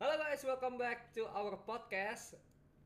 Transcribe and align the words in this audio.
Halo 0.00 0.16
guys, 0.16 0.40
welcome 0.48 0.80
back 0.80 1.12
to 1.12 1.28
our 1.28 1.60
podcast. 1.68 2.32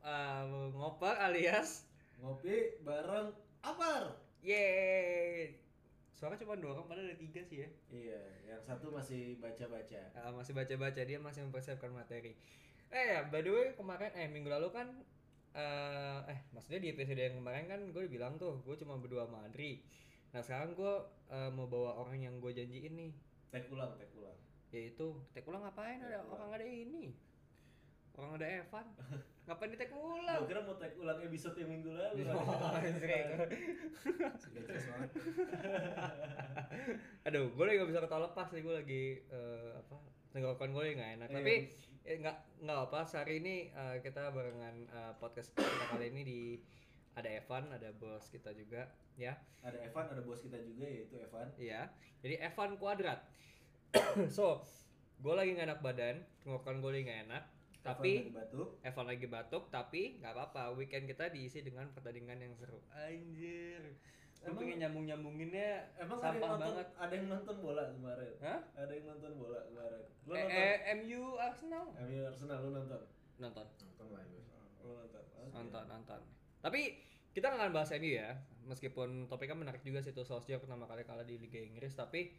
Uh, 0.02 0.74
Ngoper 0.74 1.14
alias? 1.14 1.86
Ngopi 2.18 2.82
bareng 2.82 3.30
Apar. 3.62 4.18
Yeay. 4.42 5.54
Suara 6.18 6.34
cuma 6.34 6.58
dua 6.58 6.74
orang, 6.74 6.90
padahal 6.90 7.06
ada 7.06 7.14
tiga 7.14 7.38
sih 7.46 7.62
ya. 7.62 7.70
Iya, 7.86 8.22
yang 8.50 8.62
satu 8.66 8.90
masih 8.90 9.38
baca-baca. 9.38 10.10
Uh, 10.26 10.34
Masih 10.34 10.58
baca-baca, 10.58 11.00
dia 11.06 11.22
masih 11.22 11.46
mempersiapkan 11.46 11.94
materi. 11.94 12.34
Eh 12.90 13.06
ya, 13.14 13.30
by 13.30 13.46
the 13.46 13.50
way 13.54 13.66
kemarin, 13.78 14.10
eh 14.18 14.26
minggu 14.26 14.50
lalu 14.50 14.74
kan 14.74 14.90
eh 15.54 16.18
eh 16.34 16.38
maksudnya 16.50 16.82
di 16.82 16.98
episode 16.98 17.22
yang 17.22 17.38
kemarin 17.38 17.70
kan 17.70 17.78
gue 17.94 18.10
bilang 18.10 18.42
tuh 18.42 18.58
gue 18.66 18.74
cuma 18.74 18.98
berdua 18.98 19.30
sama 19.30 19.46
Adri 19.46 19.86
nah 20.34 20.42
sekarang 20.42 20.74
gue 20.74 20.94
eh, 21.30 21.46
mau 21.54 21.70
bawa 21.70 21.94
orang 21.94 22.26
yang 22.26 22.42
gue 22.42 22.50
janjiin 22.50 22.90
nih. 22.98 23.14
Tek 23.54 23.70
ulang, 23.70 23.94
tek 24.02 24.10
ulang. 24.18 24.34
Yaitu 24.74 25.06
tek 25.30 25.46
ulang 25.46 25.62
ngapain 25.62 26.02
ada 26.02 26.18
orang 26.26 26.50
ada 26.50 26.66
ini 26.66 27.14
orang 28.14 28.34
ada 28.34 28.46
Evan 28.58 28.86
ngapain 29.46 29.70
di 29.70 29.78
tek 29.78 29.88
Gue 29.88 30.02
ulang 30.18 30.42
kira 30.44 30.60
mau 30.60 30.74
tek 30.74 30.96
ulang 30.96 31.20
episode 31.20 31.54
yang 31.54 31.70
minggu 31.70 31.90
lalu. 31.92 32.26
Oh, 32.34 32.74
jelas 34.50 34.82
banget. 34.90 35.10
aduh 37.24 37.46
gue 37.48 37.64
lagi 37.64 37.76
gak 37.78 37.90
bisa 37.90 38.00
ketawa 38.02 38.20
lepas 38.26 38.48
nih 38.50 38.62
gue 38.62 38.74
lagi 38.74 39.02
eh, 39.24 39.70
apa 39.74 39.96
tenggorokan 40.30 40.70
gue 40.70 40.82
lagi 40.82 40.94
nggak 40.96 41.12
enak 41.14 41.28
Iya. 41.30 41.36
tapi 41.38 41.54
eh, 42.04 42.16
nggak 42.20 42.36
nggak 42.60 42.78
apa 42.84 42.98
hari 43.14 43.34
ini 43.38 43.54
eh, 43.70 43.96
kita 44.02 44.22
barengan 44.30 44.74
eh, 44.84 45.12
podcast 45.16 45.54
kita 45.54 45.64
kali 45.88 46.10
ini 46.10 46.22
di 46.22 46.40
ada 47.14 47.30
Evan 47.30 47.70
ada 47.70 47.94
bos 47.94 48.26
kita 48.26 48.50
juga 48.52 48.90
ya 49.14 49.38
Ada 49.62 49.78
Evan, 49.80 50.04
ada 50.10 50.20
bos 50.20 50.42
kita 50.42 50.58
juga 50.58 50.84
yaitu 50.84 51.14
Evan. 51.16 51.46
Iya, 51.54 51.86
jadi 52.20 52.42
Evan 52.42 52.74
kuadrat. 52.76 53.22
so, 54.30 54.60
gue 55.18 55.32
lagi 55.32 55.54
gak 55.54 55.66
enak 55.66 55.80
badan, 55.80 56.16
tenggorokan 56.40 56.78
gue 56.78 56.90
lagi 56.90 57.04
gak 57.04 57.22
enak. 57.26 57.44
Tapi 57.80 58.12
Evan 58.16 58.24
lagi 58.24 58.32
batuk. 58.32 58.68
Evan 58.80 59.06
lagi 59.06 59.26
batuk, 59.28 59.64
tapi 59.68 60.02
nggak 60.16 60.32
apa-apa. 60.32 60.72
Weekend 60.72 61.04
kita 61.04 61.28
diisi 61.28 61.60
dengan 61.60 61.84
pertandingan 61.90 62.40
yang 62.40 62.54
seru. 62.54 62.80
Anjir, 62.90 63.82
gue 63.84 64.00
Emang- 64.42 64.56
pengen 64.58 64.78
nyambung 64.78 65.04
nyambunginnya 65.04 65.68
Emang 65.94 66.16
ada 66.18 66.26
yang 66.26 66.34
sampah 66.34 66.48
nonton, 66.50 66.64
banget. 66.66 66.86
ada 66.96 67.12
yang 67.12 67.26
nonton 67.28 67.56
bola 67.60 67.82
kemarin? 67.86 68.32
Hah? 68.40 68.60
Ada 68.74 68.92
yang 68.94 69.06
nonton 69.06 69.32
bola 69.36 69.58
kemarin. 69.62 70.02
Lu 70.22 70.32
Eh, 70.32 70.40
nonton? 70.40 70.56
eh, 70.56 70.76
MU 70.96 71.22
Arsenal 71.38 71.84
MU 71.98 72.20
Arsenal 72.22 72.58
lu 72.58 72.70
nonton? 72.72 73.02
nonton, 73.36 73.66
Nonton 73.68 74.06
lah 74.10 74.22
gue. 74.24 74.42
Lu 74.80 74.90
nonton. 74.94 75.22
Oke. 75.36 75.52
nonton, 75.52 75.84
nonton. 75.86 76.20
Tapi 76.58 76.80
kita 77.30 77.46
nggak 77.46 77.60
akan 77.62 77.72
bahas 77.74 77.90
MU 77.92 78.10
ya, 78.10 78.30
meskipun 78.64 79.08
topiknya 79.26 79.56
menarik 79.58 79.82
juga 79.82 80.00
sih 80.00 80.10
tuh 80.10 80.24
Solskjaer 80.24 80.56
pertama 80.56 80.84
kali 80.84 81.04
kalah 81.04 81.20
di 81.22 81.36
Liga 81.36 81.58
Inggris, 81.58 81.92
tapi 81.92 82.32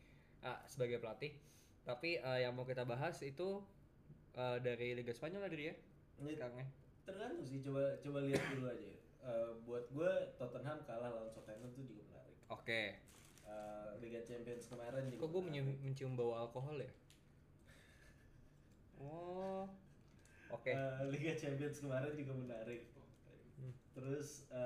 ah, 0.45 0.61
sebagai 0.69 1.01
pelatih. 1.01 1.33
Tapi 1.81 2.21
ah, 2.21 2.37
yang 2.37 2.53
mau 2.53 2.63
kita 2.63 2.85
bahas 2.85 3.17
itu 3.25 3.65
ah, 4.37 4.61
dari 4.61 4.93
Liga 4.93 5.11
Spanyol 5.11 5.43
lah 5.43 5.49
dia 5.49 5.73
ya. 5.73 5.75
Ini 6.21 6.31
sekarang 6.37 6.57
ya. 6.61 6.67
tergantung 7.05 7.45
sih 7.45 7.61
coba 7.61 8.01
coba 8.01 8.17
lihat 8.25 8.41
dulu 8.53 8.65
aja. 8.69 8.91
Eh, 9.25 9.51
buat 9.65 9.85
gue 9.89 10.11
Tottenham 10.37 10.85
kalah 10.85 11.09
lawan 11.09 11.29
Southampton 11.33 11.69
tuh 11.73 11.85
juga 11.85 12.05
menarik. 12.13 12.37
Oke. 12.49 12.81
Eh, 13.45 13.89
Liga 14.01 14.21
Champions 14.25 14.65
kemarin 14.69 15.09
juga. 15.09 15.21
Kok 15.21 15.29
gue 15.33 15.41
mencium, 15.49 15.69
mencium 15.81 16.11
bau 16.17 16.33
alkohol 16.33 16.81
ya? 16.81 16.91
Oh. 19.01 19.69
Oke. 20.49 20.73
Eh, 20.73 21.01
Liga 21.13 21.37
Champions 21.37 21.77
kemarin 21.77 22.13
juga 22.17 22.33
menarik. 22.37 22.89
Hmm. 23.61 23.73
Terus 23.93 24.49
eh, 24.49 24.64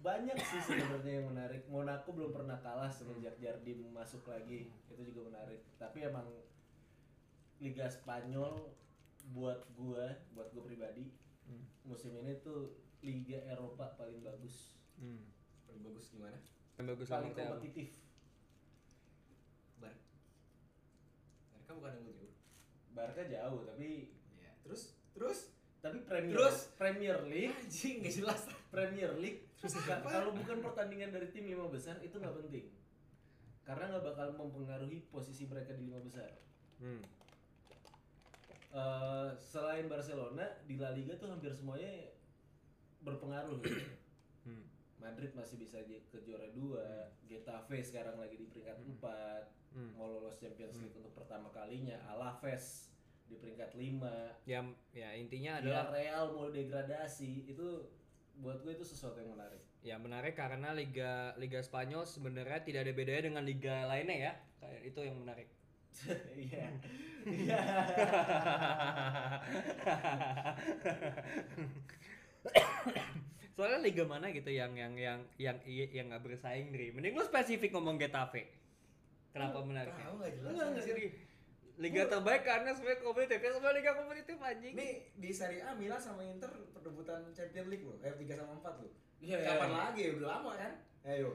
banyak 0.00 0.36
sih 0.38 0.60
sebenarnya 0.66 1.20
yang 1.20 1.28
menarik. 1.28 1.62
Monaco 1.66 2.08
belum 2.10 2.32
pernah 2.32 2.56
kalah 2.58 2.88
semenjak 2.88 3.36
Jardim 3.36 3.84
masuk 3.90 4.24
lagi. 4.24 4.68
Itu 4.86 5.02
juga 5.02 5.28
menarik. 5.28 5.60
Tapi 5.76 6.02
emang 6.02 6.26
Liga 7.58 7.84
Spanyol 7.86 8.72
buat 9.30 9.68
gua, 9.72 10.08
buat 10.30 10.48
gua 10.50 10.64
pribadi 10.64 11.12
Hmm. 11.42 11.66
musim 11.82 12.14
ini 12.14 12.38
tuh 12.38 12.78
Liga 13.02 13.42
Eropa 13.44 13.90
paling 13.94 14.22
bagus, 14.22 14.78
Hmm. 14.94 15.26
Paling 15.66 15.82
bagus 15.82 16.08
gimana? 16.08 16.38
Yang 16.78 16.86
bagus 16.88 17.08
paling 17.08 17.22
banget 17.26 17.34
ya. 17.36 17.48
kompetitif. 17.50 17.88
Bar. 19.76 19.94
Mereka 21.50 21.70
bukan 21.74 21.92
yang 21.92 22.06
jauh. 22.06 22.30
Barca 22.90 23.22
jauh 23.24 23.60
tapi 23.66 23.88
Iya. 24.30 24.50
Terus 24.62 24.82
terus 25.10 25.38
tapi 25.80 25.98
Premier 26.04 26.36
Terus? 26.36 26.56
Premier 26.76 27.18
League 27.24 27.50
anjing 27.58 27.94
nggak 27.98 28.14
jelas. 28.14 28.40
Premier 28.70 29.10
League? 29.16 29.49
Kalau 30.02 30.32
bukan 30.32 30.58
pertandingan 30.60 31.12
dari 31.12 31.28
tim 31.28 31.44
lima 31.44 31.68
besar 31.68 32.00
itu 32.00 32.16
nggak 32.16 32.32
penting 32.32 32.72
karena 33.60 33.92
nggak 33.92 34.04
bakal 34.04 34.28
mempengaruhi 34.34 35.04
posisi 35.08 35.44
mereka 35.44 35.76
di 35.76 35.84
lima 35.86 36.00
besar 36.00 36.28
Hmm. 36.80 37.04
Eh, 38.72 39.28
selain 39.36 39.84
Barcelona 39.84 40.48
di 40.64 40.80
La 40.80 40.96
Liga 40.96 41.12
tuh 41.20 41.28
hampir 41.28 41.52
semuanya 41.52 42.08
berpengaruh 43.04 43.60
gitu. 43.60 43.84
Hmm. 44.48 44.64
Madrid 44.96 45.36
masih 45.36 45.60
bisa 45.60 45.76
ke 45.84 46.18
juara 46.24 46.48
dua 46.56 47.12
Getafe 47.28 47.84
sekarang 47.84 48.16
lagi 48.16 48.40
di 48.40 48.48
peringkat 48.48 48.80
empat 48.80 49.44
Hmm. 49.70 49.94
mau 49.94 50.10
lolos 50.10 50.34
Champions 50.34 50.82
League 50.82 50.98
untuk 50.98 51.14
pertama 51.14 51.46
kalinya 51.52 51.94
Alaves 52.10 52.90
di 53.28 53.38
peringkat 53.38 53.78
lima 53.78 54.34
Ya, 54.42 54.66
ya 54.90 55.14
intinya 55.14 55.62
adalah 55.62 55.94
Real 55.94 56.34
mau 56.34 56.50
degradasi 56.50 57.46
itu 57.46 57.86
buat 58.38 58.62
gue 58.62 58.72
itu 58.72 58.84
sesuatu 58.86 59.18
yang 59.18 59.34
menarik 59.34 59.58
ya 59.80 59.96
menarik 59.96 60.36
karena 60.36 60.76
liga 60.76 61.32
liga 61.40 61.56
Spanyol 61.64 62.04
sebenarnya 62.04 62.60
tidak 62.60 62.84
ada 62.84 62.92
bedanya 62.92 63.32
dengan 63.32 63.44
liga 63.48 63.88
lainnya 63.88 64.16
ya. 64.28 64.32
Kayak 64.60 64.82
itu 64.92 65.00
yang 65.00 65.16
menarik. 65.24 65.48
Iya. 66.36 66.68
Iya. 67.26 67.60
Soalnya 73.56 73.78
liga 73.84 74.04
mana 74.08 74.32
gitu 74.32 74.48
yang 74.48 74.72
yang 74.72 74.96
yang 74.96 75.20
yang 75.36 75.56
i- 75.68 75.92
yang 75.92 76.08
nggak 76.08 76.24
bersaing 76.24 76.72
Dri. 76.72 76.92
Mending 76.92 77.16
lu 77.16 77.24
spesifik 77.24 77.72
ngomong 77.76 78.00
Getafe. 78.00 78.48
Kenapa 79.32 79.60
menarik? 79.60 79.92
Tahu 79.96 80.14
nggak 80.16 80.32
jelas. 80.40 80.50
Enggak, 80.56 80.66
enggak. 80.76 81.12
Liga 81.80 82.04
terbaik 82.04 82.44
karena 82.44 82.76
sebenarnya 82.76 83.00
kompetitif. 83.00 83.40
Ya 83.40 83.50
semua 83.56 83.72
liga 83.72 83.92
kompetitif 83.96 84.36
anjing. 84.36 84.76
Ini 84.76 84.88
di 85.16 85.30
Serie 85.32 85.64
A 85.64 85.72
Milan 85.72 85.96
sama 85.96 86.20
Inter 86.20 86.52
perebutan 86.76 87.24
Champions 87.32 87.68
League 87.72 87.88
loh. 87.88 87.96
Eh 88.04 88.12
3 88.12 88.36
sama 88.36 88.52
4 88.60 88.84
loh. 88.84 88.92
Iya, 89.20 89.36
iya, 89.40 89.48
Kapan 89.48 89.68
iya. 89.72 89.78
lagi? 89.88 90.04
Udah 90.20 90.28
lama 90.28 90.50
kan? 90.60 90.72
Ayo. 91.08 91.30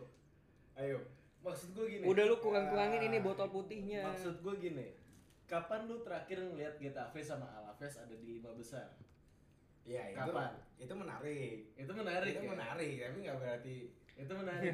Ayo. 0.78 1.02
Maksud 1.42 1.74
gue 1.74 1.86
gini. 1.90 2.06
Udah 2.06 2.24
lu 2.30 2.38
kurang-kurangin 2.38 3.02
ini 3.10 3.18
botol 3.26 3.50
putihnya. 3.50 4.06
Maksud 4.06 4.46
gue 4.46 4.54
gini. 4.62 4.94
Kapan 5.50 5.90
lu 5.90 6.06
terakhir 6.06 6.42
ngeliat 6.42 6.78
Getafe 6.78 7.22
sama 7.26 7.50
Alaves 7.50 7.98
ada 7.98 8.14
di 8.14 8.38
lima 8.38 8.54
besar? 8.54 8.98
Iya, 9.86 10.14
itu 10.14 10.30
Kapan? 10.30 10.54
itu 10.82 10.94
menarik. 10.94 11.58
Itu 11.78 11.92
menarik. 11.94 12.34
itu 12.34 12.42
ya? 12.42 12.50
menarik, 12.54 12.94
tapi 13.02 13.18
nggak 13.22 13.38
berarti 13.38 13.76
Itu 14.16 14.34
menarik. 14.34 14.72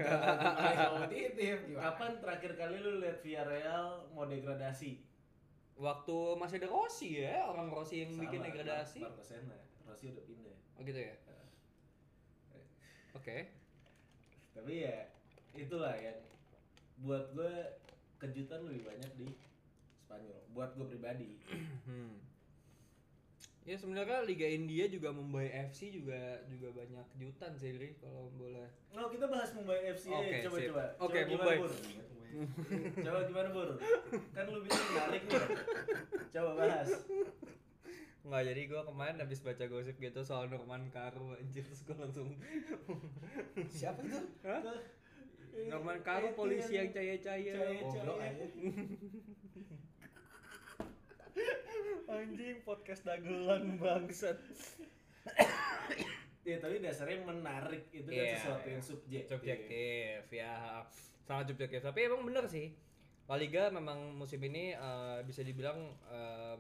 Kapan 1.76 2.12
terakhir 2.24 2.52
kali 2.60 2.76
lu 2.80 3.04
lihat 3.04 3.20
Villarreal 3.20 4.08
mau 4.16 4.28
degradasi? 4.28 5.11
Waktu 5.78 6.18
masih 6.36 6.56
ada 6.62 6.70
Rossi 6.70 7.10
ya, 7.20 7.46
orang 7.46 7.68
Rossi 7.70 8.04
yang 8.04 8.12
bikin 8.16 8.40
Salah, 8.40 8.48
degradasi. 8.52 9.00
Mar- 9.02 9.12
Marco 9.14 9.24
Senna. 9.24 9.58
Rossi 9.88 10.06
udah 10.12 10.24
pindah. 10.26 10.56
Oh 10.76 10.82
gitu 10.82 11.00
ya. 11.00 11.16
Oke. 13.12 13.38
Tapi 14.52 14.74
ya 14.84 14.98
itulah 15.54 15.96
yang 15.96 16.20
buat 17.02 17.34
gue 17.34 17.54
kejutan 18.18 18.62
lebih 18.68 18.88
banyak 18.88 19.12
di 19.18 19.28
Spanyol. 19.98 20.40
Buat 20.52 20.76
gue 20.76 20.88
pribadi. 20.88 21.30
Hmm. 21.82 22.14
Ya 23.62 23.78
sebenarnya 23.78 24.26
Liga 24.26 24.46
India 24.46 24.90
juga 24.90 25.14
Mumbai 25.14 25.50
FC 25.70 25.94
juga 25.94 26.42
juga 26.50 26.74
banyak 26.74 27.06
kejutan 27.14 27.54
sih 27.54 27.74
kalau 28.02 28.34
boleh. 28.34 28.66
Nah, 28.90 29.06
kita 29.06 29.30
bahas 29.30 29.54
Mumbai 29.54 29.86
FC 29.94 30.10
aja. 30.10 30.18
Oke, 30.18 30.38
coba 30.46 30.58
sip. 30.58 30.68
coba. 30.74 30.84
Oke, 30.98 31.20
Coba 31.22 31.30
gimana, 31.30 31.46
Mumbai. 31.46 31.58
Bur? 31.62 31.74
coba 33.06 33.20
gimana 33.26 33.50
Bur? 33.50 33.70
Kan 34.32 34.46
lu 34.48 34.60
bilang 34.62 34.84
menarik 34.90 35.24
nih. 35.26 35.44
Coba 36.32 36.52
bahas. 36.56 36.90
Nggak, 38.22 38.44
jadi 38.54 38.62
gua 38.70 38.82
kemarin 38.86 39.18
habis 39.18 39.42
baca 39.42 39.66
gosip 39.66 39.98
gitu 39.98 40.22
soal 40.22 40.46
Norman 40.46 40.88
Karu 40.90 41.34
anjir 41.36 41.66
terus 41.66 41.82
gua 41.84 42.06
langsung 42.06 42.30
Siapa 43.82 44.00
itu? 44.02 44.20
Hah? 44.46 44.62
Norman 45.68 46.00
Karu 46.00 46.32
Itu 46.32 46.38
polisi 46.38 46.78
yang 46.78 46.88
yang 46.88 46.96
caya-caya. 46.96 47.54
Goblok 47.82 48.18
aja. 48.22 48.46
Anjing 52.12 52.60
podcast 52.62 53.02
dagelan 53.04 53.76
bangsat. 53.78 54.38
Ya 56.42 56.58
tapi 56.58 56.82
dasarnya 56.82 57.22
menarik 57.22 57.86
itu 57.94 58.10
kan 58.10 58.18
Iya, 58.18 58.34
sesuatu 58.42 58.66
yang 58.66 58.82
subjektif. 58.82 59.30
subjektif 59.30 60.22
ya 60.34 60.82
sangat 61.32 61.56
subjektif. 61.56 61.80
Tapi 61.80 62.00
emang 62.12 62.28
bener 62.28 62.44
sih. 62.52 62.76
La 63.32 63.40
Liga 63.40 63.72
memang 63.72 64.12
musim 64.20 64.44
ini 64.44 64.76
eh, 64.76 65.20
bisa 65.24 65.40
dibilang 65.40 65.80
eh, 66.12 66.56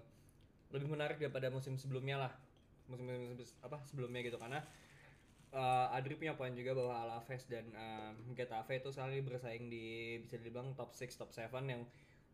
lebih 0.71 0.87
menarik 0.87 1.19
daripada 1.19 1.51
musim 1.51 1.75
sebelumnya 1.75 2.15
lah. 2.15 2.33
Musim, 2.87 3.35
musim 3.35 3.55
apa 3.59 3.83
sebelumnya 3.83 4.23
gitu. 4.23 4.39
Karena 4.39 4.63
eh, 5.51 5.95
Adri 5.99 6.15
punya 6.15 6.39
poin 6.39 6.55
juga 6.55 6.71
bahwa 6.71 6.93
Alaves 7.03 7.43
dan 7.51 7.67
eh, 7.75 8.11
Getafe 8.31 8.79
itu 8.79 8.87
selalu 8.95 9.27
bersaing 9.27 9.67
di 9.67 10.15
bisa 10.23 10.39
dibilang 10.39 10.71
top 10.79 10.95
6 10.95 11.19
top 11.19 11.35
7 11.35 11.51
yang 11.67 11.83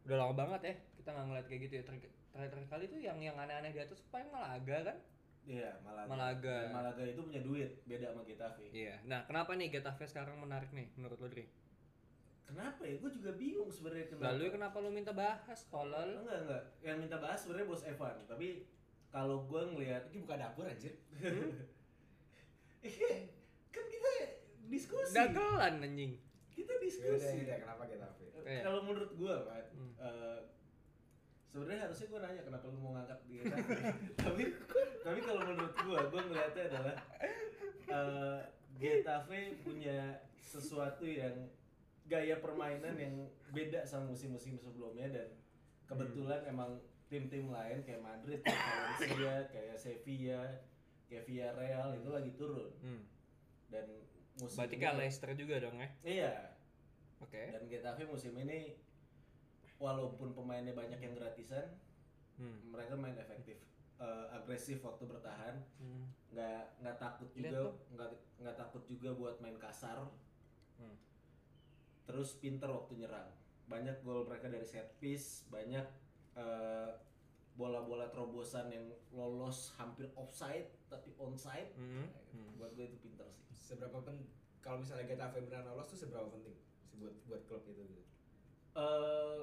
udah 0.07 0.17
lama 0.23 0.33
banget 0.39 0.61
ya 0.71 0.75
kita 1.01 1.09
nggak 1.11 1.25
ngeliat 1.25 1.45
kayak 1.49 1.61
gitu 1.65 1.73
ya. 1.81 1.83
Ter- 1.89 2.13
terakhir 2.37 2.69
kali 2.69 2.85
tuh 2.85 3.01
yang 3.01 3.17
yang 3.17 3.33
aneh-aneh 3.33 3.73
di 3.73 3.81
atas 3.81 4.05
paling 4.13 4.29
Malaga 4.29 4.93
kan? 4.93 4.97
Iya, 5.47 5.79
Malaga. 5.81 6.07
Malaga. 6.11 6.57
Dan 6.69 6.75
Malaga 6.75 7.03
itu 7.07 7.21
punya 7.23 7.41
duit, 7.41 7.71
beda 7.87 8.13
sama 8.13 8.21
Getafe. 8.27 8.67
iya. 8.69 8.99
Nah 9.07 9.25
kenapa 9.25 9.57
nih 9.57 9.73
Getafe 9.73 10.05
sekarang 10.05 10.37
menarik 10.37 10.69
nih 10.75 10.91
menurut 10.99 11.17
lo 11.17 11.27
Dri 11.31 11.47
Kenapa 12.47 12.81
ya? 12.81 12.95
Gue 12.95 13.11
juga 13.11 13.31
bingung 13.33 13.67
sebenarnya 13.67 14.07
kenapa. 14.07 14.25
lalu 14.29 14.43
kenapa 14.49 14.75
lo 14.77 14.89
minta 14.89 15.11
bahas 15.11 15.59
tolol 15.67 16.09
Enggak, 16.17 16.37
enggak. 16.41 16.63
Yang 16.79 16.97
minta 16.97 17.17
bahas 17.17 17.37
sebenarnya 17.37 17.67
bos 17.67 17.83
Evan, 17.83 18.15
tapi 18.23 18.47
kalau 19.09 19.43
gue 19.43 19.61
ngelihat 19.67 20.03
Ini 20.07 20.19
buka 20.21 20.35
dapur 20.37 20.63
anjir. 20.63 20.95
eh, 22.81 23.19
kan 23.67 23.83
kita 23.85 24.09
diskusi. 24.65 25.11
dagelan 25.11 25.75
anjing 25.81 26.13
Kita 26.49 26.71
Yaudah, 26.71 26.81
diskusi. 26.81 27.35
yaudah, 27.37 27.57
kenapa 27.61 27.83
Getafe? 27.85 28.25
Iya. 28.41 28.61
Kalau 28.63 28.79
menurut 28.81 29.11
gue, 29.13 29.35
kan, 29.43 29.63
Hmm. 29.69 29.91
eh, 29.99 30.39
sebenarnya 31.45 31.79
harusnya 31.83 32.07
gue 32.07 32.19
nanya 32.19 32.41
kenapa 32.43 32.65
lu 32.65 32.79
mau 32.79 32.91
ngangkat 32.93 33.19
dia. 33.25 33.43
tapi 34.23 34.43
tapi 35.03 35.19
kalau 35.21 35.41
menurut 35.43 35.75
gue, 35.75 35.99
gue 36.01 36.21
ngeliatnya 36.23 36.63
adalah 36.65 36.95
eh, 37.87 38.39
Getafe 38.73 39.39
punya 39.61 40.21
sesuatu 40.39 41.03
yang 41.03 41.33
gaya 42.07 42.39
permainan 42.39 42.95
yang 42.95 43.15
beda 43.51 43.83
sama 43.83 44.11
musim-musim 44.11 44.55
sebelumnya 44.55 45.11
dan 45.11 45.27
kebetulan 45.85 46.43
emang 46.47 46.79
tim-tim 47.07 47.47
lain 47.47 47.83
kayak 47.83 48.03
Madrid, 48.03 48.39
kayak 48.43 48.59
Valencia, 48.59 49.35
kayak 49.53 49.75
Sevilla, 49.75 50.43
kayak 51.07 51.23
Villarreal 51.23 51.95
itu 51.95 52.09
lagi 52.11 52.31
turun 52.35 52.71
hmm. 52.83 53.03
dan 53.71 53.85
musim 54.39 54.57
berarti 54.59 54.75
ini- 54.75 54.83
kayak 54.83 54.97
Leicester 54.99 55.31
juga 55.35 55.55
dong 55.63 55.75
ya 55.79 55.89
Iya, 56.03 56.33
oke 57.19 57.41
dan 57.51 57.63
Getafe 57.67 58.03
musim 58.03 58.35
ini 58.35 58.75
walaupun 59.77 60.33
pemainnya 60.33 60.73
banyak 60.73 60.97
yang 60.97 61.13
gratisan, 61.13 61.77
hmm. 62.35 62.71
mereka 62.71 62.95
main 62.95 63.15
efektif, 63.15 63.59
Eh, 63.97 64.25
agresif 64.29 64.77
waktu 64.85 65.09
bertahan, 65.09 65.57
Hmm. 65.81 66.05
nggak 66.29 66.85
nggak 66.85 66.97
takut 67.01 67.33
juga, 67.33 67.73
nggak 67.97 68.09
nggak 68.37 68.53
takut 68.53 68.85
juga 68.85 69.09
buat 69.17 69.41
main 69.41 69.57
kasar. 69.57 70.05
Hmm. 70.77 70.93
Terus 72.07 72.39
pinter 72.39 72.71
waktu 72.71 73.03
nyerang, 73.03 73.27
banyak 73.67 73.99
gol 74.01 74.23
mereka 74.23 74.47
dari 74.47 74.63
set 74.63 74.95
piece, 74.97 75.43
banyak 75.51 75.83
eh, 76.33 76.89
bola-bola 77.57 78.07
terobosan 78.07 78.69
yang 78.69 78.85
lolos 79.11 79.73
hampir 79.75 80.07
offside 80.15 80.69
tapi 80.87 81.11
onside. 81.19 81.73
Hmm. 81.75 82.07
Nah, 82.07 82.23
Hmm. 82.31 82.53
Buat 82.55 82.71
gue 82.77 82.85
itu 82.85 82.97
pinter 83.01 83.25
sih. 83.33 83.43
Seberapa 83.51 83.99
pen 84.05 84.23
kalau 84.61 84.79
misalnya 84.79 85.09
Getafe 85.09 85.41
beneran 85.41 85.67
lolos 85.67 85.89
tuh 85.89 85.97
seberapa 85.97 86.27
penting 86.29 86.53
sih 86.53 86.67
buat 86.97 87.13
buat 87.25 87.41
klub 87.45 87.63
itu 87.69 87.81
gitu. 87.87 88.03
eh 88.77 89.41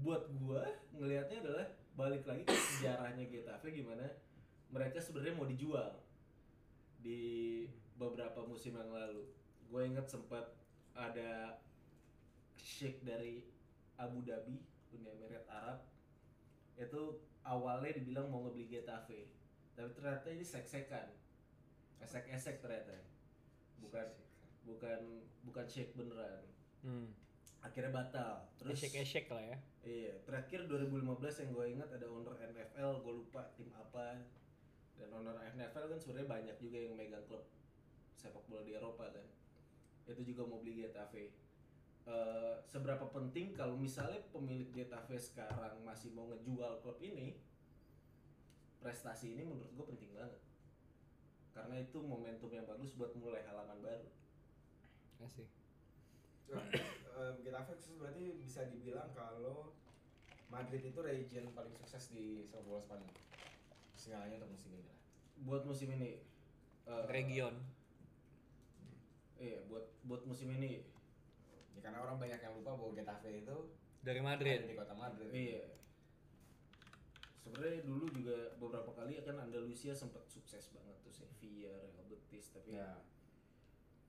buat 0.00 0.24
gua 0.40 0.64
ngelihatnya 0.96 1.44
adalah 1.44 1.66
balik 1.94 2.24
lagi 2.24 2.42
ke 2.44 2.52
sejarahnya 2.52 3.28
Getafe 3.28 3.72
gimana 3.72 4.08
mereka 4.72 4.98
sebenarnya 4.98 5.36
mau 5.36 5.44
dijual 5.44 6.00
di 6.98 7.62
beberapa 7.94 8.40
musim 8.42 8.74
yang 8.74 8.90
lalu. 8.90 9.28
Gue 9.68 9.86
inget 9.86 10.08
sempat 10.08 10.54
ada 10.96 11.60
sheikh 12.64 13.04
dari 13.04 13.44
Abu 14.00 14.24
Dhabi, 14.24 14.56
Uni 14.96 15.04
Emirat 15.04 15.44
Arab, 15.52 15.84
itu 16.80 17.20
awalnya 17.44 17.92
dibilang 17.92 18.32
mau 18.32 18.48
ngebeli 18.48 18.72
Getafe, 18.72 19.28
tapi 19.76 19.92
ternyata 19.92 20.32
ini 20.32 20.42
sek-sekan, 20.42 21.12
esek-esek 22.00 22.64
ternyata, 22.64 23.04
bukan 23.84 24.08
bukan 24.64 25.28
bukan 25.44 25.66
sheikh 25.68 25.92
beneran. 25.92 26.48
Hmm. 26.80 27.12
Akhirnya 27.60 27.92
batal. 27.92 28.48
Terus 28.60 28.76
Eshek-eshek 28.76 29.28
lah 29.32 29.40
ya 29.40 29.56
Iya, 29.84 30.16
terakhir 30.24 30.64
2015 30.64 31.44
yang 31.44 31.50
gue 31.52 31.66
ingat 31.76 31.88
ada 31.92 32.08
owner 32.08 32.36
NFL, 32.40 33.04
gue 33.04 33.14
lupa 33.20 33.52
tim 33.52 33.68
apa. 33.76 34.24
Dan 34.96 35.12
owner 35.12 35.36
NFL 35.52 35.92
kan 35.92 35.98
sebenarnya 36.00 36.28
banyak 36.28 36.56
juga 36.56 36.78
yang 36.80 36.96
megang 36.96 37.24
klub 37.28 37.44
sepak 38.16 38.40
bola 38.48 38.64
di 38.64 38.72
Eropa 38.72 39.12
kan. 39.12 39.28
Itu 40.08 40.24
juga 40.24 40.48
mau 40.48 40.64
beli 40.64 40.88
Getafe. 40.88 41.36
Eh, 42.04 42.54
seberapa 42.68 43.08
penting 43.08 43.56
kalau 43.56 43.80
misalnya 43.80 44.20
pemilik 44.28 44.68
Getafe 44.76 45.16
sekarang 45.16 45.80
masih 45.88 46.12
mau 46.12 46.28
ngejual 46.28 46.84
klub 46.84 47.00
ini, 47.00 47.40
prestasi 48.84 49.32
ini 49.32 49.48
menurut 49.48 49.72
gue 49.72 49.86
penting 49.96 50.10
banget. 50.12 50.36
Karena 51.56 51.80
itu 51.80 52.04
momentum 52.04 52.52
yang 52.52 52.68
bagus 52.68 52.92
buat 52.92 53.16
mulai 53.16 53.40
halaman 53.48 53.80
baru. 53.80 54.08
Asik. 55.24 55.48
Eh, 56.52 57.32
Getafe 57.40 57.72
berarti 57.96 58.36
bisa 58.36 58.68
dibilang 58.68 59.08
kalau 59.16 59.72
Madrid 60.52 60.84
itu 60.84 61.00
region 61.00 61.48
paling 61.56 61.72
sukses 61.72 62.12
di 62.12 62.44
sepak 62.44 62.68
bola 62.68 62.84
Spanyol. 62.84 63.16
Segalanya 63.96 64.44
untuk 64.44 64.60
musim 64.60 64.76
ini 64.76 64.84
lah. 64.84 64.98
Buat 65.40 65.62
musim 65.64 65.88
ini, 65.88 66.20
eh, 66.84 67.04
region 67.08 67.56
Iya, 69.34 69.66
buat 69.66 69.84
buat 70.06 70.22
musim 70.30 70.46
ini 70.54 70.93
Ya 71.74 71.80
karena 71.82 71.98
orang 72.00 72.16
banyak 72.22 72.40
yang 72.40 72.54
lupa 72.54 72.78
bahwa 72.78 72.92
Getafe 72.94 73.42
itu 73.42 73.56
dari 74.04 74.20
ada 74.20 74.28
Madrid 74.30 74.60
di 74.68 74.74
kota 74.76 74.94
Madrid. 74.94 75.30
Iya. 75.32 75.64
Sebenarnya 77.44 77.84
dulu 77.84 78.08
juga 78.08 78.56
beberapa 78.56 78.90
kali 78.96 79.20
kan 79.20 79.36
Andalusia 79.36 79.92
sempat 79.92 80.24
sukses 80.28 80.72
banget 80.72 80.96
tuh 81.04 81.12
Sevilla, 81.12 81.76
Real 81.92 82.06
Betis, 82.08 82.48
tapi 82.52 82.72
Ya. 82.76 83.00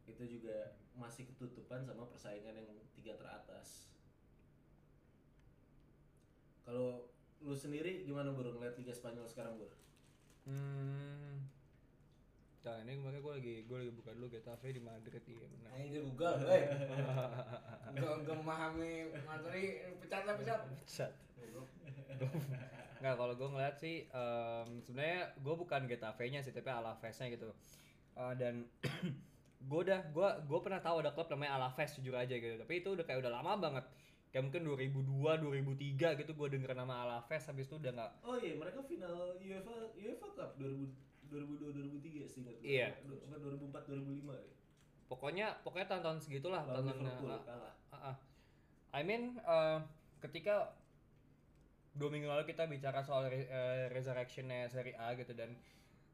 itu 0.07 0.23
juga 0.39 0.77
masih 0.95 1.27
ketutupan 1.27 1.83
sama 1.83 2.07
persaingan 2.07 2.55
yang 2.55 2.69
tiga 2.95 3.17
teratas. 3.19 3.89
Kalau 6.63 7.09
lu 7.43 7.53
sendiri 7.53 8.05
gimana 8.07 8.33
bro 8.33 8.55
ngeliat 8.55 8.77
Liga 8.79 8.93
Spanyol 8.95 9.27
sekarang 9.29 9.59
bro? 9.59 9.69
Hmm. 10.49 11.45
Nah 12.65 12.81
ini 12.81 12.97
makanya 12.97 13.21
gue 13.21 13.33
lagi 13.37 13.55
gue 13.69 13.77
lagi 13.77 13.93
buka 13.93 14.09
dulu 14.17 14.27
Getafe 14.33 14.73
di 14.73 14.81
Madrid 14.81 15.21
iya 15.29 15.45
benar. 15.45 15.69
Ini 15.77 15.85
dia 15.93 16.01
Google, 16.01 16.37
hei. 16.49 16.63
Enggak 17.93 18.13
enggak 18.25 18.35
memahami 18.41 18.91
materi 19.21 19.85
pecat 20.01 20.23
lah 20.25 20.33
pecat. 20.33 20.59
Chat. 20.89 21.11
Nggak 23.05 23.15
kalau 23.21 23.33
gue 23.37 23.47
ngeliat 23.53 23.75
sih 23.77 24.09
em, 24.09 24.81
sebenarnya 24.81 25.37
gue 25.37 25.53
bukan 25.53 25.81
Getafe-nya 25.85 26.41
sih 26.41 26.49
tapi 26.49 26.73
Alaves-nya 26.73 27.29
gitu. 27.37 27.53
Eh, 28.17 28.33
dan 28.33 28.65
gue 29.69 29.79
udah 29.85 30.01
gue 30.09 30.29
gue 30.49 30.59
pernah 30.65 30.81
tahu 30.81 31.05
ada 31.05 31.13
klub 31.13 31.29
namanya 31.29 31.61
Alaves 31.61 32.01
jujur 32.01 32.17
aja 32.17 32.33
gitu. 32.33 32.57
Tapi 32.57 32.81
itu 32.81 32.89
udah 32.97 33.05
kayak 33.05 33.21
udah 33.21 33.29
lama 33.29 33.61
banget. 33.61 33.85
Kayak 34.33 34.51
mungkin 34.51 34.67
2002, 34.67 35.37
2003 36.01 36.19
gitu 36.19 36.31
gue 36.33 36.47
denger 36.49 36.73
nama 36.73 37.05
Alaves 37.05 37.45
habis 37.45 37.69
itu 37.69 37.77
udah 37.77 37.93
nggak 37.93 38.11
Oh 38.25 38.35
iya, 38.41 38.57
mereka 38.57 38.81
final 38.83 39.37
UEFA 39.37 39.95
UEFA 39.95 40.27
Cup 40.33 40.57
2000 40.57 41.14
2002 41.27 41.71
2003 41.99 42.25
seingat 42.25 42.55
gue. 42.57 42.67
Iya. 42.67 42.87
Du- 43.01 43.17
Bukan 43.17 43.39
2004 43.69 43.83
2005 43.87 44.33
ya. 44.33 44.45
pokoknya 45.05 45.47
pokoknya 45.61 45.85
tahun-tahun 45.85 46.17
segitulah 46.19 46.65
tahun-tahun 46.65 46.97
Liverpool 46.97 47.29
ah, 47.29 47.41
kalah. 47.45 47.73
ah, 47.89 47.97
ah. 48.09 48.15
I 48.91 49.05
mean 49.05 49.37
eh, 49.37 49.77
ketika 50.17 50.73
dua 51.93 52.09
minggu 52.09 52.25
lalu 52.25 52.43
kita 52.43 52.65
bicara 52.65 52.99
soal 52.99 53.29
re- 53.29 53.45
eh, 53.45 53.85
resurrectionnya 53.93 54.65
Serie 54.65 54.97
A 54.97 55.13
gitu 55.13 55.31
dan 55.31 55.53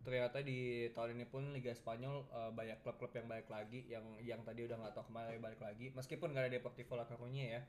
ternyata 0.01 0.41
di 0.41 0.89
tahun 0.91 1.15
ini 1.15 1.25
pun 1.25 1.55
Liga 1.55 1.71
Spanyol 1.71 2.27
eh, 2.27 2.51
banyak 2.51 2.83
klub-klub 2.83 3.15
yang 3.15 3.31
balik 3.31 3.47
lagi 3.47 3.87
yang 3.87 4.03
yang 4.19 4.43
tadi 4.43 4.67
udah 4.67 4.75
nggak 4.75 4.91
tahu 4.91 5.07
ke 5.07 5.13
mana 5.13 5.31
balik 5.39 5.61
lagi 5.63 5.93
meskipun 5.95 6.35
gak 6.35 6.45
ada 6.45 6.51
Deportivo 6.51 6.99
La 6.99 7.07
Coruña 7.07 7.47
ya 7.47 7.61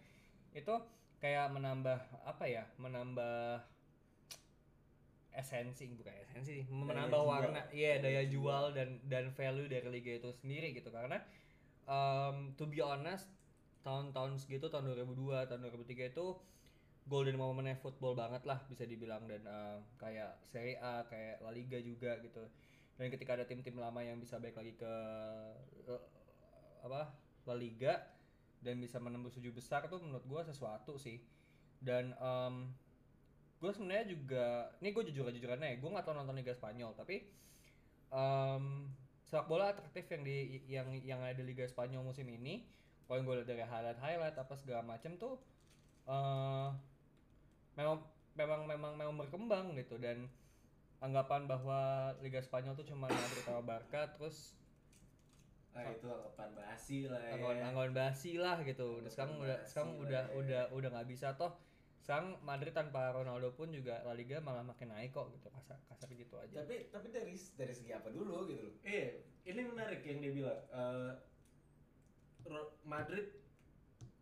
itu 0.53 0.75
kayak 1.17 1.55
menambah 1.55 1.99
apa 2.27 2.45
ya 2.45 2.67
menambah 2.77 3.63
esensi 5.33 5.89
bukan 5.97 6.13
esensi 6.29 6.61
sih 6.61 6.65
menambah 6.69 7.23
warna. 7.25 7.65
Iya 7.73 8.05
Daya 8.05 8.21
daya 8.21 8.23
jual. 8.29 8.65
dan 8.77 9.01
dan 9.09 9.33
value 9.33 9.69
dari 9.69 9.89
liga 9.89 10.13
itu 10.21 10.31
sendiri 10.37 10.77
gitu. 10.77 10.93
Karena 10.93 11.21
um, 11.89 12.53
to 12.57 12.69
be 12.69 12.85
honest 12.85 13.29
tahun-tahun 13.83 14.39
segitu 14.39 14.71
tahun 14.71 14.93
2002 14.95 15.51
tahun 15.51 15.61
2003 15.73 16.15
itu 16.15 16.27
golden 17.11 17.35
momentnya 17.35 17.75
football 17.83 18.15
banget 18.15 18.45
lah 18.45 18.61
bisa 18.69 18.85
dibilang. 18.85 19.25
Dan 19.25 19.43
uh, 19.49 19.81
kayak 19.97 20.37
Serie 20.45 20.77
A 20.79 21.09
kayak 21.09 21.41
La 21.41 21.51
Liga 21.51 21.81
juga 21.81 22.21
gitu. 22.21 22.45
Dan 23.01 23.09
ketika 23.09 23.35
ada 23.35 23.49
tim-tim 23.49 23.75
lama 23.81 24.05
yang 24.05 24.21
bisa 24.21 24.37
balik 24.37 24.61
lagi 24.61 24.77
ke 24.77 24.93
uh, 25.89 26.03
apa 26.85 27.09
La 27.49 27.57
Liga 27.57 28.05
dan 28.63 28.79
bisa 28.79 29.03
menembus 29.03 29.35
tujuh 29.35 29.51
besar 29.51 29.89
tuh 29.89 29.99
menurut 29.99 30.23
gua 30.29 30.43
sesuatu 30.45 31.01
sih. 31.01 31.19
Dan 31.83 32.15
um, 32.21 32.71
gue 33.63 33.71
sebenarnya 33.71 34.07
juga 34.11 34.75
ini 34.83 34.91
gue 34.91 35.05
jujur 35.15 35.31
jujurannya 35.31 35.69
ya 35.71 35.77
gue 35.79 35.91
nggak 35.95 36.03
tahu 36.03 36.19
nonton 36.19 36.35
Liga 36.35 36.51
Spanyol 36.51 36.99
tapi 36.99 37.31
um, 38.11 38.91
sepak 39.23 39.47
bola 39.47 39.71
atraktif 39.71 40.11
yang 40.11 40.23
di 40.27 40.37
yang 40.67 40.89
yang 41.07 41.21
ada 41.23 41.39
di 41.39 41.47
Liga 41.47 41.63
Spanyol 41.71 42.03
musim 42.03 42.27
ini 42.27 42.67
kalau 43.07 43.23
yang 43.23 43.27
gue 43.31 43.37
lihat 43.39 43.49
dari 43.55 43.63
highlight 43.63 44.01
highlight 44.03 44.35
apa 44.35 44.55
segala 44.59 44.83
macam 44.83 45.15
tuh 45.15 45.39
eh 46.11 46.69
memang 47.79 48.03
memang 48.35 48.61
memang 48.67 48.93
memang 48.99 49.17
berkembang 49.23 49.79
gitu 49.79 49.95
dan 50.03 50.27
anggapan 50.99 51.47
bahwa 51.47 52.11
Liga 52.19 52.43
Spanyol 52.43 52.75
tuh 52.75 52.87
cuma 52.91 53.07
Madrid 53.07 53.47
sama 53.47 53.63
Barca 53.63 54.11
terus 54.11 54.59
Ah 55.73 55.89
itu 55.89 56.05
anggapan 56.05 56.51
basi 56.53 57.09
lah 57.09 57.17
ya. 57.17 57.33
anggapan 57.33 57.57
anggapan 57.65 57.93
basi 57.97 58.33
lah 58.37 58.61
gitu. 58.61 59.01
Udah 59.01 59.09
sekarang 59.09 59.41
udah 59.41 59.59
sekarang 59.65 59.93
udah 60.05 60.23
ya. 60.29 60.37
udah 60.37 60.63
udah 60.77 60.89
nggak 60.93 61.09
bisa 61.09 61.33
toh 61.41 61.57
Sekarang 62.03 62.35
Madrid 62.43 62.75
tanpa 62.75 63.11
Ronaldo 63.11 63.55
pun 63.55 63.71
juga 63.71 64.03
La 64.03 64.11
Liga 64.13 64.43
malah 64.43 64.61
makin 64.61 64.91
naik 64.91 65.11
kok 65.11 65.31
gitu 65.31 65.47
kasar 65.49 65.79
kasar 65.87 66.11
gitu 66.11 66.35
aja. 66.35 66.61
Tapi 66.61 66.91
tapi 66.91 67.09
dari 67.09 67.35
dari 67.55 67.71
segi 67.71 67.95
apa 67.95 68.11
dulu 68.11 68.43
gitu 68.45 68.59
loh. 68.61 68.75
Iya, 68.83 69.23
ini 69.45 69.61
menarik 69.65 70.03
yang 70.03 70.19
dia 70.19 70.33
bilang. 70.33 70.61
Eh, 70.69 71.13
Ro- 72.43 72.75
Madrid 72.83 73.39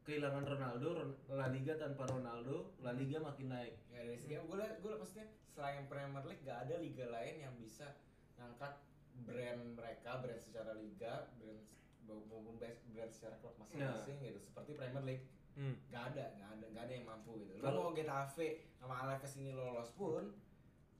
kehilangan 0.03 0.45
Ronaldo, 0.45 0.89
Ron- 0.93 1.19
La 1.31 1.49
Liga 1.49 1.73
tanpa 1.75 2.05
Ronaldo, 2.05 2.77
La 2.79 2.93
Liga 2.93 3.17
makin 3.19 3.49
naik. 3.49 3.75
Ya 3.89 4.05
dari 4.05 4.19
segi 4.19 4.37
gue 4.37 4.57
liat 4.57 4.77
gue 4.79 4.93
maksudnya 4.93 5.25
selain 5.47 5.89
Premier 5.89 6.21
League 6.23 6.43
gak 6.43 6.69
ada 6.69 6.77
liga 6.77 7.09
lain 7.09 7.35
yang 7.39 7.55
bisa 7.57 7.97
ngangkat 8.37 8.77
brand 9.23 9.73
mereka, 9.73 10.21
brand 10.21 10.37
secara 10.39 10.73
liga, 10.75 11.33
brand 11.35 11.65
maupun 12.05 12.57
brand 12.57 12.77
secara 13.11 13.37
klub 13.39 13.57
masing-masing 13.57 14.21
gitu. 14.21 14.41
Seperti 14.43 14.71
Premier 14.75 15.05
League 15.07 15.25
Hmm. 15.53 15.77
gak 15.89 16.15
ada, 16.15 16.25
gak 16.35 16.51
ada, 16.55 16.65
gak 16.71 16.83
ada 16.85 16.93
yang 16.93 17.05
mampu 17.05 17.33
gitu. 17.41 17.53
Lo 17.57 17.65
Kalau- 17.65 17.83
mau 17.83 17.93
Getafe 17.93 18.49
sama 18.73 18.95
Alaves 18.99 19.33
ini 19.37 19.51
lolos 19.51 19.91
pun 19.93 20.33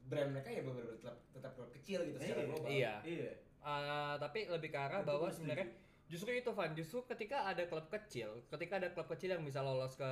brand 0.03 0.29
mereka 0.29 0.49
ya 0.49 0.61
benar-benar 0.61 0.97
tetap, 0.97 1.17
tetap 1.31 1.51
klub 1.53 1.71
kecil 1.71 1.99
gitu 2.03 2.17
secara 2.17 2.37
Iya, 2.37 2.47
global. 2.47 2.67
Iya. 2.69 2.93
Iya. 3.01 3.31
Ah, 3.61 4.13
tapi 4.17 4.39
lebih 4.45 4.69
ke 4.69 4.79
arah 4.79 5.01
bahwa 5.01 5.29
sebenarnya 5.29 5.69
justru 6.05 6.33
itu 6.33 6.51
Van 6.51 6.73
justru 6.73 7.05
ketika 7.05 7.45
ada 7.45 7.63
klub 7.63 7.87
kecil 7.87 8.43
ketika 8.49 8.75
ada 8.75 8.91
klub 8.91 9.07
kecil 9.07 9.31
yang 9.31 9.45
bisa 9.45 9.61
lolos 9.61 9.95
ke 9.95 10.09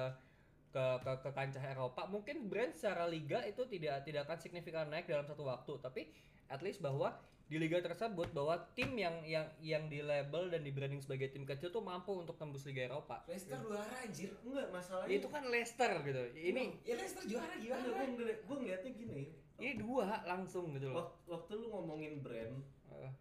ke 0.70 0.86
ke, 1.02 1.12
ke 1.26 1.30
kancah 1.34 1.64
Eropa 1.66 2.06
mungkin 2.06 2.46
brand 2.46 2.74
secara 2.78 3.10
liga 3.10 3.42
itu 3.46 3.66
tidak 3.66 4.06
tidak 4.06 4.30
akan 4.30 4.38
signifikan 4.38 4.86
naik 4.90 5.10
dalam 5.10 5.26
satu 5.26 5.46
waktu 5.46 5.74
tapi 5.82 6.02
at 6.50 6.62
least 6.62 6.82
bahwa 6.82 7.18
di 7.50 7.58
liga 7.58 7.82
tersebut 7.82 8.30
bahwa 8.30 8.62
tim 8.78 8.94
yang 8.94 9.26
yang 9.26 9.50
yang 9.58 9.90
di 9.90 10.06
label 10.06 10.54
dan 10.54 10.62
di 10.62 10.70
branding 10.70 11.02
sebagai 11.02 11.34
tim 11.34 11.50
kecil 11.50 11.74
tuh 11.74 11.82
mampu 11.82 12.14
untuk 12.14 12.38
tembus 12.38 12.62
liga 12.70 12.86
Eropa. 12.86 13.26
Leicester 13.26 13.58
juara 13.58 14.06
anjir. 14.06 14.30
Enggak, 14.46 14.70
masalahnya 14.70 15.18
itu 15.18 15.28
kan 15.34 15.44
Leicester 15.50 15.92
gitu. 16.06 16.22
Ini 16.38 16.78
ya 16.86 16.94
Leicester 16.94 17.26
juara 17.26 17.50
Enggak, 17.58 17.66
gimana? 17.66 17.86
gue 17.90 18.06
ngeliat, 18.14 18.40
gue 18.46 18.56
ngeliatnya 18.62 18.92
gini. 18.94 19.24
ini 19.58 19.74
dua 19.82 20.22
langsung 20.30 20.78
gitu 20.78 20.94
loh. 20.94 21.02
Waktu, 21.02 21.18
waktu 21.26 21.52
lu 21.58 21.68
ngomongin 21.74 22.14
brand, 22.22 22.62
Eh, 22.90 23.12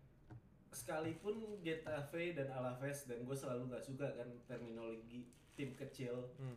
sekalipun 0.77 1.65
Getafe 1.65 2.37
dan 2.37 2.53
Alaves 2.53 3.09
dan 3.09 3.25
gue 3.25 3.37
selalu 3.37 3.73
nggak 3.73 3.85
suka 3.85 4.13
kan 4.13 4.29
terminologi 4.45 5.25
tim 5.57 5.73
kecil. 5.73 6.37
Hmm, 6.37 6.57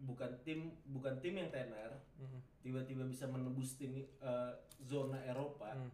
bukan 0.00 0.32
tim 0.44 0.72
bukan 0.88 1.20
tim 1.20 1.36
yang 1.36 1.52
tenar 1.52 2.00
hmm, 2.16 2.40
tiba-tiba 2.64 3.04
bisa 3.04 3.28
menembus 3.28 3.76
tim 3.76 4.00
eh, 4.00 4.52
zona 4.84 5.20
Eropa 5.28 5.76
hmm. 5.76 5.92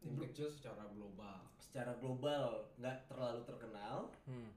Tim 0.00 0.16
kecil 0.16 0.48
secara 0.48 0.88
global. 0.96 1.44
secara 1.60 1.92
global 2.00 2.72
nggak 2.80 3.04
terlalu 3.08 3.40
terkenal 3.48 4.12
hmm. 4.28 4.50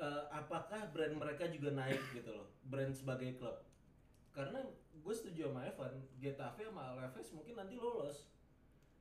eh, 0.00 0.24
apakah 0.32 0.88
brand 0.92 1.16
mereka 1.16 1.48
juga 1.48 1.72
naik 1.72 2.00
gitu 2.12 2.32
loh 2.32 2.48
brand 2.68 2.92
sebagai 2.92 3.36
klub 3.40 3.56
karena 4.30 4.62
gue 5.00 5.14
setuju 5.16 5.50
sama 5.50 5.66
Evan 5.66 5.94
Getafe 6.20 6.68
sama 6.68 6.92
Alaves 6.92 7.28
mungkin 7.32 7.56
nanti 7.56 7.74
lolos 7.80 8.28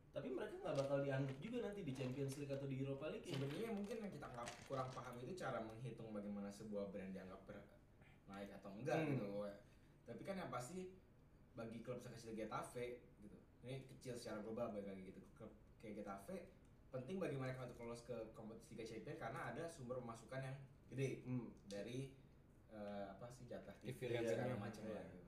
tapi 0.10 0.34
mereka 0.34 0.58
nggak 0.58 0.78
bakal 0.86 0.98
dianggap 1.06 1.38
juga 1.38 1.58
nanti 1.70 1.86
di 1.86 1.94
Champions 1.94 2.34
League 2.42 2.50
atau 2.50 2.66
di 2.66 2.82
Europa 2.82 3.14
League 3.14 3.30
ya. 3.30 3.38
Sebenarnya 3.38 3.72
mungkin 3.78 3.96
yang 4.02 4.10
kita 4.10 4.26
nggak 4.26 4.48
kurang 4.66 4.90
paham 4.90 5.16
itu 5.22 5.38
cara 5.38 5.62
menghitung 5.62 6.10
bagaimana 6.10 6.50
sebuah 6.50 6.90
brand 6.90 7.14
dianggap 7.14 7.40
ber- 7.46 7.79
naik 8.30 8.54
atau 8.54 8.70
enggak 8.72 8.98
Hmm. 9.00 9.10
gitu. 9.12 9.30
Tapi 10.06 10.22
kan 10.24 10.36
yang 10.38 10.50
pasti 10.50 10.94
bagi 11.52 11.80
klub 11.80 11.98
sekecil 11.98 12.34
Getafe 12.34 12.86
gitu. 13.18 13.36
Ini 13.60 13.84
kecil 13.88 14.14
secara 14.16 14.40
global 14.40 14.72
bagi 14.72 14.88
lagi 14.88 15.04
gitu. 15.06 15.22
Klub 15.34 15.52
kayak 15.78 16.00
Getafe 16.00 16.38
penting 16.90 17.18
bagi 17.18 17.36
mereka 17.36 17.64
untuk 17.64 17.78
lolos 17.80 18.02
ke 18.02 18.16
kompetisi 18.32 18.74
Liga 18.74 18.86
Champions 18.88 19.20
karena 19.20 19.40
ada 19.48 19.64
sumber 19.68 19.98
pemasukan 19.98 20.42
yang 20.44 20.58
gede 20.88 21.22
Hmm. 21.22 21.50
dari 21.66 22.14
eh, 22.70 23.06
apa 23.08 23.26
sih 23.28 23.46
jatah 23.46 23.74
TV, 23.76 23.98
TV 23.98 24.14
dan 24.16 24.24
segala 24.24 24.56
macam 24.56 24.84
Iya. 24.84 24.94
lah 24.94 25.06
gitu. 25.08 25.26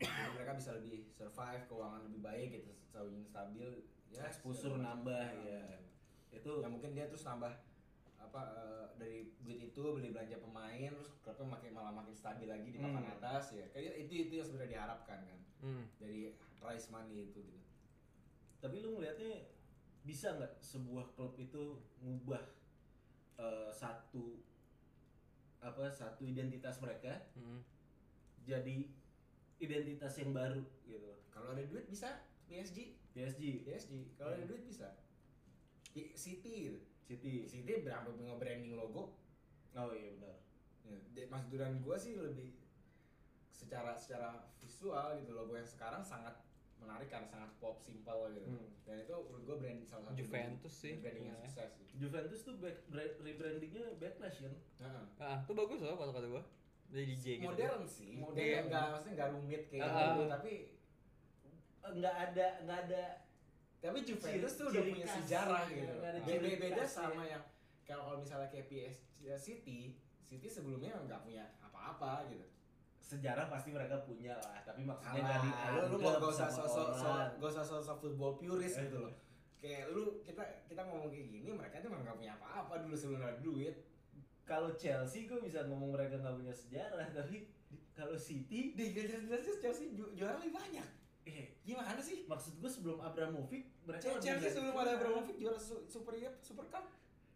Jadi 0.00 0.30
mereka 0.34 0.52
bisa 0.56 0.70
lebih 0.74 1.06
survive, 1.10 1.62
keuangan 1.62 2.00
lebih 2.02 2.20
baik 2.20 2.48
gitu, 2.50 2.72
selalu 2.82 3.22
stabil 3.22 3.68
ya 4.08 4.24
Exposure 4.26 4.74
nambah, 4.74 5.14
macam. 5.30 5.46
ya. 5.46 5.62
itu 6.32 6.52
ya 6.58 6.66
mungkin 6.66 6.90
dia 6.92 7.06
terus 7.06 7.22
nambah 7.22 7.52
apa 8.22 8.40
eh, 8.54 8.84
dari 8.96 9.18
duit 9.40 9.60
itu 9.62 9.82
beli 9.82 10.10
belanja 10.10 10.38
pemain 10.38 10.90
terus 10.90 11.10
klubnya 11.20 11.46
makin 11.50 11.70
malah 11.72 11.92
makin 11.92 12.12
stabil 12.12 12.46
lagi 12.46 12.68
di 12.68 12.78
papan 12.78 13.02
Hmm. 13.02 13.14
atas 13.16 13.52
ya 13.52 13.66
kayak 13.68 13.98
itu 13.98 14.26
itu 14.26 14.32
yang 14.38 14.46
sebenarnya 14.46 14.72
diharapkan 14.72 15.20
kan 15.22 15.40
Hmm. 15.60 15.84
dari 15.98 16.30
prize 16.56 16.86
money 16.88 17.28
itu 17.28 17.38
gitu 17.38 17.60
tapi 18.58 18.78
lu 18.78 18.94
ngelihatnya 18.94 19.50
bisa 20.02 20.34
nggak 20.34 20.58
sebuah 20.58 21.12
klub 21.12 21.34
itu 21.36 21.78
ngubah 21.98 22.42
eh, 23.36 23.70
satu 23.70 24.38
apa 25.58 25.86
satu 25.88 26.22
identitas 26.22 26.78
mereka 26.78 27.26
Hmm. 27.34 27.62
jadi 28.42 28.86
identitas 29.58 30.14
yang 30.16 30.30
baru 30.32 30.62
gitu 30.82 31.10
kalau 31.28 31.54
ada 31.54 31.62
duit 31.62 31.86
bisa 31.86 32.18
PSG 32.46 32.98
PSG 33.12 33.62
PSG 33.62 33.92
kalau 34.14 34.34
ada 34.34 34.42
Hmm. 34.42 34.50
duit 34.50 34.64
bisa 34.64 34.90
City 35.92 36.72
gitu. 36.72 36.80
City 37.02 37.44
City 37.44 37.80
berapa 37.80 38.08
nge-branding 38.08 38.72
logo 38.72 39.14
oh 39.72 39.90
iya 39.90 40.10
benar 40.12 40.36
ya, 41.12 41.24
maksud 41.26 41.48
duran 41.48 41.80
gua 41.80 41.96
sih 41.96 42.14
lebih 42.14 42.54
secara 43.48 43.94
secara 43.94 44.30
visual 44.56 45.16
gitu 45.16 45.32
logo 45.32 45.52
yang 45.52 45.66
sekarang 45.66 46.02
sangat 46.02 46.34
menarik 46.76 47.06
karena 47.06 47.24
sangat 47.26 47.50
pop 47.56 47.78
simple 47.78 48.26
gitu 48.32 48.42
Hmm. 48.44 48.66
dan 48.82 48.98
itu 49.00 49.14
menurut 49.14 49.44
gua 49.44 49.56
brand 49.56 49.80
salah 49.82 50.04
satu 50.04 50.18
Juventus 50.18 50.74
sih. 50.74 50.98
branding 50.98 51.24
yang 51.24 51.36
Iya. 51.36 51.46
sukses 51.46 51.70
gitu. 51.76 51.92
Juventus 51.96 52.40
tuh 52.42 52.54
back, 52.56 52.76
bra- 52.86 53.16
rebrandingnya 53.16 53.84
backlash 53.96 54.38
kan 54.40 54.54
Heeh. 54.80 55.04
Ah, 55.16 55.38
itu 55.40 55.52
bagus 55.52 55.78
loh 55.80 55.94
kata 55.94 56.12
kata 56.12 56.26
gua. 56.28 56.42
Jadi 56.90 57.04
DJ 57.08 57.24
gitu. 57.36 57.46
modern 57.46 57.82
sih 57.86 58.10
Modern. 58.12 58.34
modern 58.36 58.64
nggak 58.66 58.84
maksudnya 58.88 59.14
nggak 59.14 59.30
rumit 59.32 59.62
kayak 59.64 59.86
Ah. 59.86 59.94
dulu 60.10 60.24
tapi 60.28 60.52
Eh, 61.82 61.92
nggak 61.92 62.16
ada 62.24 62.46
nggak 62.60 62.78
ada 62.84 63.02
tapi 63.82 63.98
Juventus 64.06 64.52
tuh 64.54 64.70
udah 64.70 64.82
punya 64.86 65.06
sejarah 65.10 65.66
iya, 65.66 65.74
gitu 65.74 65.94
beda 66.22 66.48
beda 66.54 66.82
khas, 66.86 66.92
sama 66.94 67.26
ya. 67.26 67.34
yang 67.34 67.42
kalau 67.82 68.02
kalau 68.06 68.18
misalnya 68.22 68.46
kayak 68.46 68.70
PSG 68.70 69.26
City 69.34 69.98
City 70.22 70.46
sebelumnya 70.46 70.94
nggak 71.02 71.20
punya 71.26 71.44
apa-apa 71.60 72.30
gitu. 72.30 72.46
Sejarah 73.02 73.50
pasti 73.50 73.74
mereka 73.74 74.00
punya 74.06 74.38
lah 74.38 74.62
tapi 74.64 74.86
maksudnya 74.86 75.20
Alah, 75.20 75.44
nggak 75.44 75.92
lu, 75.92 75.98
lu 76.00 76.08
gak 76.08 76.30
usah 76.30 76.48
sosok 76.48 76.88
gak 77.36 77.50
usah 77.52 77.66
sosok 77.66 77.96
football 78.00 78.38
purist 78.38 78.78
Eh. 78.80 78.88
gitu 78.88 79.02
loh. 79.02 79.12
Kayak 79.60 79.92
lu 79.92 80.22
kita 80.24 80.40
kita 80.70 80.80
ngomong 80.86 81.10
kayak 81.12 81.28
gini 81.28 81.50
mereka 81.52 81.82
tuh 81.82 81.90
memang 81.92 82.06
gak 82.08 82.18
punya 82.22 82.32
apa-apa 82.38 82.86
dulu 82.86 82.94
sebelum 82.96 83.20
ada 83.20 83.36
duit. 83.42 83.74
Kalau 84.46 84.72
Chelsea 84.78 85.26
gue 85.26 85.38
bisa 85.42 85.66
ngomong 85.66 85.92
mereka 85.92 86.22
nggak 86.22 86.38
punya 86.38 86.54
sejarah 86.54 87.08
tapi 87.18 87.50
kalau 87.92 88.16
City 88.16 88.72
di 88.72 88.84
Chelsea 89.60 89.92
ju- 89.92 90.14
juara 90.16 90.40
lebih 90.40 90.54
banyak 90.56 91.01
eh 91.24 91.54
gimana 91.60 91.98
sih 91.98 92.24
maksud 92.24 92.58
gue 92.58 92.66
sebelum 92.66 92.98
Abramovich 92.98 93.66
mereka 93.80 94.02
Chelsea 94.02 94.18
lebih 94.18 94.26
Chelsea 94.28 94.40
nggak 94.40 94.54
sebelum 94.58 94.76
ada 94.76 94.92
Abramovich 94.96 95.36
juara 95.36 95.54
su- 95.56 95.84
Super 95.84 96.14
Cup 96.16 96.34
Super 96.40 96.66
Cup 96.68 96.84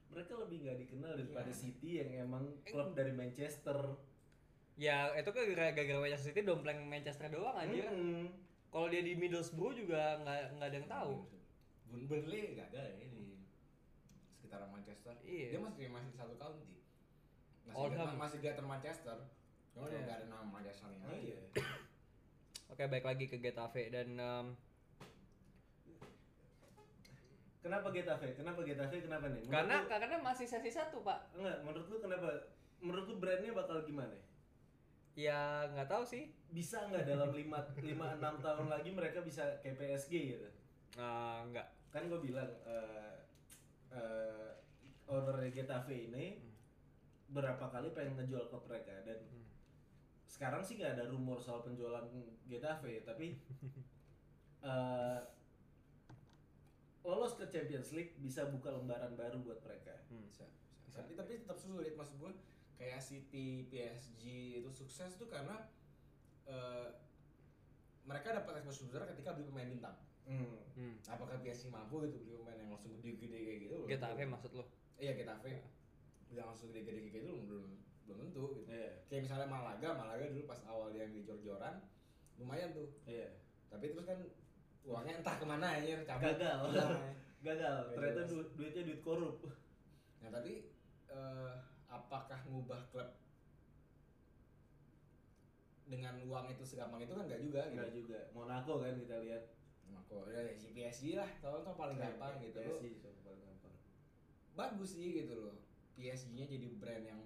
mereka 0.08 0.32
lebih 0.36 0.56
nggak 0.60 0.76
dikenal 0.80 1.12
daripada 1.14 1.46
Iya. 1.46 1.54
City 1.56 1.90
yang 1.96 2.10
emang 2.24 2.44
klub 2.62 2.92
dari 2.92 3.12
Manchester 3.12 3.78
Ya 4.76 5.08
itu 5.14 5.30
kan 5.30 5.42
gara-gara 5.48 5.72
Manchester 5.96 6.26
City 6.28 6.42
dompleng 6.42 6.84
Manchester 6.84 7.26
doang 7.28 7.56
aja. 7.56 7.88
Mm-mm. 7.88 8.28
Kalau 8.68 8.86
dia 8.86 9.00
di 9.00 9.16
Middlesbrough 9.16 9.72
juga 9.72 10.20
nggak 10.20 10.52
nggak 10.52 10.68
ada 10.68 10.76
yang 10.76 10.90
tahu. 10.90 11.12
Bun 11.86 12.02
Burnley 12.04 12.52
gak 12.52 12.68
ada 12.70 12.84
ya 12.92 13.08
di 13.08 13.40
sekitaran 14.28 14.68
Manchester 14.68 15.16
Iya. 15.22 15.46
dia 15.48 15.60
masih 15.60 15.88
masih 15.88 16.12
satu 16.12 16.34
county 16.34 16.76
masih 17.64 17.72
Oldham. 17.74 18.10
masih 18.16 18.38
Greater 18.38 18.62
Manchester 18.64 19.16
cuma 19.70 19.86
Iya. 19.86 20.00
nggak 20.02 20.16
ada 20.18 20.26
nama 20.26 20.44
Manchesternya 20.44 21.04
Oh, 21.04 21.16
iya. 21.16 21.40
Oke 22.68 22.84
baik 22.84 23.04
lagi 23.04 23.24
ke 23.24 23.38
Getafe 23.38 23.88
dan 23.88 24.08
em, 24.14 24.46
kenapa 27.58 27.88
Getafe 27.90 28.34
kenapa 28.34 28.60
Getafe 28.62 28.96
kenapa 29.00 29.26
nih 29.28 29.42
Menurut 29.42 29.54
karena 29.54 29.76
lu- 29.80 29.88
karena 29.88 30.16
masih 30.20 30.46
sesi 30.46 30.70
satu 30.70 31.00
pak. 31.00 31.30
enggak 31.32 31.62
menurut 31.62 31.86
lu 31.88 31.96
kenapa 31.98 32.28
menurut 32.78 33.06
lu 33.06 33.16
brandnya 33.16 33.52
bakal 33.52 33.82
gimana 33.82 34.14
Ya 35.16 35.64
nggak 35.66 35.88
tahu 35.88 36.04
sih. 36.04 36.28
bisa 36.46 36.84
nggak 36.84 37.08
dalam 37.08 37.32
5 37.32 37.40
lima 37.80 38.06
enam 38.12 38.36
tahun 38.38 38.68
lagi 38.68 38.92
mereka 38.92 39.18
bisa 39.20 39.42
kayak 39.58 39.76
PSG 39.78 40.12
gitu 40.30 40.48
Ah, 40.94 41.40
nggak. 41.44 41.66
kan 41.88 42.06
gue 42.06 42.20
bilang 42.20 42.46
eh 42.62 43.14
eh, 43.90 44.50
owner 45.06 45.40
Getafe 45.48 46.06
ini 46.06 46.44
berapa 47.28 47.62
kali 47.64 47.90
pengen 47.90 48.14
ngejual 48.16 48.46
klub 48.46 48.66
mereka 48.66 48.92
dan 49.02 49.18
Hmm. 49.22 49.45
Sekarang 50.26 50.60
sih 50.60 50.74
nggak 50.74 50.94
ada 50.94 51.04
rumor 51.06 51.38
soal 51.38 51.62
penjualan 51.62 52.02
Getafe 52.44 53.00
tapi 53.00 53.38
eh, 54.62 55.20
lolos 57.02 57.34
ke 57.34 57.46
Champions 57.46 57.90
League 57.92 58.18
bisa 58.18 58.46
buka 58.46 58.70
lembaran 58.70 59.14
baru 59.14 59.38
buat 59.40 59.62
mereka 59.62 59.94
Hmm. 60.06 60.22
bisa, 60.22 60.46
bisa. 60.82 60.94
tapi 60.94 61.12
tapi 61.14 61.32
tetap 61.36 61.54
sulit 61.56 61.94
maksud 61.94 62.14
gue 62.16 62.30
kayak 62.76 62.98
City 62.98 63.66
PSG 63.66 64.22
itu 64.56 64.70
sukses 64.70 65.14
tuh 65.14 65.26
karena 65.26 65.66
eh, 66.44 66.88
mereka 68.02 68.30
dapat 68.32 68.60
exposure 68.60 69.02
ketika 69.04 69.32
beli 69.32 69.46
pemain 69.46 69.66
bintang 69.68 69.96
Hmm. 70.26 70.58
Hmm. 70.74 70.98
apakah 71.06 71.38
PSG 71.38 71.70
mampu 71.70 72.02
gitu 72.02 72.18
beli 72.20 72.34
pemain 72.36 72.58
yang 72.58 72.70
langsung 72.72 72.90
gede-gede 72.96 73.38
kayak 73.40 73.58
gitu 73.62 73.76
Getafe 73.86 74.26
maksud 74.26 74.50
lo? 74.52 74.66
iya 74.96 75.14
Getafe 75.14 75.62
yang 76.28 76.44
langsung 76.44 76.68
gede-gede 76.68 76.98
kayak 77.04 77.22
gitu 77.22 77.30
belum 77.40 77.78
belum 78.06 78.18
tentu 78.30 78.44
gitu. 78.56 78.70
Iya. 78.70 78.90
Kayak 79.10 79.22
misalnya 79.26 79.48
Malaga, 79.50 79.88
Malaga 79.92 80.24
dulu 80.30 80.46
pas 80.46 80.60
awal 80.64 80.94
dia 80.94 81.10
di 81.10 81.26
jor-joran 81.26 81.82
lumayan 82.38 82.70
tuh. 82.72 82.88
Iya. 83.04 83.28
Tapi 83.66 83.90
terus 83.92 84.06
kan 84.06 84.18
uangnya 84.86 85.18
entah 85.18 85.36
ke 85.36 85.46
mana 85.46 85.82
ya, 85.82 85.98
cabut. 86.06 86.30
Gagal. 86.32 86.58
Hilang. 86.70 86.90
Gagal. 87.46 87.76
Nggak 87.90 87.94
Ternyata 87.98 88.22
du- 88.30 88.50
duitnya 88.54 88.82
duit 88.86 89.00
korup. 89.02 89.36
Nah 90.22 90.30
tapi 90.30 90.70
eh, 91.10 91.52
apakah 91.86 92.40
ngubah 92.46 92.80
klub 92.94 93.10
dengan 95.86 96.18
uang 96.26 96.50
itu 96.50 96.62
segampang 96.66 97.06
itu 97.06 97.14
kan 97.14 97.24
nggak 97.30 97.42
juga 97.42 97.60
gitu. 97.70 97.74
Enggak 97.78 97.90
juga. 97.94 98.18
Monaco 98.34 98.72
kan 98.82 98.94
kita 98.98 99.16
lihat. 99.22 99.44
Mako 99.86 100.26
ya 100.26 100.42
si 100.58 100.74
PSG 100.74 101.14
lah, 101.14 101.30
tau 101.38 101.62
tau 101.62 101.78
paling 101.78 101.94
gampang 101.94 102.42
gitu. 102.42 102.58
PSG 102.58 103.22
paling 103.22 103.38
gampang. 103.38 103.74
Bagus 104.58 104.98
sih 104.98 105.22
gitu 105.22 105.34
loh. 105.46 105.54
PSG-nya 105.94 106.44
jadi 106.50 106.66
brand 106.76 107.04
yang 107.06 107.22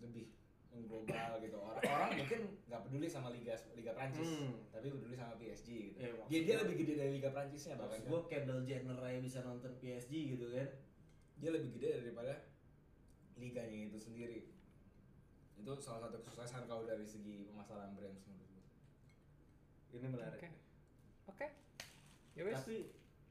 lebih 0.00 0.30
mengglobal 0.70 1.38
gitu. 1.38 1.54
Orang-orang 1.54 2.10
mungkin 2.18 2.40
nggak 2.66 2.80
peduli 2.82 3.06
sama 3.06 3.30
liga 3.30 3.54
liga 3.72 3.94
Prancis, 3.94 4.26
Hmm. 4.26 4.58
tapi 4.68 4.90
peduli 4.90 5.14
sama 5.14 5.34
PSG 5.36 5.68
gitu. 5.88 5.98
Ya, 6.00 6.10
dia 6.26 6.40
dia 6.42 6.56
lebih 6.58 6.74
gede 6.76 6.92
dari 6.96 7.10
liga 7.14 7.30
Prancisnya 7.30 7.74
bahkan. 7.76 8.02
Kan. 8.02 8.10
gue 8.10 8.20
Kendall 8.26 8.62
Jenner 8.64 8.98
aja 8.98 9.20
bisa 9.20 9.38
nonton 9.40 9.70
PSG 9.78 10.12
gitu 10.34 10.50
kan. 10.50 10.68
Dia 11.36 11.50
lebih 11.50 11.70
gede 11.74 12.02
daripada 12.02 12.34
liganya 13.34 13.78
itu 13.84 13.98
sendiri. 13.98 14.50
Itu 15.54 15.72
salah 15.76 16.06
satu 16.06 16.18
kesuksesan 16.20 16.66
kalau 16.66 16.82
dari 16.82 17.04
segi 17.04 17.46
pemasaran 17.46 17.94
brand 17.94 18.18
menurut 18.20 18.48
gue. 18.50 18.64
Ini 19.94 20.08
menarik. 20.08 20.40
Oke. 20.42 20.50
Oke. 21.30 21.46
Ya 22.34 22.42
wes. 22.42 22.54
Tapi 22.58 22.76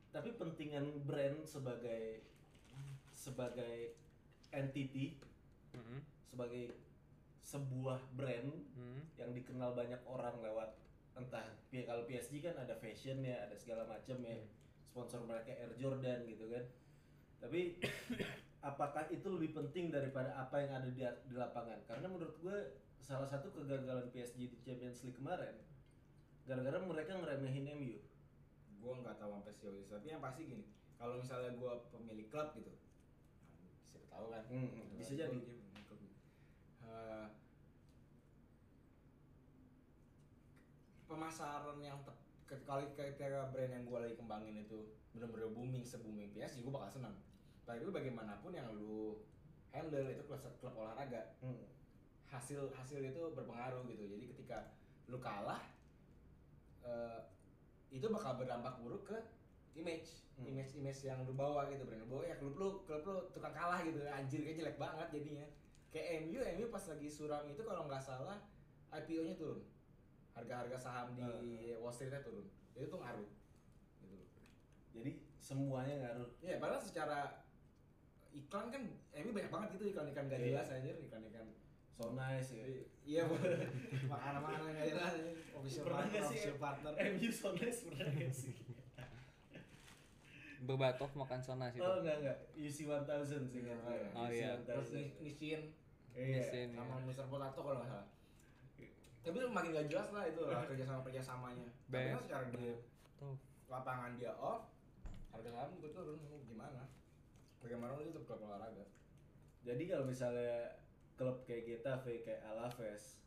tapi 0.10 0.30
pentingan 0.32 1.04
brand 1.04 1.44
sebagai 1.44 2.24
sebagai 3.12 3.98
entity, 4.50 5.18
Mm-mm. 5.74 6.00
Sebagai 6.34 6.74
sebuah 7.46 8.02
brand 8.18 8.50
Mm. 8.74 9.02
yang 9.22 9.32
dikenal 9.32 9.78
banyak 9.78 10.02
orang 10.10 10.42
lewat 10.42 10.74
entah 11.14 11.46
kalau 11.70 12.10
PSG 12.10 12.42
kan 12.42 12.58
ada 12.58 12.74
fashion 12.82 13.22
ya, 13.22 13.46
ada 13.46 13.54
segala 13.54 13.86
macam 13.86 14.18
ya. 14.26 14.42
Sponsor 14.90 15.22
mereka 15.26 15.54
Air 15.54 15.74
Jordan 15.78 16.26
gitu 16.26 16.50
kan. 16.50 16.66
Tapi 17.38 17.78
apakah 18.70 19.06
itu 19.10 19.26
lebih 19.30 19.54
penting 19.54 19.94
daripada 19.94 20.34
apa 20.34 20.58
yang 20.58 20.74
ada 20.74 20.90
di, 20.90 21.02
di 21.02 21.36
lapangan? 21.38 21.86
Karena 21.86 22.10
menurut 22.10 22.34
gue 22.42 22.58
salah 22.98 23.28
satu 23.28 23.52
kegagalan 23.52 24.10
PSG 24.10 24.48
di 24.48 24.58
Champions 24.64 25.04
League 25.04 25.20
kemarin 25.20 25.54
gara-gara 26.44 26.80
mereka 26.80 27.20
ngeremehin 27.20 27.68
MU. 27.76 28.00
gue 28.84 28.94
nggak 29.00 29.16
tahu 29.16 29.32
sampai 29.32 29.54
sejauh 29.56 29.80
itu 29.80 29.88
tapi 29.88 30.12
yang 30.12 30.20
pasti 30.20 30.44
gini 30.44 30.68
kalau 31.00 31.16
misalnya 31.16 31.56
gue 31.56 31.72
pemilik 31.88 32.28
klub 32.28 32.52
gitu 32.52 32.68
siapa 33.88 34.08
tahu 34.12 34.28
kan 34.28 34.44
Hmm, 34.52 34.68
hmm, 34.68 35.00
bisa 35.00 35.16
gua 35.16 35.32
jadi. 35.32 35.40
Eh, 36.94 37.28
pemasaran 41.10 41.78
yang 41.82 41.98
tep, 42.06 42.18
kali 42.66 42.86
ketika 42.94 43.50
brand 43.50 43.74
yang 43.74 43.84
gue 43.86 43.98
lagi 43.98 44.16
kembangin 44.18 44.62
itu 44.62 44.94
bener-bener 45.14 45.50
booming 45.50 45.86
se 45.86 45.98
booming 46.02 46.30
PSG 46.34 46.62
gue 46.62 46.74
bakal 46.74 47.02
senang. 47.02 47.18
Tapi 47.66 47.86
bagaimanapun 47.90 48.54
yang 48.54 48.70
lu 48.78 49.22
handle 49.74 50.06
itu 50.06 50.22
klub, 50.26 50.42
klub 50.62 50.74
olahraga. 50.78 51.34
Hmm. 51.42 51.70
hasil 52.34 52.74
hasil 52.74 52.98
itu 52.98 53.22
berpengaruh 53.38 53.86
gitu. 53.86 54.10
Jadi 54.10 54.26
ketika 54.34 54.74
lu 55.06 55.22
kalah 55.22 55.62
eh, 56.82 57.20
itu 57.94 58.10
bakal 58.10 58.42
berdampak 58.42 58.74
buruk 58.82 59.06
ke 59.06 59.18
image. 59.78 60.26
Hmm. 60.34 60.50
image 60.50 60.74
image 60.74 61.06
yang 61.06 61.22
lu 61.30 61.38
bawa 61.38 61.70
gitu 61.70 61.86
brand 61.86 62.06
lu 62.06 62.10
bawa. 62.10 62.26
Ya 62.26 62.36
klub 62.42 62.58
lu 62.58 62.82
klub 62.90 63.06
lu 63.06 63.16
tukang 63.34 63.54
kalah 63.54 63.86
gitu. 63.86 64.02
Anjir 64.10 64.42
kayak 64.42 64.58
jelek 64.62 64.78
banget 64.82 65.10
jadinya 65.14 65.46
kayak 65.94 66.26
MU 66.26 66.42
MU 66.42 66.66
pas 66.68 66.84
lagi 66.90 67.06
suram 67.08 67.46
itu 67.46 67.62
kalau 67.62 67.86
nggak 67.86 68.02
salah 68.02 68.42
IPO 68.90 69.22
nya 69.24 69.36
turun 69.38 69.62
harga-harga 70.34 70.78
saham 70.78 71.14
di 71.14 71.72
Wall 71.78 71.94
Street 71.94 72.18
turun 72.26 72.50
itu 72.74 72.90
tuh 72.90 72.98
ngaruh 72.98 73.30
gitu 74.02 74.14
loh. 74.18 74.28
Jadi 74.90 75.12
semuanya 75.38 75.96
ngaruh. 76.02 76.30
ya 76.42 76.58
padahal 76.58 76.82
secara 76.82 77.46
iklan 78.34 78.74
kan 78.74 78.82
MU 79.22 79.30
banyak 79.30 79.54
banget 79.54 79.70
gitu 79.78 79.94
iklan-iklan 79.94 80.26
gak 80.26 80.42
Iya. 80.42 80.50
jelas 80.58 80.74
anjir 80.74 80.96
iklan-iklan 80.98 81.48
So 81.94 82.18
nice 82.18 82.50
ya. 82.58 82.66
Iya, 83.06 83.22
makanan-makanan 84.12 84.66
nggak 84.74 84.88
jelas. 84.90 85.14
Official 85.54 85.86
Pernah 85.86 86.02
partner, 86.02 86.22
sih, 86.26 86.26
official 86.34 86.58
partner. 86.58 86.92
MU 86.98 87.30
so 87.30 87.48
nice 87.54 87.80
pernah 87.86 88.10
gak 88.18 88.34
sih? 88.34 88.56
Berbatok 90.66 91.12
makan 91.14 91.40
sana 91.46 91.70
situ. 91.70 91.86
Oh 91.86 92.02
enggak 92.02 92.18
enggak, 92.26 92.38
UC 92.58 92.78
1000 92.90 93.46
sih 93.46 93.62
kan. 93.62 93.78
Oh, 94.18 94.26
iya. 94.26 94.58
Terus 94.66 94.90
Ni- 94.96 95.14
Iya. 96.14 96.42
Nissin. 96.42 96.70
sama 96.78 97.02
Mr. 97.06 97.26
Potato 97.28 97.60
kalau 97.62 97.78
nggak 97.82 97.90
salah. 97.90 98.08
Tapi 99.24 99.38
makin 99.48 99.72
gak 99.72 99.88
jelas 99.88 100.12
lah 100.12 100.28
itu 100.28 100.42
lah 100.44 100.68
kerja 100.68 100.84
sama 100.84 101.00
kerja 101.08 101.22
samanya. 101.24 101.70
Tapi 101.88 102.12
kan 102.12 102.22
secara 102.28 102.44
di 102.52 102.76
Tuh. 103.16 103.36
lapangan 103.72 104.20
dia 104.20 104.36
off, 104.36 104.68
harga 105.32 105.50
saham 105.50 105.80
gue 105.80 105.92
turun 105.96 106.20
gimana? 106.44 106.92
Bagaimana 107.64 107.96
lu 107.96 108.12
itu 108.12 108.20
klub 108.28 108.44
olahraga? 108.44 108.84
Jadi 109.64 109.88
kalau 109.88 110.04
misalnya 110.04 110.76
klub 111.16 111.48
kayak 111.48 111.64
Getafe, 111.64 112.20
kayak 112.20 112.44
Alaves, 112.52 113.24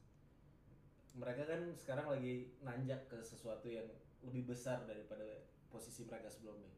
mereka 1.17 1.49
kan 1.49 1.73
sekarang 1.73 2.13
lagi 2.13 2.53
nanjak 2.61 3.09
ke 3.09 3.17
sesuatu 3.25 3.65
yang 3.73 3.89
lebih 4.21 4.53
besar 4.53 4.85
daripada 4.85 5.25
posisi 5.73 6.05
mereka 6.05 6.29
sebelumnya. 6.29 6.69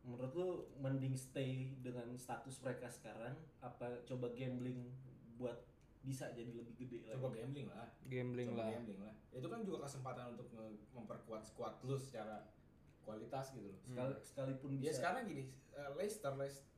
Menurut 0.00 0.32
lu 0.32 0.48
mending 0.78 1.14
stay 1.14 1.76
dengan 1.78 2.08
status 2.16 2.56
mereka 2.60 2.88
sekarang 2.88 3.32
apa 3.60 4.00
coba 4.04 4.32
gambling 4.32 4.88
buat 5.36 5.60
bisa 6.00 6.32
jadi 6.32 6.48
lebih 6.50 6.74
gede 6.78 7.04
lagi? 7.04 7.20
Coba 7.20 7.28
gambling 7.30 7.68
lah. 7.68 7.88
Gambling 8.04 8.48
Coba 8.48 8.62
lah. 8.62 8.70
gambling 8.72 9.00
lah. 9.00 9.14
Itu 9.30 9.46
kan 9.46 9.60
juga 9.60 9.78
kesempatan 9.84 10.32
untuk 10.32 10.48
memperkuat 10.90 11.42
squad 11.44 11.76
lu 11.84 11.94
secara 11.94 12.48
kualitas 13.00 13.52
gitu 13.52 13.68
loh. 13.68 13.80
Sekali, 13.82 14.14
sekalipun 14.22 14.70
Ya 14.74 14.88
bisa 14.88 14.96
sekarang 14.98 15.22
gini, 15.26 15.44
eh, 15.70 15.90
Leicester, 15.94 16.32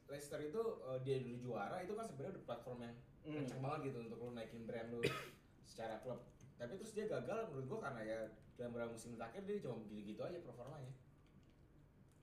Leicester, 0.09 0.41
itu 0.41 0.61
eh, 0.83 0.99
dia 1.01 1.17
dulu 1.21 1.37
juara 1.41 1.79
itu 1.79 1.95
kan 1.95 2.05
sebenarnya 2.05 2.37
udah 2.37 2.45
platform 2.45 2.79
yang 2.83 2.97
Hmm. 3.23 3.39
kenceng 3.39 3.63
banget 3.63 3.81
gitu 3.87 3.99
untuk 4.03 4.19
lu 4.19 4.35
naikin 4.35 4.67
brand 4.67 4.91
lu 4.91 4.99
secara 5.71 6.03
klub. 6.03 6.27
Tapi 6.59 6.75
terus 6.75 6.91
dia 6.91 7.07
gagal 7.07 7.47
menurut 7.49 7.67
gua 7.69 7.81
karena 7.87 8.03
ya 8.03 8.19
dalam 8.53 8.75
beberapa 8.75 8.91
musim 8.91 9.15
terakhir 9.15 9.47
dia 9.47 9.63
cuma 9.63 9.79
gitu-gitu 9.87 10.19
aja 10.19 10.43
performanya. 10.43 10.91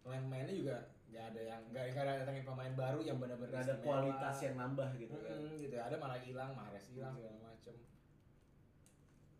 Pemain-pemainnya 0.06 0.56
juga 0.56 0.78
nggak 1.10 1.26
ada 1.34 1.42
yang 1.42 1.62
nggak 1.74 1.84
nggak 1.90 2.04
ada 2.06 2.14
datangin 2.22 2.46
pemain 2.46 2.74
baru 2.78 3.00
yang 3.02 3.18
benar-benar 3.18 3.66
ada 3.66 3.76
kualitas 3.82 4.36
yang 4.46 4.56
nambah 4.56 4.90
gitu 5.02 5.16
kan. 5.20 5.38
Gitu 5.58 5.76
ada 5.76 5.96
malah 5.98 6.20
hilang, 6.22 6.52
Mahrez 6.54 6.86
hilang 6.94 7.14
segala 7.18 7.38
macem. 7.42 7.76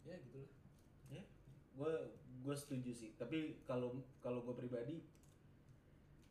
Ya 0.04 0.16
gitu 0.26 0.42
lah. 0.42 0.52
ya 1.14 1.24
gue 1.78 1.94
gue 2.40 2.56
setuju 2.56 2.92
sih 2.96 3.12
tapi 3.20 3.62
kalau 3.68 4.00
kalau 4.24 4.42
gue 4.48 4.56
pribadi 4.56 5.04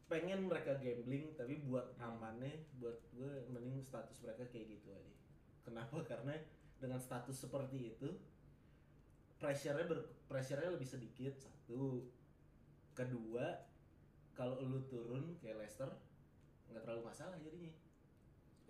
pengen 0.08 0.48
mereka 0.48 0.80
gambling 0.80 1.36
tapi 1.36 1.60
buat 1.68 1.92
amannya 2.00 2.64
buat 2.80 2.96
gue 3.12 3.44
mending 3.52 3.84
status 3.84 4.24
mereka 4.24 4.48
kayak 4.48 4.80
gitu 4.80 4.88
aja 4.96 5.14
kenapa 5.68 6.00
karena 6.10 6.32
dengan 6.80 6.96
status 6.96 7.36
seperti 7.36 7.92
itu 7.92 8.08
pressure-nya 9.36 9.84
ber 9.84 10.08
pressure-nya 10.26 10.72
lebih 10.72 10.88
sedikit 10.88 11.36
satu 11.36 12.08
kedua 12.96 13.67
kalau 14.38 14.54
lu 14.62 14.86
turun 14.86 15.34
kayak 15.42 15.58
Leicester 15.58 15.90
nggak 16.70 16.86
terlalu 16.86 17.10
masalah 17.10 17.34
jadinya. 17.42 17.74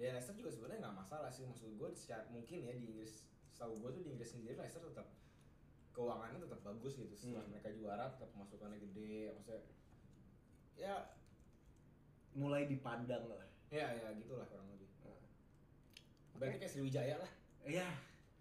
Ya 0.01 0.17
Leicester 0.17 0.33
juga 0.33 0.49
sebenarnya 0.49 0.89
nggak 0.89 0.97
masalah 0.97 1.29
sih. 1.29 1.45
Maksud 1.45 1.77
gue 1.77 1.89
secara 1.93 2.25
mungkin 2.33 2.65
ya 2.65 2.73
di 2.73 2.89
Inggris 2.89 3.29
setahu 3.53 3.77
gue 3.85 4.01
tuh 4.01 4.03
di 4.09 4.17
Inggris 4.17 4.33
sendiri 4.33 4.57
Leicester 4.57 4.81
tetap 4.81 5.13
keuangannya 5.93 6.41
tetap 6.41 6.65
bagus 6.65 6.97
gitu. 6.97 7.13
Setelah 7.13 7.45
Hmm. 7.45 7.53
mereka 7.53 7.69
juara 7.77 8.09
tetap 8.17 8.33
pemasukannya 8.33 8.81
gede 8.81 9.37
maksudnya 9.37 9.61
ya 10.81 10.95
mulai 12.33 12.65
dipandang 12.65 13.29
lah. 13.29 13.45
Ya 13.69 13.93
ya 13.93 14.09
gitulah 14.17 14.49
kurang 14.49 14.73
lebih. 14.73 14.89
Nah. 15.05 15.21
berarti 16.41 16.65
kayak 16.65 16.73
Sriwijaya 16.73 17.21
lah. 17.21 17.31
Ya 17.69 17.93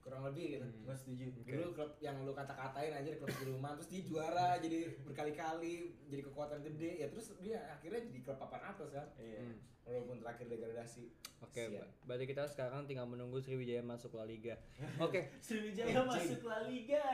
kurang 0.07 0.23
lebih 0.25 0.45
gitu 0.53 0.63
Hmm. 0.63 0.81
gue 0.81 0.95
setuju 0.95 1.25
dulu 1.37 1.67
klub 1.73 1.91
yang 1.99 2.15
lu 2.21 2.31
kata-katain 2.31 2.93
aja 2.93 3.11
klub 3.13 3.27
siluman 3.33 3.75
terus 3.75 3.89
dia 3.89 4.01
juara 4.01 4.55
jadi 4.57 4.77
berkali-kali 5.03 5.75
jadi 6.07 6.21
kekuatan 6.23 6.63
gede 6.63 6.91
ya 6.97 7.07
terus 7.07 7.35
dia 7.37 7.59
akhirnya 7.69 8.01
jadi 8.01 8.19
klub 8.21 8.37
papan 8.37 8.61
atas 8.65 8.87
kan 8.89 9.07
iya 9.17 9.43
Hmm. 9.43 9.59
walaupun 9.83 10.15
terakhir 10.17 10.47
degradasi 10.47 11.11
Oke. 11.39 11.61
Mbak. 11.69 11.87
berarti 12.03 12.25
kita 12.25 12.43
sekarang 12.45 12.83
tinggal 12.83 13.05
menunggu 13.05 13.37
Sriwijaya 13.37 13.79
masuk 13.81 14.13
La 14.13 14.23
Liga. 14.23 14.55
Oke, 14.99 15.27
Sriwijaya 15.37 15.91
Anjing. 15.93 16.07
masuk 16.07 16.41
La 16.45 16.59
Liga 16.63 17.07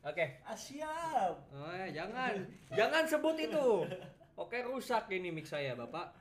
oke. 0.00 0.24
Asyam 0.44 1.34
Oh, 1.50 1.72
ya, 1.72 1.86
jangan, 1.92 2.32
jangan 2.70 3.02
sebut 3.04 3.36
itu. 3.36 3.66
Oke, 4.38 4.62
rusak 4.62 5.10
ini 5.10 5.30
mic 5.30 5.42
saya, 5.44 5.74
Bapak. 5.74 6.14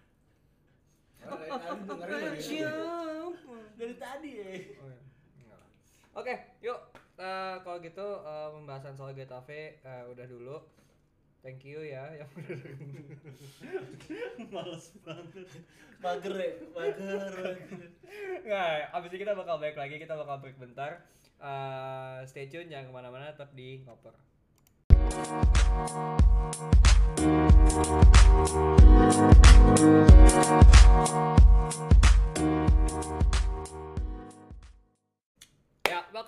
Dari 1.20 1.46
tadi 1.46 1.82
dengerin 1.84 2.17
dari 2.24 2.41
Siap. 2.41 3.34
dari 3.76 3.96
tadi 3.96 4.30
ya 4.34 4.50
Oke, 6.18 6.34
yuk. 6.66 6.80
Eh, 7.22 7.56
kalau 7.62 7.78
gitu 7.78 8.08
eh, 8.26 8.50
pembahasan 8.50 8.98
soal 8.98 9.14
Getafe 9.14 9.78
eh, 9.86 10.04
udah 10.10 10.26
dulu. 10.26 10.58
thank 11.46 11.62
you 11.64 11.80
ya 11.86 12.10
yang 12.20 12.28
udah 12.34 12.58
Males 14.50 14.90
banget. 15.06 15.46
Mager 16.02 16.34
ya, 16.34 16.50
mager. 16.74 17.22
Nggak, 18.42 18.70
abis 18.98 19.10
ini 19.14 19.22
kita 19.22 19.34
bakal 19.38 19.56
balik 19.62 19.78
lagi, 19.78 20.02
kita 20.02 20.18
bakal 20.18 20.42
break 20.42 20.58
bentar. 20.58 21.06
Eh, 21.38 22.18
stay 22.26 22.50
tune, 22.50 22.66
jangan 22.66 22.90
ke 22.90 22.94
mana-mana, 22.98 23.30
tetap 23.30 23.54
di 23.54 23.86
ngoper. 23.86 24.18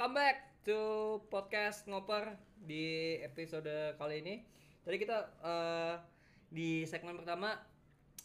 Welcome 0.09 0.25
back 0.25 0.65
to 0.65 0.81
podcast 1.29 1.85
ngoper 1.85 2.33
di 2.65 3.13
episode 3.21 3.93
kali 3.93 4.25
ini. 4.25 4.41
Tadi 4.81 4.97
kita 4.97 5.37
eh, 5.37 6.01
di 6.49 6.81
segmen 6.81 7.13
pertama 7.13 7.53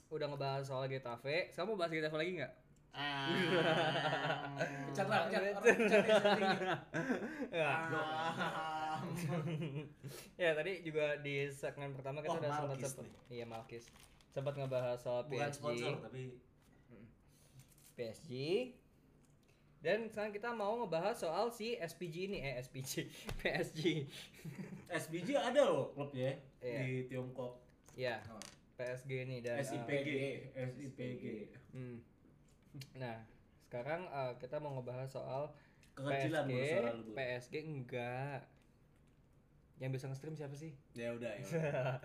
udah 0.08 0.32
ngebahas 0.32 0.64
soal 0.64 0.88
Getafe. 0.88 1.52
Sekarang 1.52 1.76
mau 1.76 1.76
bahas 1.76 1.92
Getafe 1.92 2.16
lagi 2.16 2.40
nggak? 2.40 2.52
Ah. 2.96 3.28
Pecat 4.88 5.06
lah, 5.12 5.28
pecat. 5.28 5.60
Pecat 5.60 6.04
ya, 10.40 10.56
tadi 10.56 10.72
juga 10.88 11.20
di 11.20 11.52
segmen 11.52 11.92
pertama 11.92 12.24
kita 12.24 12.32
Oh, 12.32 12.40
udah 12.40 12.50
sempat 12.64 12.80
sempat 12.80 13.12
iya 13.28 13.44
Malkis 13.44 13.92
sempat 14.32 14.56
ngebahas 14.56 14.96
soal 14.96 15.28
Bukan 15.28 15.52
PSG 15.52 15.60
sponsor 15.60 16.00
tapi 16.00 16.32
PSG 17.92 18.32
dan 19.84 20.08
sekarang 20.08 20.32
kita 20.32 20.48
mau 20.50 20.80
ngebahas 20.80 21.12
soal 21.14 21.52
si 21.52 21.76
SPG 21.76 22.32
ini 22.32 22.38
eh 22.40 22.56
SPG 22.56 23.04
PSG 23.44 24.08
SBG 24.88 25.36
ada 25.36 25.60
loh 25.62 25.92
klubnya 25.92 26.32
Iya. 26.58 26.80
di 26.80 27.04
Tiongkok. 27.06 27.60
ya 27.92 28.16
Oh. 28.26 28.40
PSG 28.74 29.10
ini 29.22 29.38
dan 29.38 29.60
uh, 29.60 29.62
SIPG, 29.62 30.08
SIPG. 30.56 30.88
SIPG. 30.88 31.24
hmm. 31.70 31.96
nah 32.96 33.20
sekarang 33.60 34.08
uh, 34.08 34.32
kita 34.40 34.56
mau 34.58 34.74
ngebahas 34.74 35.12
soal 35.12 35.52
Kekecilan 35.94 36.48
PSG 36.48 36.74
lu. 36.80 37.12
PSG 37.14 37.54
enggak 37.62 38.40
yang 39.76 39.92
bisa 39.92 40.08
nge-stream 40.08 40.34
siapa 40.34 40.56
sih 40.56 40.72
Ya 40.90 41.12
udah 41.12 41.28
ya. 41.28 41.44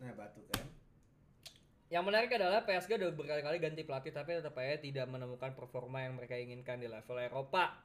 nah, 0.00 0.12
batu 0.16 0.40
kan. 0.48 0.64
Yang 1.92 2.04
menarik 2.08 2.32
adalah 2.32 2.64
PSG 2.64 2.96
udah 2.96 3.12
berkali-kali 3.12 3.60
ganti 3.60 3.84
pelatih 3.84 4.16
tapi 4.16 4.40
tetap 4.40 4.56
aja 4.56 4.80
tidak 4.80 5.04
menemukan 5.12 5.52
performa 5.52 6.00
yang 6.00 6.16
mereka 6.16 6.40
inginkan 6.40 6.80
di 6.80 6.88
level 6.88 7.20
Eropa. 7.20 7.84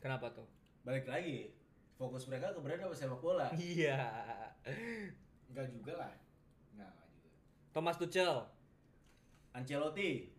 Kenapa 0.00 0.32
tuh? 0.32 0.48
Balik 0.88 1.04
lagi. 1.04 1.52
Fokus 2.00 2.24
mereka 2.32 2.56
ke 2.56 2.64
brand 2.64 2.88
apa 2.88 2.96
sepak 2.96 3.20
bola? 3.20 3.52
Iya. 3.60 4.08
Enggak 5.52 5.68
juga 5.68 6.00
lah. 6.00 6.16
Enggak, 6.72 6.88
enggak 6.88 7.08
juga. 7.12 7.28
Thomas 7.76 7.96
Tuchel. 8.00 8.34
Ancelotti. 9.52 10.32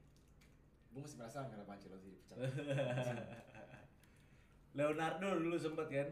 Gue 0.89 1.05
masih 1.05 1.21
penasaran 1.21 1.53
kenapa 1.53 1.77
Ancelotti 1.77 2.09
dipecat. 2.09 2.49
Leonardo 4.77 5.37
dulu 5.37 5.53
sempet 5.53 5.85
kan. 5.85 6.09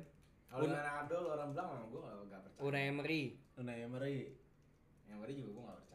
Kalau 0.53 0.69
Leonardo 0.69 1.17
orang 1.33 1.49
bilang 1.49 1.89
gue 1.89 2.01
enggak 2.29 2.45
percaya. 2.45 2.61
Unai 2.61 2.93
Emery. 2.93 3.23
Unai 3.57 3.89
Emery. 3.89 4.37
Yang 5.09 5.17
tadi 5.25 5.33
juga 5.33 5.49
gue 5.49 5.63
gak 5.65 5.77
percaya. 5.81 5.86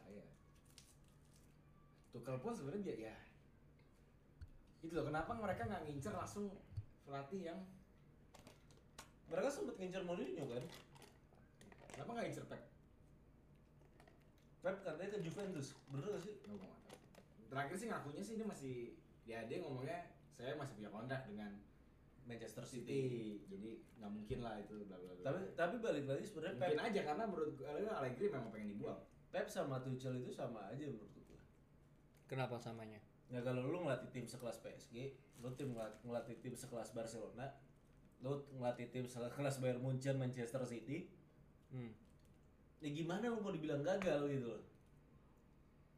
Tuchel 2.12 2.36
pun 2.44 2.52
sebenarnya 2.52 2.84
dia 2.84 2.96
ya. 3.08 3.16
Itu 4.84 4.92
loh 4.92 5.08
kenapa 5.08 5.32
mereka 5.32 5.64
nggak 5.64 5.88
ngincer 5.88 6.12
langsung 6.12 6.52
pelatih 7.08 7.40
yang 7.40 7.60
Mereka 9.32 9.48
sempet 9.48 9.80
ngincer 9.80 10.04
Mourinho 10.04 10.44
kan. 10.44 10.64
kenapa 11.96 12.10
nggak 12.12 12.24
ngincer 12.28 12.46
Pep? 12.52 12.62
Pep 14.60 14.76
katanya 14.84 15.10
ke 15.16 15.18
Juventus. 15.24 15.72
Bener 15.88 16.06
gak 16.12 16.22
sih? 16.22 16.36
Nggak, 16.44 16.60
tahu. 16.60 16.96
Terakhir 17.48 17.74
sih 17.80 17.88
ngakunya 17.88 18.22
sih 18.22 18.34
dia 18.36 18.46
masih 18.46 18.76
ya 19.24 19.38
dia 19.48 19.58
ngomongnya 19.64 20.12
saya 20.36 20.52
masih 20.60 20.76
punya 20.76 20.92
kontrak 20.92 21.24
dengan 21.24 21.50
Manchester 22.28 22.64
City. 22.68 22.84
City. 22.84 23.24
Jadi 23.48 23.70
nggak 23.96 24.12
mungkin 24.12 24.38
lah 24.44 24.60
itu 24.60 24.84
bla 24.84 25.00
bla 25.00 25.12
bla. 25.16 25.24
Tapi 25.24 25.40
tapi 25.56 25.74
balik 25.80 26.04
lagi 26.04 26.24
sebenarnya 26.28 26.56
Pep 26.60 26.68
mungkin 26.76 26.84
aja 26.92 27.00
karena 27.08 27.24
menurut 27.24 27.52
gue 27.56 27.66
Allegri 27.88 28.26
memang 28.28 28.50
pengen 28.52 28.68
dibuang. 28.76 29.00
Pep 29.32 29.48
sama 29.48 29.80
Tuchel 29.80 30.20
itu 30.20 30.28
sama 30.28 30.68
aja 30.68 30.84
menurut. 30.84 31.21
Kenapa 32.32 32.56
samanya? 32.56 32.96
Ya 33.28 33.44
kalau 33.44 33.68
lu 33.68 33.84
ngelatih 33.84 34.08
tim 34.08 34.24
sekelas 34.24 34.64
PSG, 34.64 35.12
lu 35.38 35.52
tim 35.52 35.76
ngelat- 35.76 36.00
ngelatih 36.00 36.40
tim 36.40 36.56
sekelas 36.56 36.96
Barcelona, 36.96 37.44
lu 38.20 38.40
ngelatih 38.56 38.88
tim 38.88 39.04
sekelas 39.04 39.60
Bayern 39.60 39.84
Munchen, 39.84 40.16
Manchester 40.16 40.64
City, 40.64 41.12
Hmm. 41.68 41.92
ya 42.80 42.88
gimana 42.88 43.28
lu 43.28 43.36
mau 43.38 43.52
dibilang 43.52 43.84
gagal 43.84 44.28
gitu 44.28 44.48
loh. 44.48 44.64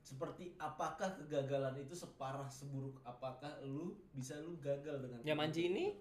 Seperti 0.03 0.59
apakah 0.59 1.15
kegagalan 1.17 1.79
itu 1.81 1.95
separah 1.95 2.51
seburuk 2.51 2.99
apakah 3.03 3.63
lu 3.63 3.95
bisa 4.11 4.35
lu 4.37 4.59
gagal 4.59 4.99
dengan 5.01 5.23
Ya 5.23 5.33
Mancini, 5.33 5.95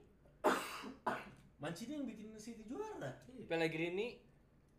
Mancini 1.61 1.93
yang 1.93 2.05
bikin 2.05 2.33
City 2.35 2.65
juara. 2.65 3.21
Pellegrini, 3.45 4.17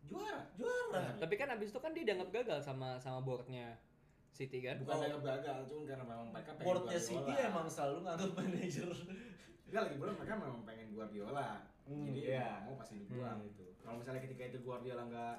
Juara. 0.05 0.45
Juara. 0.53 1.15
tapi 1.17 1.33
kan 1.33 1.49
abis 1.49 1.71
itu 1.71 1.79
kan 1.79 1.89
dia 1.89 2.05
dianggap 2.05 2.29
gagal 2.29 2.59
sama 2.61 2.99
sama 2.99 3.19
boardnya 3.19 3.73
City 4.35 4.59
kan? 4.59 4.75
Bukan 4.77 4.95
Oh. 4.99 5.23
gagal, 5.23 5.57
cuma 5.65 5.81
karena 5.85 6.03
memang 6.03 6.27
mereka 6.29 6.51
pengen 6.53 6.65
Boardnya 6.67 6.91
Guardiola. 6.91 7.07
City 7.07 7.33
emang 7.41 7.65
selalu 7.65 7.97
nganggap 8.03 8.31
manajer. 8.35 8.89
Enggak 9.65 9.81
lagi 9.81 9.95
belum 9.95 10.15
mereka 10.15 10.33
memang 10.35 10.61
pengen 10.61 10.87
Guardiola. 10.91 11.49
Hmm, 11.85 12.03
Jadi 12.03 12.19
iya. 12.25 12.49
mau 12.59 12.67
mau 12.67 12.75
pasti 12.75 12.93
dibuang 12.97 13.37
Hmm. 13.37 13.47
gitu. 13.47 13.65
Kalau 13.79 13.95
misalnya 13.95 14.21
ketika 14.21 14.43
itu 14.45 14.57
Guardiola 14.59 15.03
nggak 15.05 15.35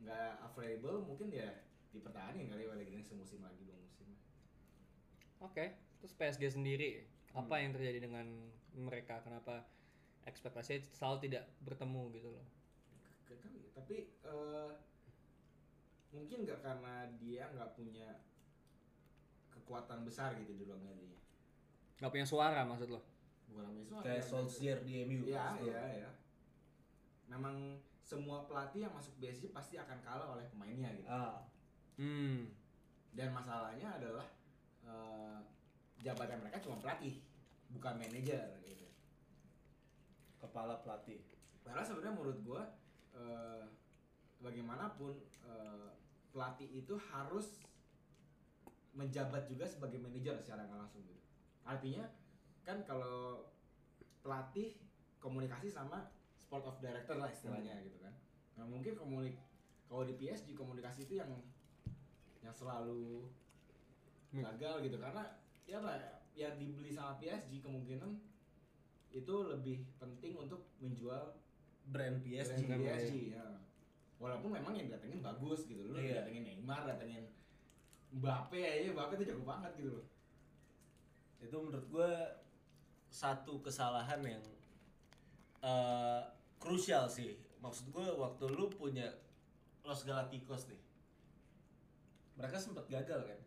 nggak 0.00 0.30
available, 0.44 0.98
mungkin 1.02 1.28
ya 1.28 1.50
dipertahankan 1.90 2.46
kali 2.46 2.64
oleh 2.64 2.84
Gini 2.84 3.02
semusim 3.02 3.40
lagi 3.40 3.60
dua 3.60 3.74
musim. 3.76 4.14
Oke. 5.40 5.64
Terus 5.98 6.12
PSG 6.14 6.42
sendiri 6.50 7.02
apa 7.32 7.50
Hmm. 7.52 7.62
yang 7.62 7.72
terjadi 7.72 7.98
dengan 8.00 8.26
mereka? 8.72 9.18
Kenapa 9.20 9.66
ekspektasinya 10.22 10.86
selalu 10.86 11.16
tidak 11.22 11.44
bertemu 11.60 12.02
gitu 12.12 12.28
loh? 12.30 12.46
Gak 13.26 13.38
tahu 13.38 13.56
ya, 13.56 13.70
tapi 13.72 13.96
eh, 14.22 14.70
mungkin 16.10 16.42
nggak 16.42 16.60
karena 16.60 16.94
dia 17.22 17.46
nggak 17.54 17.70
punya 17.74 18.08
kekuatan 19.50 20.02
besar 20.02 20.34
gitu 20.34 20.52
di 20.54 20.66
ruang 20.66 20.82
gantinya. 20.82 21.18
Gak 22.00 22.10
punya 22.10 22.26
suara 22.26 22.66
maksud 22.66 22.90
lo? 22.90 23.00
Bukan 23.52 23.62
namanya 23.66 23.86
suara. 23.86 24.02
Kayak 24.02 24.22
ya, 24.24 24.26
Solskjaer 24.26 24.78
di 24.82 24.92
MU. 25.06 25.22
Iya, 25.28 25.42
maksud 25.44 25.62
lu. 25.62 25.68
iya, 25.70 25.82
iya. 26.00 26.10
Memang 27.30 27.56
semua 28.02 28.42
pelatih 28.48 28.88
yang 28.88 28.94
masuk 28.96 29.14
PSG 29.22 29.54
pasti 29.54 29.78
akan 29.78 29.98
kalah 30.02 30.34
oleh 30.34 30.46
pemainnya 30.50 30.90
gitu. 30.96 31.06
Ah, 31.06 31.46
Hmm. 32.00 32.48
Dan 33.12 33.28
masalahnya 33.30 34.00
adalah 34.00 34.24
eh, 34.80 35.38
jabatan 36.00 36.40
mereka 36.40 36.64
cuma 36.64 36.80
pelatih, 36.80 37.20
bukan 37.68 38.00
manajer 38.00 38.56
gitu. 38.64 38.88
kepala 40.40 40.80
pelatih. 40.80 41.20
Padahal 41.60 41.84
sebenarnya 41.84 42.16
menurut 42.16 42.38
gua 42.40 42.62
eh, 43.12 43.68
bagaimanapun 44.40 45.12
eh, 45.44 45.88
pelatih 46.30 46.68
itu 46.70 46.94
harus 47.10 47.58
menjabat 48.90 49.46
juga 49.46 49.66
sebagai 49.66 50.02
manajer 50.02 50.34
secara 50.42 50.66
nggak 50.66 50.80
langsung 50.86 51.02
gitu. 51.06 51.22
Artinya 51.62 52.10
kan 52.66 52.82
kalau 52.86 53.46
pelatih 54.20 54.76
komunikasi 55.22 55.70
sama 55.70 56.10
sport 56.36 56.66
of 56.66 56.76
director 56.82 57.16
lah 57.16 57.30
istilahnya 57.30 57.78
gitu 57.86 57.98
kan. 58.02 58.12
Nah, 58.58 58.66
mungkin 58.66 58.98
komunik 58.98 59.38
kalau 59.86 60.02
di 60.06 60.14
PSG 60.18 60.54
komunikasi 60.54 61.06
itu 61.06 61.18
yang 61.18 61.30
yang 62.40 62.54
selalu 62.54 63.30
Hmm. 64.30 64.46
gagal 64.46 64.86
gitu 64.86 64.94
karena 65.02 65.26
ya 65.66 65.82
apa 65.82 65.90
ya, 65.98 66.12
yang 66.46 66.54
dibeli 66.54 66.94
sama 66.94 67.18
PSG 67.18 67.58
kemungkinan 67.58 68.14
itu 69.10 69.34
lebih 69.50 69.90
penting 69.98 70.38
untuk 70.38 70.70
menjual 70.78 71.34
Brand 71.90 72.22
PSG. 72.22 72.62
brand 72.62 72.78
Brand 72.78 72.82
PSG 72.86 73.34
ya. 73.34 73.46
Walaupun 74.20 74.52
memang 74.52 74.72
yang 74.72 74.86
datengin 74.86 75.18
bagus 75.18 75.64
gitu 75.64 75.80
loh, 75.86 75.96
Iya. 75.96 76.20
datengin 76.20 76.44
Neymar, 76.44 76.84
datengin 76.84 77.24
Mbappe 78.12 78.58
aja, 78.58 78.90
Mbappe 78.90 79.16
tuh 79.16 79.26
jago 79.26 79.44
banget 79.44 79.72
gitu 79.76 79.90
loh. 79.94 80.06
itu 81.40 81.56
menurut 81.56 81.86
gue 81.86 82.10
satu 83.08 83.58
kesalahan 83.58 84.20
yang 84.20 84.44
eh, 85.58 86.20
krusial 86.56 87.08
sih 87.08 87.32
maksud 87.58 87.88
gue 87.88 88.06
waktu 88.14 88.44
lu 88.46 88.68
punya 88.68 89.08
Los 89.80 90.04
Galacticos 90.04 90.68
nih 90.68 90.76
mereka 92.34 92.56
sempat 92.56 92.84
gagal 92.86 93.24
kan 93.24 93.40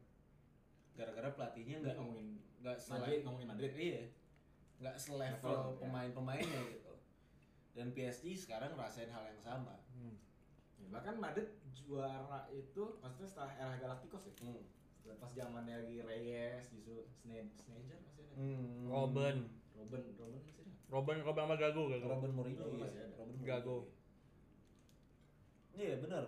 gara-gara 0.95 1.29
pelatihnya 1.31 1.81
Nggak 1.81 1.95
ngomongin 1.95 2.27
nggak 2.59 2.77
Madrid, 2.83 3.13
sele- 3.13 3.23
ngomongin 3.23 3.47
Madrid. 3.47 3.71
iya 3.75 4.03
nggak 4.79 4.95
Level, 4.95 5.05
selevel 5.37 5.53
ya. 5.53 5.77
pemain-pemainnya 5.79 6.61
gitu 6.67 6.93
dan 7.71 7.87
PSG 7.91 8.25
sekarang 8.35 8.73
ngerasain 8.73 9.07
hal 9.07 9.21
yang 9.27 9.37
sama 9.39 9.77
bahkan 10.93 11.17
Madrid 11.17 11.49
juara 11.73 12.45
itu 12.53 13.01
maksudnya 13.01 13.29
setelah 13.29 13.51
era 13.57 13.73
Galacticos 13.81 14.29
ya. 14.29 14.33
Hmm. 14.45 14.63
Pas 15.19 15.31
zamannya 15.33 15.83
lagi 15.83 15.99
Reyes, 15.99 16.71
justru 16.71 17.03
Sne 17.11 17.49
Sneijder 17.59 17.99
masih 18.05 18.23
ada. 18.23 18.35
Hmm. 18.39 18.87
Robben, 18.87 19.37
Robben, 19.75 20.03
Robben 20.15 20.31
masih 20.37 20.63
ada. 20.63 20.71
Robben, 20.93 21.17
Robben 21.25 21.43
sama 21.43 21.55
Gago, 21.59 21.83
Gago. 21.89 22.07
Robben 22.07 22.31
Mourinho 22.31 22.63
Robben 22.63 22.77
iya. 22.79 22.85
masih 22.85 22.99
ada. 23.03 23.15
Mourinho, 23.19 23.43
Gago. 23.43 23.77
iya. 25.73 25.83
Iya 25.83 25.95
benar. 26.05 26.25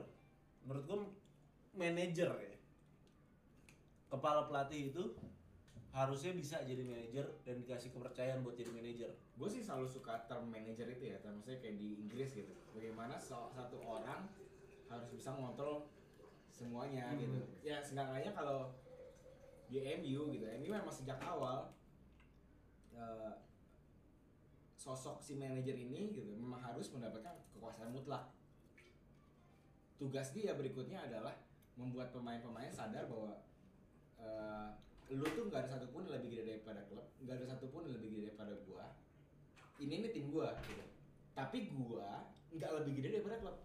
Menurut 0.65 0.83
gua 0.89 0.99
manajer 1.77 2.29
ya. 2.33 2.53
Kepala 4.09 4.49
pelatih 4.49 4.89
itu 4.89 5.03
harusnya 5.95 6.35
bisa 6.35 6.59
jadi 6.67 6.83
manajer 6.83 7.23
dan 7.47 7.55
dikasih 7.63 7.95
kepercayaan 7.95 8.43
buat 8.43 8.59
jadi 8.59 8.67
manajer. 8.67 9.11
gue 9.35 9.49
sih 9.51 9.63
selalu 9.63 9.87
suka 9.87 10.27
term 10.27 10.47
manager 10.51 10.87
itu 10.91 11.11
ya 11.11 11.19
term 11.23 11.39
maksudnya 11.39 11.59
kayak 11.63 11.75
di 11.79 12.03
Inggris 12.03 12.35
gitu 12.35 12.51
bagaimana 12.75 13.15
so- 13.15 13.51
satu 13.51 13.79
orang 13.83 14.27
harus 14.95 15.11
bisa 15.11 15.29
ngontrol 15.31 15.91
semuanya 16.49 17.11
Hmm. 17.11 17.19
gitu 17.19 17.39
ya 17.61 17.83
seenggaknya 17.83 18.31
kalau 18.31 18.71
di 19.67 19.83
MU 19.99 20.31
gitu 20.31 20.45
MU 20.45 20.69
memang 20.71 20.93
sejak 20.93 21.19
awal 21.19 21.73
eh, 22.95 23.33
sosok 24.77 25.19
si 25.19 25.35
manajer 25.35 25.75
ini 25.75 26.13
gitu 26.13 26.31
memang 26.37 26.61
harus 26.61 26.87
mendapatkan 26.93 27.35
kekuasaan 27.51 27.91
mutlak 27.91 28.31
tugas 29.97 30.31
dia 30.31 30.53
berikutnya 30.53 31.07
adalah 31.07 31.33
membuat 31.75 32.11
pemain-pemain 32.11 32.71
sadar 32.71 33.07
bahwa 33.07 33.35
eh, 34.19 34.67
lu 35.11 35.25
tuh 35.27 35.49
nggak 35.49 35.65
ada 35.65 35.69
satupun 35.75 36.07
yang 36.07 36.17
lebih 36.17 36.39
gede 36.39 36.43
daripada 36.55 36.81
klub 36.87 37.05
nggak 37.19 37.35
ada 37.41 37.45
satupun 37.51 37.85
yang 37.89 37.95
lebih 37.99 38.09
gede 38.15 38.23
daripada 38.31 38.53
gua 38.63 38.85
ini 39.75 40.01
nih 40.01 40.11
tim 40.15 40.31
gua 40.31 40.55
gitu. 40.65 40.85
tapi 41.35 41.67
gua 41.69 42.25
nggak 42.53 42.71
lebih 42.79 42.91
gede 43.01 43.09
daripada 43.19 43.37
klub 43.43 43.57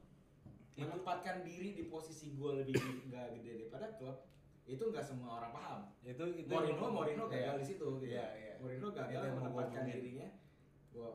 menempatkan 0.81 1.37
diri 1.43 1.73
di 1.73 1.85
posisi 1.87 2.33
gua 2.33 2.57
lebih 2.57 2.77
nggak 3.07 3.27
gede 3.37 3.51
daripada 3.61 3.87
klub 3.95 4.25
itu 4.65 4.81
nggak 4.81 5.03
semua 5.03 5.43
orang 5.43 5.53
paham 5.53 5.81
Itu 6.01 6.25
itu 6.31 6.47
Mourinho 6.47 6.87
Mourinho 6.89 7.25
Iya. 7.27 7.35
gagal 7.35 7.57
di 7.59 7.67
situ 7.67 7.87
gitu. 7.99 8.13
Iya, 8.13 8.27
iya. 8.35 8.53
Mourinho 8.59 8.89
Itu 8.89 8.97
gagal 8.97 9.21
mau 9.27 9.37
menempatkan 9.43 9.83
ngomongin. 9.83 9.97
dirinya 9.99 10.29
bahwa 10.91 11.11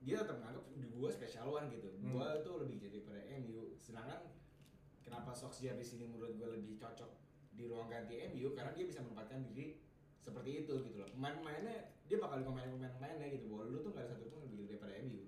dia 0.00 0.14
tetap 0.16 0.36
menganggap 0.38 0.64
di 0.72 0.86
gua 0.88 1.08
special 1.10 1.46
one 1.50 1.66
gitu. 1.68 1.88
Hmm. 1.92 2.10
Gua 2.10 2.26
tuh 2.40 2.54
lebih 2.62 2.76
gede 2.80 3.02
daripada 3.02 3.20
MU. 3.36 3.74
Sedangkan 3.76 4.20
kenapa 5.00 5.30
Solskjaer 5.32 5.74
di 5.74 5.84
sini 5.84 6.04
menurut 6.06 6.32
gua 6.34 6.48
lebih 6.50 6.78
cocok 6.78 7.10
di 7.50 7.66
ruang 7.66 7.90
ganti 7.90 8.14
MU 8.30 8.54
karena 8.54 8.72
dia 8.72 8.86
bisa 8.86 9.02
menempatkan 9.02 9.42
diri 9.42 9.82
seperti 10.20 10.64
itu 10.64 10.72
gitu 10.80 10.96
loh. 10.96 11.08
Pemain-pemainnya 11.10 11.76
dia 12.06 12.16
bakal 12.16 12.40
ngomongin 12.40 12.78
pemain-pemainnya 12.78 13.26
gitu 13.32 13.48
bahwa 13.48 13.64
lu 13.66 13.78
tuh 13.80 13.90
gak 13.90 14.06
ada 14.06 14.14
satupun 14.14 14.38
lebih 14.46 14.56
gede 14.64 14.76
daripada 14.76 14.94
MU. 15.02 15.22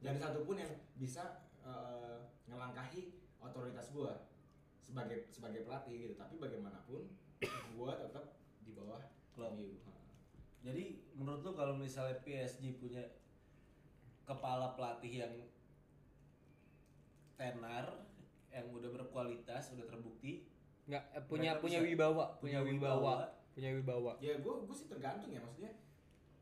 Dan 0.00 0.14
satupun 0.16 0.56
yang 0.56 0.72
bisa 0.96 1.44
eh, 1.60 2.16
ngelangkahi 2.46 3.15
otoritas 3.46 3.90
gua 3.90 4.26
sebagai 4.80 5.26
sebagai 5.28 5.62
pelatih 5.62 6.08
gitu. 6.08 6.14
Tapi 6.14 6.34
bagaimanapun 6.36 7.06
gua 7.76 7.96
tetap 7.96 8.36
di 8.62 8.72
bawah 8.72 9.02
Klub. 9.32 9.54
Jadi 10.60 10.84
menurut 11.12 11.44
lu 11.44 11.52
kalau 11.52 11.76
misalnya 11.76 12.18
PSG 12.20 12.80
punya 12.80 13.04
kepala 14.24 14.74
pelatih 14.74 15.12
yang 15.22 15.34
tenar, 17.36 18.08
yang 18.48 18.66
udah 18.72 18.90
berkualitas, 18.90 19.76
udah 19.76 19.86
terbukti, 19.86 20.48
Nggak, 20.88 21.02
eh, 21.12 21.22
punya 21.28 21.60
punya 21.60 21.78
bisa- 21.78 21.86
wibawa, 21.86 22.24
punya 22.40 22.60
wibawa. 22.64 23.28
punya 23.52 23.70
wibawa. 23.72 24.12
Ya 24.18 24.36
gue 24.36 24.54
gue 24.64 24.74
sih 24.74 24.88
tergantung 24.88 25.30
ya 25.30 25.40
maksudnya 25.40 25.72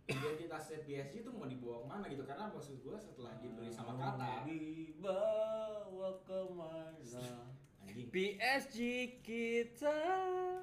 identitasnya 0.04 0.78
PSG 0.80 1.14
itu 1.18 1.30
mau 1.30 1.44
dibawa 1.44 1.80
ke 1.80 1.86
mana 1.88 2.04
gitu 2.06 2.22
karena 2.22 2.52
maksud 2.52 2.76
gue 2.78 2.96
setelah 2.98 3.32
dibeli 3.38 3.68
sama 3.68 3.96
Qatar 3.96 4.44
dibawa 4.44 6.10
ke 6.20 6.38
mana? 6.50 7.48
anjing 7.80 8.08
PSG 8.08 8.76
kita. 9.20 9.96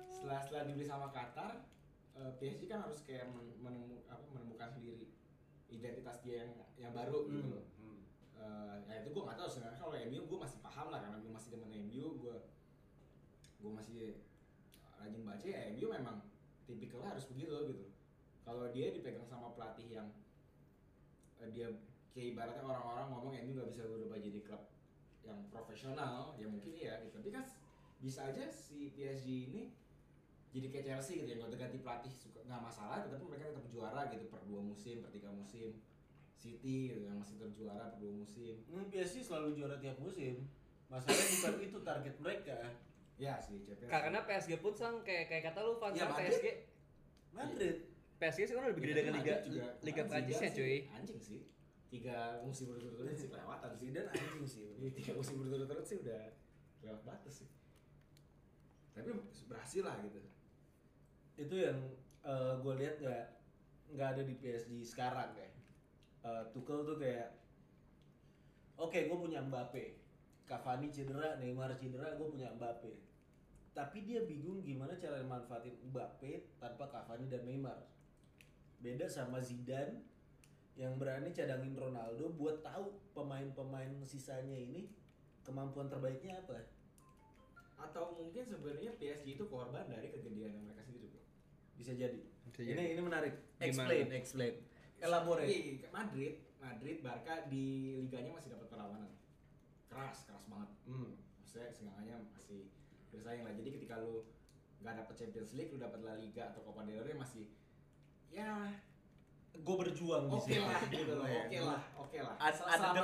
setelah 0.08 0.40
setelah 0.40 0.64
dibeli 0.64 0.86
sama 0.86 1.10
Qatar 1.10 1.66
eh, 2.14 2.32
PSG 2.38 2.66
kan 2.66 2.82
harus 2.82 3.02
kayak 3.02 3.30
men- 3.30 3.58
menemu- 3.60 4.06
apa, 4.06 4.22
menemukan 4.30 4.70
sendiri 4.70 5.10
identitas 5.68 6.22
dia 6.22 6.46
yang 6.46 6.52
yang 6.78 6.92
baru 6.92 7.26
gitu 7.26 7.50
loh 7.50 7.66
Hmm. 7.74 7.98
Eh, 8.34 8.76
ya 8.88 9.02
itu 9.02 9.10
gue 9.10 9.22
nggak 9.22 9.38
tahu 9.38 9.46
sebenarnya 9.48 9.80
kalau 9.80 9.94
MU 9.96 10.22
gue 10.24 10.40
masih 10.40 10.58
paham 10.60 10.90
lah 10.90 11.00
karena 11.00 11.18
gue 11.18 11.30
masih 11.30 11.50
demen 11.52 11.70
MU 11.80 12.06
gue 12.20 12.36
gue 13.58 13.72
masih 13.72 14.22
rajin 14.96 15.22
baca 15.22 15.46
ya 15.46 15.70
MU 15.72 15.86
memang 15.88 16.18
tipikalnya 16.64 17.10
harus 17.12 17.26
begitu 17.26 17.54
gitu 17.70 17.86
kalau 18.42 18.70
dia 18.70 18.90
dipegang 18.90 19.24
sama 19.24 19.52
pelatih 19.52 19.88
yang 19.92 20.08
eh, 21.38 21.50
dia 21.50 21.68
kayak 22.12 22.36
ibaratnya 22.36 22.64
orang-orang 22.64 23.08
ngomong 23.10 23.32
MU 23.40 23.52
nggak 23.54 23.70
bisa 23.70 23.84
berubah 23.86 24.18
jadi 24.18 24.40
klub 24.42 24.64
yang 25.22 25.40
profesional 25.48 26.34
ya 26.36 26.46
mungkin 26.46 26.72
iya 26.72 27.00
gitu 27.00 27.16
tapi 27.16 27.30
kan 27.30 27.46
bisa 27.98 28.26
aja 28.28 28.50
si 28.50 28.90
PSG 28.92 29.28
ini 29.48 29.62
jadi 30.52 30.68
kayak 30.68 30.86
Chelsea 30.86 31.22
gitu 31.22 31.30
ya 31.30 31.38
nggak 31.40 31.56
ganti 31.56 31.78
pelatih 31.80 32.12
suka 32.12 32.42
nggak 32.42 32.60
masalah 32.60 33.06
tetapi 33.06 33.24
mereka 33.24 33.54
tetap 33.54 33.66
juara 33.70 34.02
gitu 34.10 34.26
per 34.28 34.42
dua 34.44 34.60
musim 34.60 35.00
per 35.00 35.10
tiga 35.10 35.30
musim 35.30 35.78
City 36.36 36.90
gitu 36.90 37.06
yang 37.06 37.22
masih 37.22 37.38
terjuara 37.38 37.88
per 37.88 38.02
dua 38.02 38.14
musim 38.18 38.58
Ini 38.66 38.84
PSG 38.88 39.22
selalu 39.22 39.54
juara 39.54 39.78
tiap 39.78 39.96
musim. 39.96 40.50
Masalahnya 40.90 41.24
bukan 41.32 41.54
itu 41.62 41.80
target 41.80 42.16
mereka. 42.18 42.58
ya 43.16 43.38
sih 43.38 43.62
Champions 43.62 43.88
Karena 43.88 44.20
PSG 44.26 44.52
pun 44.58 44.74
sang 44.74 45.06
kayak 45.06 45.30
kayak 45.30 45.44
kata 45.48 45.60
lu 45.62 45.78
fans 45.78 45.94
Ya, 45.94 46.10
Madrid. 46.10 46.34
PSG. 46.34 46.46
Madrid. 47.32 47.78
PSG 48.22 48.40
sih 48.44 48.54
kan 48.54 48.70
lebih 48.70 48.82
Ya, 48.82 48.86
gede 48.86 49.02
dengan 49.02 49.14
liga 49.18 49.36
juga 49.42 49.66
liga 49.82 50.02
Prancisnya 50.06 50.50
sih. 50.50 50.58
cuy. 50.58 50.78
anjing 50.94 51.20
sih. 51.20 51.40
Tiga 51.90 52.18
musim 52.40 52.70
berturut-turut 52.70 53.12
sih 53.12 53.28
kelewatan 53.28 53.72
sih. 53.74 53.86
Zidane 53.90 54.10
anjing 54.14 54.46
sih. 54.46 54.68
Iya, 54.78 54.90
tiga 54.94 55.12
musim 55.12 55.36
berturut-turut 55.36 55.84
sih 55.84 55.98
udah 56.00 56.22
lewat 56.82 57.02
batas 57.02 57.34
sih. 57.36 57.50
Tapi 58.94 59.10
berhasil 59.48 59.82
lah 59.82 59.98
gitu. 60.00 60.22
Itu 61.36 61.56
yang 61.58 61.78
gue 62.62 62.74
lihat 62.78 63.02
nggak 63.02 63.26
nggak 63.92 64.08
ada 64.08 64.22
di 64.22 64.36
PSG 64.36 64.72
sekarang 64.86 65.34
kayak. 65.34 65.52
Eh, 66.22 66.44
Tuchel 66.54 66.86
tuh 66.86 66.96
kayak 66.96 67.34
oke 68.78 69.00
gue 69.02 69.18
punya 69.18 69.42
Mbappe. 69.42 69.98
Cavani 70.46 70.94
cedera 70.94 71.36
Neymar 71.36 71.74
cedera 71.74 72.14
gue 72.14 72.28
punya 72.30 72.54
Mbappe. 72.54 72.94
Tapi 73.74 73.98
dia 74.04 74.22
bingung 74.22 74.62
gimana 74.62 74.94
cara 74.94 75.18
manfaatin 75.26 75.74
Mbappe 75.90 76.62
tanpa 76.62 76.86
Cavani 76.86 77.26
dan 77.26 77.44
Neymar 77.44 77.82
beda 78.82 79.06
sama 79.06 79.38
Zidane 79.40 80.02
yang 80.74 80.98
berani 80.98 81.30
cadangin 81.30 81.78
Ronaldo 81.78 82.34
buat 82.34 82.66
tahu 82.66 82.98
pemain-pemain 83.14 84.02
sisanya 84.02 84.58
ini 84.58 84.90
kemampuan 85.46 85.88
terbaiknya 85.88 86.42
apa. 86.42 86.66
Atau 87.78 88.18
mungkin 88.18 88.46
sebenarnya 88.46 88.98
PSG 88.98 89.38
itu 89.38 89.46
korban 89.46 89.86
dari 89.90 90.10
kegedean 90.10 90.66
mereka 90.66 90.82
sendiri 90.86 91.14
bro. 91.14 91.22
Bisa 91.78 91.94
jadi. 91.94 92.22
Bisa 92.50 92.62
ini 92.66 92.74
jadi. 92.74 92.94
ini 92.98 93.02
menarik. 93.02 93.34
Gimana? 93.58 93.70
explain 93.70 94.08
explain. 94.18 94.54
Elaborate. 95.02 95.50
Iya, 95.50 95.90
Madrid 95.90 96.34
Madrid 96.62 96.98
Barca 97.02 97.50
di 97.50 97.98
liganya 98.06 98.38
masih 98.38 98.54
dapat 98.54 98.68
perlawanan. 98.70 99.12
Keras 99.90 100.26
keras 100.30 100.46
banget. 100.50 100.70
Hmm. 100.90 101.14
maksudnya 101.42 101.68
seenggaknya 101.74 102.16
masih 102.32 102.72
bersaing 103.12 103.44
lah. 103.44 103.54
Jadi 103.54 103.70
ketika 103.76 104.00
lu 104.00 104.24
nggak 104.82 104.98
dapet 105.04 105.16
Champions 105.20 105.52
League 105.58 105.74
lu 105.74 105.78
dapet 105.78 106.00
La 106.02 106.16
Liga 106.18 106.50
atau 106.54 106.64
Copa 106.64 106.88
del 106.88 107.04
Rey 107.06 107.14
masih 107.14 107.50
ya 108.32 108.50
gue 109.54 109.76
berjuang 109.78 110.24
di 110.26 110.34
oke 110.34 110.48
sini. 110.48 110.64
lah 110.64 110.82
gitu 110.88 111.14
loh 111.14 111.28
oke 111.28 111.60
lah 111.62 111.82
oke 111.94 112.18
lah 112.18 112.36
Ada, 112.40 112.62
ada 112.66 113.02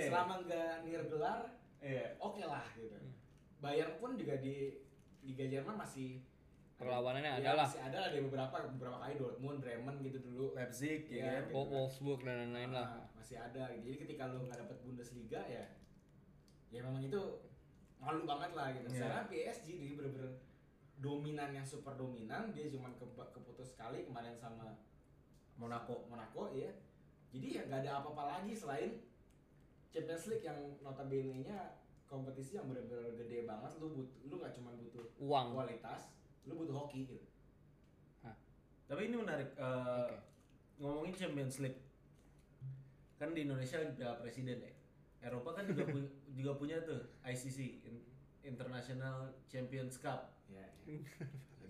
selama 0.00 0.34
nggak 0.42 0.72
near 0.82 1.02
gelar 1.04 1.40
Iya. 1.78 2.14
oke 2.16 2.42
lah 2.42 2.64
gitu 2.72 2.96
Bayern 3.58 3.94
pun 3.98 4.14
juga 4.14 4.34
di 4.36 4.74
Liga 5.22 5.46
Jerman 5.46 5.76
masih 5.76 6.18
Perlawanannya 6.74 7.38
ya, 7.38 7.38
ada 7.38 7.50
lah. 7.54 7.66
masih 7.68 7.78
ada 7.80 7.96
lah 7.96 8.10
di 8.10 8.18
beberapa 8.20 8.56
beberapa 8.68 8.98
kali 8.98 9.14
Dortmund 9.14 9.58
Bremen 9.60 9.96
gitu 10.00 10.18
dulu 10.20 10.50
Leipzig 10.52 11.06
ya 11.06 11.22
kan? 11.22 11.42
gitu. 11.44 11.54
Wol- 11.54 11.70
Wolfsburg 11.70 12.20
dan 12.20 12.50
lain-lain 12.50 12.70
lah. 12.72 12.86
Ah, 12.92 13.06
masih 13.14 13.36
ada 13.36 13.70
gitu. 13.70 13.82
jadi 13.86 13.96
ketika 14.02 14.22
lu 14.26 14.42
nggak 14.42 14.58
dapet 14.58 14.76
Bundesliga 14.82 15.40
ya 15.46 15.64
ya 16.68 16.80
memang 16.82 17.04
itu 17.04 17.22
malu 17.96 18.24
banget 18.24 18.50
lah 18.52 18.66
gitu 18.72 18.86
Iya. 18.88 18.98
sekarang 18.98 19.24
PSG 19.28 19.66
dia 19.78 19.94
bener-bener 19.94 20.32
dominan 21.02 21.50
yang 21.50 21.66
super 21.66 21.92
dominan 21.92 22.54
dia 22.54 22.70
cuma 22.70 22.94
ke, 22.94 23.02
keputus 23.28 23.74
sekali 23.74 24.06
kemarin 24.06 24.32
sama 24.32 24.78
Monaco. 25.52 26.06
Monaco 26.06 26.48
ya 26.48 26.70
jadi 27.28 27.46
ya 27.50 27.62
nggak 27.66 27.80
ada 27.82 27.92
apa-apa 27.98 28.22
lagi 28.30 28.54
selain 28.54 29.02
Champions 29.88 30.24
League 30.26 30.42
yang 30.42 30.56
notabene 30.78 31.42
nya 31.42 31.76
kompetisi 32.06 32.54
yang 32.54 32.64
bener-bener 32.64 33.12
gede 33.16 33.42
banget 33.42 33.72
lu 33.76 33.92
but 33.94 34.08
lu 34.22 34.38
nggak 34.38 34.52
cuma 34.52 34.70
butuh 34.72 35.04
Uang. 35.18 35.52
kualitas 35.52 36.14
lu 36.42 36.54
butuh 36.54 36.76
hoki 36.78 37.04
gitu 37.08 37.26
Tapi 38.82 39.08
ini 39.08 39.16
menarik. 39.16 39.56
eh, 39.56 40.04
Oke. 40.04 40.16
Ngomongin 40.76 41.14
Champions 41.16 41.56
League, 41.58 41.80
kan 43.16 43.32
di 43.32 43.48
Indonesia 43.48 43.80
Piala 43.88 44.20
Presiden 44.20 44.60
ya. 44.60 44.72
Eropa 45.22 45.54
kan 45.54 45.64
juga, 45.64 45.88
pu- 45.88 46.12
juga 46.28 46.52
punya 46.52 46.76
tuh 46.82 47.00
ICC 47.22 47.58
In- 47.82 48.04
International 48.44 49.32
Champions 49.46 49.96
Cup. 49.96 50.31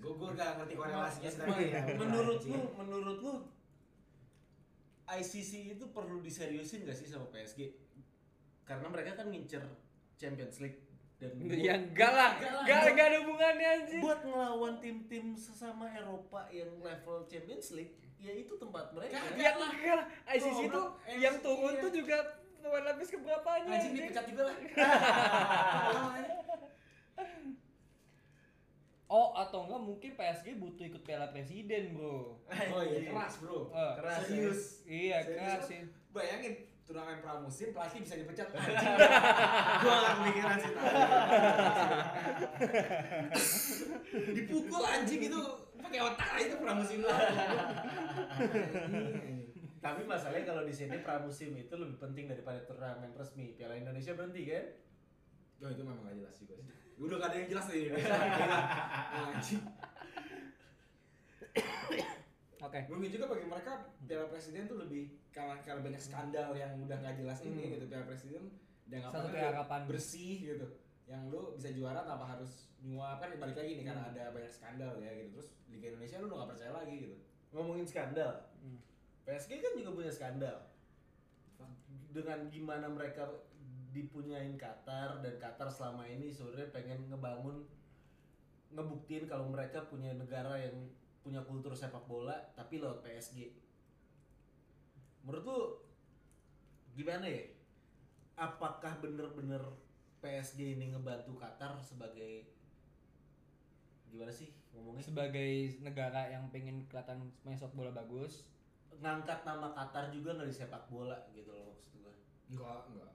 Gue 0.02 0.12
gue 0.18 0.30
gak 0.34 0.50
ngerti 0.58 0.74
korelasinya 0.74 1.30
Men- 1.30 1.36
sebenarnya 1.38 1.68
ya. 1.70 1.82
menurut 1.94 2.38
Anjing. 2.42 2.52
lu, 2.58 2.62
menurut 2.74 3.18
lu 3.22 3.34
ICC 5.06 5.52
itu 5.78 5.84
perlu 5.92 6.18
diseriusin 6.24 6.82
gak 6.88 6.96
sih 6.98 7.06
sama 7.06 7.30
PSG? 7.30 7.70
Karena 8.66 8.86
mereka 8.90 9.14
kan 9.18 9.30
ngincer 9.30 9.62
Champions 10.18 10.58
League 10.58 10.80
dan 11.22 11.38
Ya 11.54 11.78
enggak 11.78 12.10
lah. 12.10 12.34
Enggak 12.34 12.50
lah. 12.50 12.62
Enggak 12.66 12.80
enggak 12.90 13.06
ada 13.06 13.18
hubungannya 13.22 13.68
anjing. 13.78 14.02
buat 14.02 14.20
ngelawan 14.26 14.74
tim-tim 14.82 15.38
sesama 15.38 15.86
Eropa 15.94 16.50
yang 16.50 16.82
level 16.82 17.22
Champions 17.30 17.70
League, 17.78 17.94
ya 18.18 18.34
itu 18.34 18.58
tempat 18.58 18.90
mereka. 18.90 19.22
Ya 19.38 19.54
enggak 19.54 19.94
lah. 20.02 20.06
ICC 20.34 20.66
ICC 20.66 21.18
yang 21.22 21.38
turun 21.38 21.78
iya. 21.78 21.82
tuh 21.86 21.90
juga 21.94 22.18
pemain 22.58 22.84
lapis 22.90 23.08
keberapanya? 23.14 23.70
Anjing? 23.70 23.94
dipecat 23.94 24.24
juga 24.26 24.42
lah. 24.50 24.56
Oh 29.12 29.36
atau 29.36 29.68
enggak 29.68 29.82
mungkin 29.84 30.10
PSG 30.16 30.56
butuh 30.56 30.88
ikut 30.88 31.04
Piala 31.04 31.28
Presiden 31.28 31.92
bro. 31.92 32.40
Oh 32.72 32.80
iya 32.80 33.12
keras 33.12 33.44
bro. 33.44 33.68
Eh, 33.68 33.92
Keras, 34.00 34.24
Serius. 34.24 34.62
Iya 34.88 35.20
Serius, 35.20 35.36
keras 35.36 35.60
Bro. 35.60 35.68
sih. 35.68 35.80
Bayangin 36.16 36.52
turnamen 36.88 37.20
pramusim 37.20 37.76
pelatih 37.76 38.00
bisa 38.00 38.16
dipecat 38.16 38.48
anjing. 38.56 38.72
Gua 39.84 39.94
gak 40.00 40.14
kepikiran 40.16 40.56
sih. 40.56 40.72
Dipukul 44.40 44.80
anjing 44.80 45.20
itu 45.28 45.40
pakai 45.76 46.00
otak 46.00 46.28
lah 46.32 46.40
itu 46.40 46.56
pramusim 46.56 47.04
lah. 47.04 47.18
Tapi 49.82 50.06
masalahnya 50.08 50.46
kalau 50.48 50.64
di 50.64 50.72
sini 50.72 50.96
pramusim 51.04 51.52
itu 51.52 51.74
lebih 51.76 52.00
penting 52.00 52.32
daripada 52.32 52.64
turnamen 52.64 53.12
resmi. 53.12 53.60
Piala 53.60 53.76
Indonesia 53.76 54.16
berhenti 54.16 54.48
kan? 54.48 54.64
Oh 55.62 55.68
itu 55.68 55.84
memang 55.84 56.00
gak 56.00 56.16
jelas 56.16 56.32
juga 56.40 56.56
sih. 56.56 56.64
Udah 57.02 57.16
gak 57.18 57.28
ada 57.28 57.36
yang 57.36 57.48
jelas 57.50 57.66
Indonesia. 57.66 58.14
Gila. 58.14 58.58
Anjing. 59.26 59.62
Oke. 62.62 62.80
Mungkin 62.86 63.10
juga 63.10 63.26
bagi 63.26 63.44
mereka 63.44 63.72
Piala 64.00 64.26
Presiden 64.26 64.64
tuh 64.64 64.78
lebih 64.78 65.18
karena 65.28 65.58
karena 65.60 65.82
banyak 65.82 65.98
skandal 66.00 66.54
yang 66.54 66.78
udah 66.78 66.96
nggak 66.96 67.18
jelas 67.18 67.38
ini 67.42 67.58
Hmm. 67.60 67.72
gitu 67.74 67.84
Piala 67.86 68.06
Presiden 68.06 68.44
dan 68.86 69.00
apa 69.02 69.18
harapan. 69.26 69.80
bersih 69.84 70.34
gitu. 70.46 70.66
Yang 71.04 71.22
lu 71.28 71.40
bisa 71.52 71.68
juara 71.70 72.00
tanpa 72.02 72.24
harus 72.28 72.70
nyuap 72.78 73.18
kan 73.18 73.34
balik 73.36 73.56
lagi 73.56 73.72
nih 73.74 73.84
karena 73.84 74.02
Hmm. 74.04 74.12
ada 74.14 74.24
banyak 74.30 74.48
skandal 74.48 74.92
ya 74.96 75.10
gitu. 75.12 75.28
Terus 75.34 75.48
Liga 75.68 75.86
Indonesia 75.90 76.16
lu 76.16 76.26
udah 76.28 76.38
gak 76.38 76.50
percaya 76.54 76.72
lagi 76.72 76.94
gitu. 77.00 77.16
Ngomongin 77.50 77.84
skandal. 77.84 78.32
Hmm. 78.56 78.78
PSG 79.24 79.50
kan 79.58 79.72
juga 79.74 79.90
punya 79.92 80.12
skandal. 80.12 80.56
Dengan 82.12 82.38
gimana 82.46 82.86
mereka 82.86 83.24
dipunyain 83.92 84.56
Qatar 84.56 85.20
dan 85.20 85.36
Qatar 85.36 85.68
selama 85.68 86.08
ini 86.08 86.32
sebenarnya 86.32 86.72
pengen 86.72 87.12
ngebangun 87.12 87.68
ngebuktiin 88.72 89.28
kalau 89.28 89.52
mereka 89.52 89.84
punya 89.84 90.16
negara 90.16 90.56
yang 90.56 90.88
punya 91.20 91.44
kultur 91.44 91.76
sepak 91.76 92.02
bola 92.08 92.34
tapi 92.56 92.80
lewat 92.80 93.04
PSG. 93.04 93.52
Menurut 95.22 95.44
lu 95.44 95.60
gimana 96.96 97.28
ya? 97.28 97.44
Apakah 98.34 98.98
bener-bener 98.98 99.60
PSG 100.24 100.80
ini 100.80 100.96
ngebantu 100.96 101.36
Qatar 101.36 101.76
sebagai 101.84 102.48
gimana 104.08 104.32
sih 104.32 104.50
ngomongnya? 104.72 105.04
Sebagai 105.04 105.78
negara 105.84 106.32
yang 106.32 106.48
pengen 106.48 106.88
kelihatan 106.88 107.28
main 107.44 107.60
sepak 107.60 107.76
bola 107.76 107.92
bagus, 107.92 108.48
ngangkat 108.98 109.44
nama 109.44 109.70
Qatar 109.76 110.10
juga 110.10 110.34
nggak 110.34 110.48
di 110.48 110.56
sepak 110.56 110.88
bola 110.88 111.28
gitu 111.36 111.52
loh 111.52 111.70
maksud. 111.70 111.92
Enggak, 112.02 112.16
enggak, 112.50 112.80
enggak. 112.88 113.11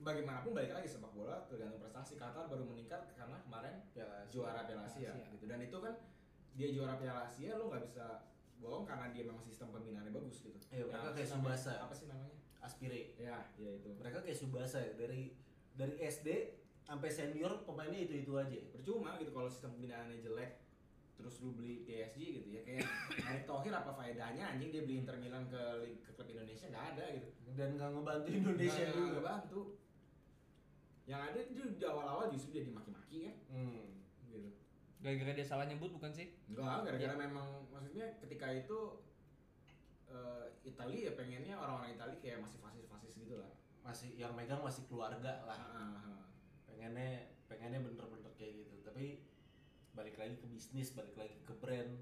Bagaimanapun 0.00 0.50
balik 0.50 0.72
lagi 0.72 0.88
sepak 0.88 1.12
bola 1.12 1.44
tergantung 1.44 1.78
prestasi. 1.78 2.16
Qatar 2.16 2.48
baru 2.48 2.64
meningkat 2.64 3.12
karena 3.12 3.36
kemarin 3.40 3.84
Piala 3.92 4.24
Asia. 4.24 4.32
juara 4.32 4.60
Piala 4.64 4.84
Asia, 4.84 5.12
Asia. 5.12 5.28
gitu. 5.30 5.44
Dan 5.44 5.60
itu 5.60 5.76
kan 5.76 5.94
dia 6.56 6.68
juara 6.72 6.94
Piala 6.96 7.24
Asia 7.24 7.52
lu 7.54 7.68
nggak 7.68 7.84
bisa 7.84 8.04
bohong 8.56 8.84
karena 8.84 9.08
dia 9.08 9.24
memang 9.24 9.40
sistem 9.40 9.68
pembinaannya 9.70 10.12
bagus 10.12 10.40
gitu. 10.40 10.56
Iya, 10.68 10.84
mereka 10.84 11.00
apa 11.02 11.10
kayak? 11.14 11.28
Subasa. 11.28 11.72
Apa 11.80 11.92
sih 11.92 12.06
namanya? 12.08 12.36
Aspire. 12.60 13.16
Ya, 13.16 13.36
ya 13.56 13.70
itu. 13.72 13.88
Mereka 13.94 14.18
kayak 14.20 14.36
Subasa 14.36 14.78
ya 14.80 14.92
dari 14.94 15.32
dari 15.72 15.94
SD 15.96 16.28
sampai 16.80 17.08
senior 17.08 17.62
pemainnya 17.62 18.00
itu 18.00 18.14
itu 18.18 18.32
aja. 18.34 18.56
percuma 18.72 19.14
gitu 19.16 19.30
kalau 19.30 19.46
sistem 19.46 19.76
pembinaannya 19.76 20.18
jelek 20.18 20.58
terus 21.14 21.36
lu 21.38 21.52
beli 21.52 21.84
PSG 21.84 22.16
gitu 22.40 22.48
ya 22.50 22.64
kayak 22.64 22.80
Erick 23.28 23.44
Thohir 23.44 23.68
apa 23.70 23.92
faedahnya 23.92 24.40
anjing 24.48 24.72
dia 24.72 24.80
beli 24.80 25.04
Inter 25.04 25.20
Milan 25.20 25.44
ke 25.46 25.60
ke 26.00 26.10
klub 26.16 26.24
Indonesia 26.26 26.64
nggak 26.66 26.96
ada 26.96 27.04
gitu 27.12 27.28
Dan 27.52 27.76
nggak 27.76 27.90
ngebantu 27.92 28.28
Indonesia 28.32 28.84
juga. 28.88 29.04
nggak 29.12 29.24
bantu 29.28 29.60
yang 31.10 31.20
ada 31.20 31.40
itu 31.40 31.74
di 31.74 31.82
awal-awal 31.82 32.30
justru 32.30 32.54
dia 32.54 32.62
dimaki-maki 32.62 33.26
kan 33.26 33.36
Hmm. 33.50 33.98
gitu 34.24 34.46
gara-gara 35.00 35.32
dia 35.32 35.42
salah 35.42 35.66
nyebut 35.66 35.90
bukan 35.90 36.12
sih? 36.12 36.30
enggak 36.46 36.86
gara-gara 36.86 37.10
Ya. 37.10 37.18
memang 37.18 37.66
maksudnya 37.66 38.06
ketika 38.18 38.46
itu 38.48 38.78
eh 40.06 40.46
Italia 40.62 41.10
ya 41.10 41.12
pengennya 41.14 41.54
orang-orang 41.54 41.94
Italia 41.94 42.16
kayak 42.16 42.38
masih 42.40 42.58
fasis-fasis 42.58 43.14
gitu 43.16 43.34
lah 43.36 43.50
Masih 43.80 44.12
yang 44.14 44.36
megang 44.36 44.60
masih 44.60 44.84
keluarga 44.84 45.40
lah. 45.42 45.56
Ah, 45.56 45.72
ah, 45.72 46.00
ah. 46.04 46.24
Pengennya 46.64 47.10
pengennya 47.48 47.80
bener-bener 47.80 48.28
kayak 48.36 48.60
gitu. 48.60 48.76
Tapi 48.84 49.24
balik 49.90 50.14
lagi 50.14 50.36
ke 50.36 50.46
bisnis, 50.46 50.92
balik 50.92 51.16
lagi 51.16 51.40
ke 51.40 51.54
brand. 51.56 51.96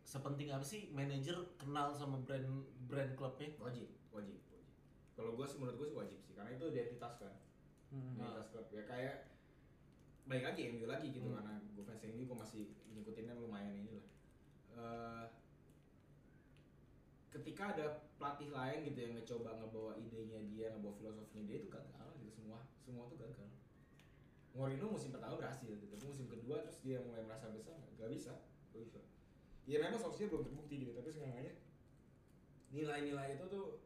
Sepenting 0.00 0.48
apa 0.48 0.64
sih 0.64 0.88
manajer 0.90 1.36
kenal 1.54 1.92
sama 1.92 2.22
brand 2.24 2.48
brand 2.86 3.12
klubnya? 3.12 3.52
wajib 3.58 3.90
wajib 4.08 4.38
wajib 4.48 4.64
kalau 5.12 5.34
gue 5.34 5.44
sih 5.44 5.58
menurut 5.58 5.76
gue 5.76 5.86
sih 5.86 5.96
wajib 5.98 6.18
sih 6.20 6.32
karena 6.32 6.50
itu 6.52 6.64
identitas 6.68 7.14
kan 7.18 7.34
Hmm. 7.86 8.18
identitas 8.18 8.50
klub 8.50 8.66
ya 8.70 8.82
kayak 8.82 9.30
baik 10.26 10.42
lagi 10.42 10.60
MU 10.74 10.84
lagi 10.84 11.14
gitu 11.14 11.26
Hmm. 11.26 11.38
karena 11.38 11.54
gue 11.62 11.84
fans 11.86 12.02
MU 12.04 12.22
gue 12.24 12.38
masih 12.38 12.62
ngikutinnya 12.90 13.34
lumayan 13.36 13.74
ini 13.76 13.92
lah 13.94 14.06
Eh, 14.76 15.24
ketika 17.32 17.72
ada 17.72 17.86
pelatih 18.16 18.52
lain 18.52 18.84
gitu 18.84 18.98
yang 19.00 19.12
ngecoba 19.16 19.56
ngebawa 19.56 19.96
idenya 19.96 20.40
dia 20.52 20.68
ngebawa 20.72 20.92
filosofinya 20.96 21.48
dia 21.48 21.56
itu 21.60 21.68
gagal 21.68 22.08
gitu 22.20 22.28
semua 22.32 22.60
semua 22.80 23.08
tuh 23.08 23.16
gagal 23.16 23.48
Mourinho 24.52 24.88
musim 24.88 25.12
pertama 25.12 25.36
berhasil 25.36 25.68
gitu 25.68 25.88
tapi 25.88 26.04
musim 26.04 26.28
kedua 26.28 26.64
terus 26.64 26.80
dia 26.80 27.00
mulai 27.04 27.24
merasa 27.24 27.48
besar 27.52 27.76
nggak 27.96 28.08
bisa 28.08 28.36
nggak 28.72 28.82
bisa 28.84 29.00
ya 29.64 29.80
memang 29.80 29.96
solusinya 29.96 30.32
belum 30.32 30.44
terbukti 30.44 30.74
gitu 30.80 30.92
tapi 30.92 31.08
seenggaknya 31.08 31.52
nilai-nilai 32.68 33.36
itu 33.36 33.44
tuh 33.48 33.80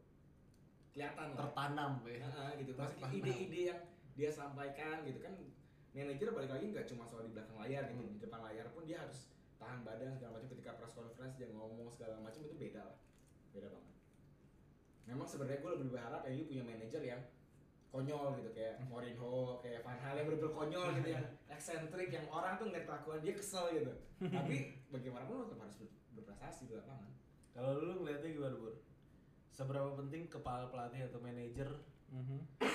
kelihatan 0.91 1.25
lah 1.31 1.37
Tertanam 1.45 1.91
ya. 2.03 2.17
Nah, 2.21 2.51
gitu. 2.55 2.71
Maksudnya 2.73 3.09
ide-ide 3.09 3.61
yang 3.67 3.79
dia 4.11 4.29
sampaikan 4.29 5.01
gitu 5.03 5.19
kan 5.19 5.33
manajer 5.91 6.31
balik 6.31 6.51
lagi 6.51 6.65
nggak 6.69 6.87
cuma 6.87 7.03
soal 7.03 7.21
di 7.21 7.31
belakang 7.31 7.55
layar 7.57 7.83
gitu, 7.85 7.99
Hmm. 7.99 8.15
di 8.15 8.19
depan 8.19 8.39
layar 8.41 8.67
pun 8.69 8.83
dia 8.83 8.99
harus 8.99 9.31
tahan 9.55 9.83
badan 9.83 10.11
segala 10.11 10.35
macam 10.35 10.47
ketika 10.49 10.71
press 10.73 10.93
conference 10.93 11.35
dia 11.35 11.47
ngomong 11.47 11.87
segala 11.87 12.15
macam 12.17 12.39
itu 12.39 12.55
beda 12.55 12.81
lah. 12.81 12.97
Beda 13.51 13.67
banget. 13.67 13.95
Memang 15.03 15.27
sebenarnya 15.27 15.59
gue 15.59 15.71
lebih 15.75 15.89
berharap 15.91 16.21
MU 16.25 16.43
punya 16.45 16.63
manajer 16.63 17.01
yang 17.03 17.21
konyol 17.91 18.39
gitu 18.39 18.55
kayak 18.55 18.79
Mourinho, 18.87 19.59
kayak 19.59 19.83
Van 19.83 19.99
Hal 19.99 20.15
yang 20.15 20.25
bener-bener 20.25 20.53
konyol 20.53 20.87
gitu 20.95 21.09
yang 21.09 21.25
eksentrik 21.45 22.07
yang 22.09 22.23
orang 22.31 22.55
tuh 22.55 22.71
ngeliat 22.71 22.87
kelakuan 22.87 23.19
dia 23.19 23.35
kesel 23.35 23.65
gitu. 23.73 23.91
Tapi 24.31 24.55
bagaimanapun 24.87 25.33
lo 25.35 25.43
tetap 25.45 25.59
harus 25.61 25.75
ber- 25.75 25.91
berprestasi 26.15 26.71
di 26.71 26.73
lapangan. 26.73 27.11
Kalau 27.51 27.71
lu 27.77 27.99
ngeliatnya? 27.99 28.30
Seberapa 29.61 29.93
penting 29.93 30.25
kepala 30.25 30.73
pelatih 30.73 31.05
atau 31.05 31.21
manajer 31.21 31.69
Mhm. 32.09 32.65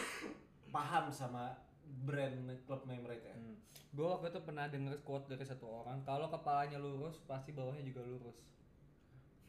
paham 0.70 1.10
sama 1.10 1.58
brand 2.06 2.30
klubnya 2.62 2.94
mereka? 2.94 3.34
Hmm. 3.34 3.58
Gue 3.90 4.06
waktu 4.06 4.30
itu 4.30 4.38
pernah 4.38 4.70
denger 4.70 5.02
quote 5.02 5.26
dari 5.26 5.42
satu 5.42 5.66
orang, 5.66 6.06
kalau 6.06 6.30
kepalanya 6.30 6.78
lurus 6.78 7.18
pasti 7.26 7.50
bawahnya 7.50 7.82
juga 7.82 8.06
lurus. 8.06 8.54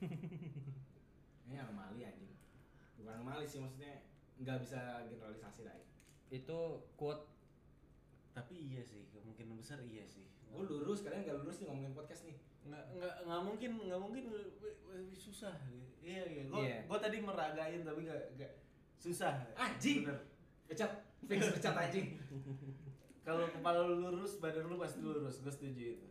Ini 1.46 1.62
anomali 1.62 2.02
anjing. 2.02 2.34
Bukan 2.98 3.14
anomali 3.14 3.46
sih 3.46 3.62
maksudnya 3.62 4.02
nggak 4.42 4.58
bisa 4.58 5.06
generalisasi 5.06 5.62
lah. 5.62 5.78
ya. 5.78 5.86
Itu 6.34 6.90
quote 6.98 7.38
Tapi 8.34 8.54
iya 8.54 8.82
sih, 8.82 9.06
kemungkinan 9.14 9.58
besar 9.58 9.78
iya 9.82 10.06
sih. 10.06 10.26
Gue 10.50 10.66
lurus, 10.66 11.02
kalian 11.02 11.22
nggak 11.22 11.38
lurus 11.42 11.58
nih 11.58 11.70
ngomongin 11.70 11.94
podcast 11.94 12.26
nih. 12.26 12.38
Nggak 12.68 12.86
nggak 12.96 13.16
nggak 13.26 13.42
mungkin 13.42 13.72
nggak 13.88 14.02
mungkin 14.02 14.24
susah 15.14 15.56
iya 16.02 16.24
iya 16.24 16.44
gue 16.46 16.60
Iya. 16.60 16.78
gue 16.86 16.98
tadi 17.00 17.18
meragain 17.20 17.82
tapi 17.82 18.00
nggak 18.04 18.24
nggak 18.36 18.52
susah 18.98 19.46
Anjing! 19.54 20.04
Bener. 20.08 20.20
Pecat, 20.68 20.92
fix 21.24 21.48
pecat 21.48 21.76
anjing. 21.76 22.20
kalau 23.24 23.48
kepala 23.48 23.84
lu 23.84 24.04
lurus 24.04 24.40
badan 24.40 24.68
lu 24.68 24.76
pasti 24.76 25.00
lurus 25.00 25.40
gue 25.40 25.52
setuju 25.52 25.84
itu 25.96 26.08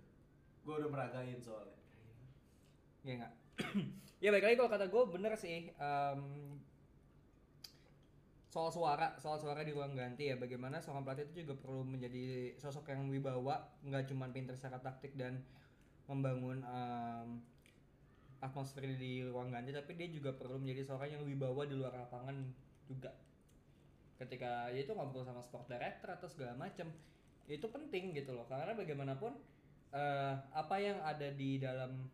gue 0.64 0.74
udah 0.74 0.88
meragain 0.88 1.40
soalnya 1.40 1.76
ya 3.06 3.12
enggak. 3.20 3.32
ya 4.18 4.28
baik 4.32 4.44
lagi 4.44 4.56
kalau 4.56 4.68
kata 4.68 4.86
gue 4.88 5.02
bener 5.12 5.32
sih. 5.38 5.70
em, 5.72 6.20
soal 8.50 8.72
suara, 8.72 9.12
soal 9.20 9.36
suara 9.36 9.60
di 9.60 9.72
ruang 9.72 9.92
ganti 9.92 10.32
ya. 10.32 10.36
Bagaimana 10.40 10.80
seorang 10.80 11.04
pelatih 11.04 11.28
itu 11.28 11.44
juga 11.44 11.60
perlu 11.60 11.84
menjadi 11.84 12.56
sosok 12.56 12.88
yang 12.88 13.04
wibawa, 13.12 13.68
nggak 13.84 14.08
cuma 14.08 14.32
pintar 14.32 14.56
secara 14.56 14.80
taktik 14.80 15.12
dan 15.12 15.44
membangun 16.06 16.62
em, 16.62 17.28
atmosfer 18.38 18.86
di 18.94 19.26
ruang 19.26 19.50
ganti, 19.50 19.74
tapi 19.74 19.98
dia 19.98 20.08
juga 20.10 20.34
perlu 20.34 20.62
menjadi 20.62 20.86
seorang 20.86 21.18
yang 21.18 21.22
wibawa 21.26 21.66
di 21.66 21.74
luar 21.74 21.94
lapangan 21.94 22.36
juga. 22.86 23.10
Ketika 24.16 24.70
ya 24.72 24.80
itu 24.80 24.94
ngobrol 24.94 25.26
sama 25.26 25.42
sport 25.42 25.68
director 25.68 26.08
atau 26.14 26.28
segala 26.30 26.54
macam, 26.56 26.88
itu 27.50 27.66
penting 27.68 28.14
gitu 28.16 28.32
loh. 28.32 28.46
Karena 28.48 28.72
bagaimanapun 28.72 29.34
eh, 29.92 30.34
apa 30.54 30.76
yang 30.78 30.98
ada 31.02 31.28
di 31.34 31.58
dalam 31.58 32.06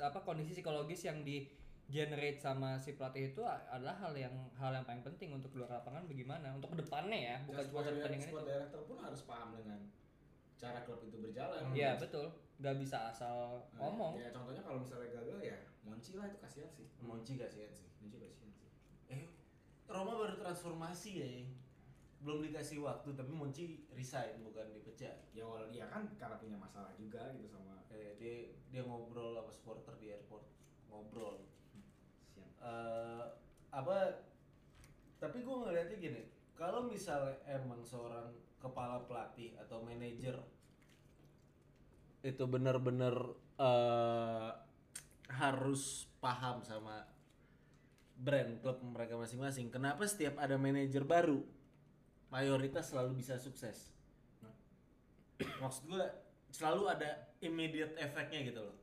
apa 0.00 0.18
kondisi 0.24 0.56
psikologis 0.56 1.04
yang 1.06 1.20
di 1.20 1.44
generate 1.90 2.38
sama 2.38 2.78
si 2.78 2.94
pelatih 2.94 3.34
itu 3.34 3.42
adalah 3.42 3.98
hal 3.98 4.14
yang 4.14 4.32
hal 4.56 4.70
yang 4.70 4.86
paling 4.86 5.02
penting 5.02 5.34
untuk 5.34 5.50
luar 5.58 5.82
lapangan 5.82 6.06
bagaimana 6.06 6.54
untuk 6.54 6.70
ke 6.72 6.86
depannya 6.86 7.18
ya 7.18 7.36
bukan 7.42 7.66
cuma 7.66 7.82
sport, 7.82 7.84
pertandingan 7.98 8.28
sport 8.30 8.44
itu 8.46 8.50
director 8.54 8.80
pun 8.86 8.96
harus 9.02 9.20
paham 9.26 9.48
dengan 9.58 9.80
cara 10.54 10.78
klub 10.86 11.00
itu 11.02 11.16
berjalan. 11.18 11.60
Iya 11.74 11.98
betul 11.98 12.30
nggak 12.60 12.76
bisa 12.76 13.08
asal 13.08 13.64
Nah, 13.72 13.88
ngomong. 13.88 14.20
Ya 14.20 14.28
contohnya 14.30 14.60
kalau 14.60 14.84
misalnya 14.84 15.08
gagal 15.16 15.40
ya 15.40 15.56
Monci 15.80 16.12
lah 16.14 16.28
itu 16.28 16.38
kasihan 16.38 16.68
sih. 16.68 16.86
Monci 17.00 17.40
kasihan 17.40 17.72
sih 17.72 17.88
Monci 17.98 18.16
kasihan 18.20 18.52
sih. 18.52 18.68
eh 19.08 19.24
Roma 19.88 20.12
baru 20.14 20.36
transformasi 20.36 21.10
ya 21.16 21.28
belum 22.20 22.44
dikasih 22.44 22.84
waktu 22.84 23.16
tapi 23.16 23.32
Monci 23.32 23.88
resign 23.90 24.44
bukan 24.44 24.76
dipecat 24.76 25.32
ya 25.32 25.40
walau 25.40 25.72
dia 25.72 25.88
kan 25.88 26.04
karena 26.20 26.36
punya 26.36 26.60
masalah 26.60 26.92
juga 26.94 27.32
gitu 27.32 27.48
sama 27.48 27.80
eh, 27.88 28.12
dia 28.20 28.52
dia 28.68 28.84
ngobrol 28.84 29.32
sama 29.34 29.48
supporter 29.48 29.96
di 29.96 30.12
airport. 30.12 30.44
Ngobrol. 30.92 31.48
Sian. 32.28 32.44
Eh, 32.60 33.24
apa 33.72 34.20
tapi 35.16 35.40
gue 35.40 35.56
ngeliatnya 35.64 35.96
gini. 35.96 36.22
Kalau 36.52 36.84
misalnya 36.84 37.40
emang 37.48 37.80
seorang 37.80 38.28
kepala 38.60 39.00
pelatih 39.08 39.56
atau 39.56 39.80
manajer 39.80 40.36
itu 42.20 42.44
benar-benar 42.44 43.14
eh, 43.56 44.50
harus 45.30 46.10
paham 46.20 46.60
sama 46.60 47.06
brand 48.20 48.60
klub 48.60 48.84
mereka 48.84 49.16
masing-masing. 49.16 49.72
Kenapa 49.72 50.04
setiap 50.04 50.36
ada 50.36 50.60
manajer 50.60 51.06
baru 51.08 51.40
mayoritas 52.28 52.92
selalu 52.92 53.24
bisa 53.24 53.40
sukses? 53.40 53.88
Maksud 55.40 55.88
gue 55.88 56.04
selalu 56.52 56.92
ada 56.92 57.32
immediate 57.40 57.96
efeknya 57.96 58.40
gitu 58.44 58.60
loh. 58.60 58.76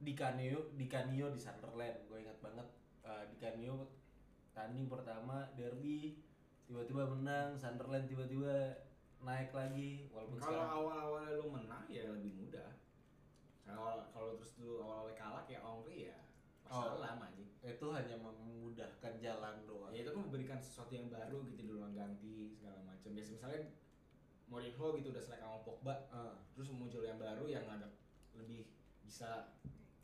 Di 0.00 0.14
Canio 0.14 0.70
di 0.78 0.86
Canio 0.86 1.34
di 1.34 1.40
Sunderland 1.42 2.06
gue 2.06 2.18
ingat 2.22 2.38
banget 2.38 2.68
eh, 3.04 3.24
di 3.34 3.36
Canio 3.42 3.90
tanding 4.54 4.86
pertama 4.86 5.46
derby 5.58 6.14
tiba-tiba 6.70 7.02
menang 7.10 7.58
Sunderland 7.58 8.06
tiba-tiba 8.06 8.78
naik 9.20 9.50
lagi 9.50 10.08
walaupun 10.08 10.38
kalau 10.38 10.64
awal-awalnya 10.64 11.32
lu 11.36 11.46
menang 11.50 11.84
ya 11.86 12.08
lebih 12.08 12.32
mudah 12.34 12.70
kalau 13.62 14.08
kalau 14.08 14.34
terus 14.34 14.56
lu 14.58 14.80
awal-awalnya 14.80 15.14
kalah 15.14 15.42
kayak 15.44 15.62
Ongri 15.62 16.08
ya 16.08 16.16
Oh. 16.70 16.86
masalah 16.86 17.02
lama 17.18 17.26
aja 17.26 17.42
itu 17.66 17.86
hanya 17.90 18.14
memudahkan 18.16 19.18
jalan 19.18 19.66
doang 19.66 19.90
ya 19.90 20.06
itu 20.06 20.14
kan 20.14 20.22
memberikan 20.22 20.54
sesuatu 20.56 20.94
yang 20.94 21.10
baru 21.10 21.42
gitu 21.42 21.58
di 21.58 21.66
ruang 21.66 21.92
ganti 21.92 22.46
segala 22.48 22.78
macam 22.80 23.10
biasa 23.10 23.34
misalnya 23.34 23.60
Mourinho 24.46 24.86
gitu 24.94 25.10
udah 25.10 25.18
selek 25.18 25.42
sama 25.42 25.58
Pogba 25.60 25.94
Ah. 26.08 26.38
terus 26.54 26.70
muncul 26.70 27.02
yang 27.02 27.18
baru 27.18 27.42
yang 27.44 27.66
agak 27.66 27.90
lebih 28.32 28.70
bisa 29.02 29.50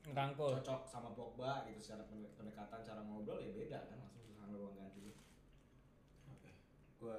Ngerangkul. 0.02 0.58
cocok 0.58 0.80
sama 0.84 1.14
Pogba 1.14 1.62
gitu 1.66 1.78
secara 1.78 2.02
pen- 2.04 2.34
pendekatan 2.34 2.82
cara 2.82 3.00
ngobrol 3.00 3.38
ya 3.38 3.54
beda 3.54 3.86
kan 3.86 4.02
langsung 4.02 4.26
sama 4.28 4.50
ruang 4.50 4.74
ganti 4.74 5.14
oke 6.26 6.50
gue 6.98 7.18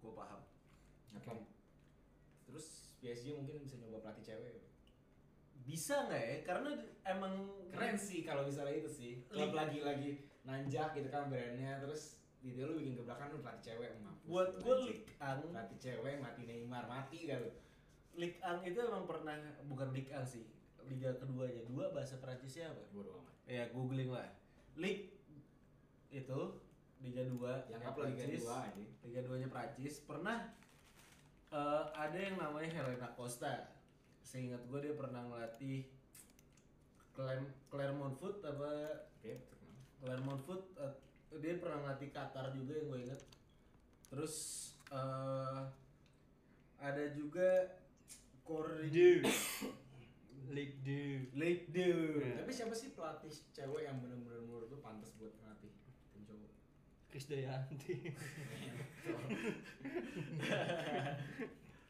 gue 0.00 0.12
paham. 0.12 0.40
Oke. 1.16 1.32
Terus 2.48 2.96
PSG 3.04 3.36
mungkin 3.36 3.60
bisa 3.62 3.76
nyoba 3.78 4.02
pelatih 4.04 4.34
cewek. 4.34 4.64
Bisa 5.64 6.08
nggak 6.08 6.22
ya? 6.24 6.36
Karena 6.42 6.70
emang 7.06 7.34
keren 7.70 7.96
sih 8.00 8.24
kalau 8.24 8.48
misalnya 8.48 8.80
itu 8.80 8.90
sih. 8.90 9.12
Klub 9.28 9.52
lagi 9.54 9.84
lagi 9.84 10.10
nanjak 10.42 10.96
gitu 10.96 11.08
kan 11.12 11.28
brandnya 11.28 11.78
terus 11.84 12.18
di 12.40 12.56
dia 12.56 12.64
lu 12.64 12.80
bikin 12.80 12.96
gebrakan 12.96 13.36
lu 13.36 13.44
pelatih 13.44 13.64
cewek 13.72 14.00
mampus 14.00 14.24
buat 14.24 14.50
gue. 14.56 14.76
Ligue 14.88 15.04
1 15.20 15.52
pelatih 15.52 15.78
cewek 15.78 16.16
mati 16.24 16.48
Neymar 16.48 16.88
mati 16.88 17.28
kan 17.28 17.44
lu 17.44 17.52
Ligue 18.16 18.40
1 18.40 18.64
itu 18.64 18.78
emang 18.80 19.04
pernah 19.04 19.36
bukan 19.68 19.92
Ligue 19.92 20.08
1 20.08 20.24
sih 20.24 20.44
liga 20.90 21.14
keduanya. 21.22 21.62
Dua 21.70 21.94
bahasa 21.94 22.18
Prancisnya 22.18 22.74
apa? 22.74 22.82
Bodo 22.90 23.22
amat. 23.22 23.34
Ya 23.46 23.70
googling 23.70 24.10
lah. 24.10 24.26
Ligue 24.74 25.14
itu 26.10 26.40
Liga 27.00 27.22
2 27.24 27.72
yang 27.72 27.80
apa 27.80 28.00
Liga 28.06 28.24
2 28.28 28.36
aja 28.44 28.84
Liga 29.04 29.20
2 29.24 29.40
nya 29.40 29.48
Prancis 29.48 30.04
pernah 30.04 30.38
eh, 31.50 31.84
ada 31.96 32.18
yang 32.18 32.36
namanya 32.36 32.70
Helena 32.70 33.08
Costa. 33.16 33.72
Seingat 34.20 34.62
gue 34.68 34.78
dia 34.78 34.94
pernah 34.94 35.24
ngelatih 35.26 35.88
Clem- 37.10 37.52
Clermont 37.66 38.14
Foot 38.14 38.44
apa? 38.44 38.70
Oke 39.18 39.32
terkenal. 39.42 39.76
Clermont 39.98 40.40
Foot 40.44 40.62
eh, 40.78 40.94
dia 41.38 41.58
pernah 41.58 41.78
ngelatih 41.82 42.10
Qatar 42.10 42.52
juga 42.52 42.72
yang 42.74 42.86
gue 42.90 43.00
inget 43.06 43.20
terus 44.10 44.34
eh, 44.90 45.60
ada 46.78 47.04
juga 47.14 47.78
Corin 48.42 49.22
League 50.50 50.82
Two. 50.82 51.30
League 51.38 51.70
Two 51.70 52.18
tapi 52.34 52.50
siapa 52.50 52.74
sih 52.74 52.90
pelatih 52.90 53.30
cewek 53.54 53.86
yang 53.86 54.02
benar-benar 54.02 54.42
menurut 54.42 54.66
lu 54.66 54.82
pantas 54.82 55.14
buat 55.14 55.30
ngelatih 55.38 55.70
tim 56.10 56.26
cowok 56.26 56.50
Chris 57.10 57.26
Dayanti. 57.26 57.94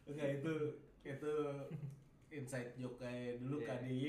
enggak 0.09 0.29
itu 0.37 0.55
itu 1.03 1.35
inside 2.31 2.73
joke 2.75 2.99
kayak 2.99 3.39
dulu 3.39 3.61
Iya. 3.61 3.69
KDY 3.77 4.05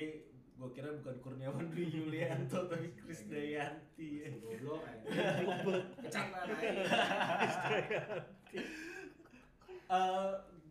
gue 0.53 0.70
kira 0.72 0.93
bukan 0.93 1.16
Kurniawan 1.20 1.66
Dwi 1.68 1.89
Yulianto 1.89 2.70
tapi 2.70 2.93
Chris 2.95 3.26
Dayanti. 3.26 4.30
Goblok 4.38 4.82
aja 4.82 5.05
pecat 5.97 6.26
lah 6.30 6.41
naik 6.45 6.70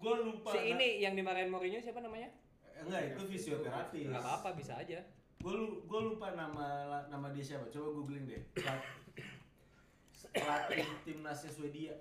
gue 0.00 0.12
Eh, 0.12 0.18
lupa 0.24 0.48
Si 0.50 0.60
ini 0.66 0.96
yang 0.98 1.12
dimarahin 1.12 1.52
Mourinho 1.52 1.76
siapa 1.76 2.00
namanya? 2.00 2.32
enggak 2.80 3.12
itu 3.12 3.22
fisioterapis. 3.28 4.08
Gak 4.08 4.16
apa-apa 4.16 4.56
bisa 4.56 4.72
aja. 4.74 5.04
gue 5.36 5.52
lu, 5.52 5.84
lupa 5.84 6.32
nama 6.32 6.68
nama 7.04 7.28
dia 7.28 7.44
siapa. 7.44 7.68
Coba 7.68 7.92
googling 7.94 8.24
deh 8.24 8.40
pelatih 10.32 10.86
timnasnya 11.06 11.50
Swedia. 11.50 11.94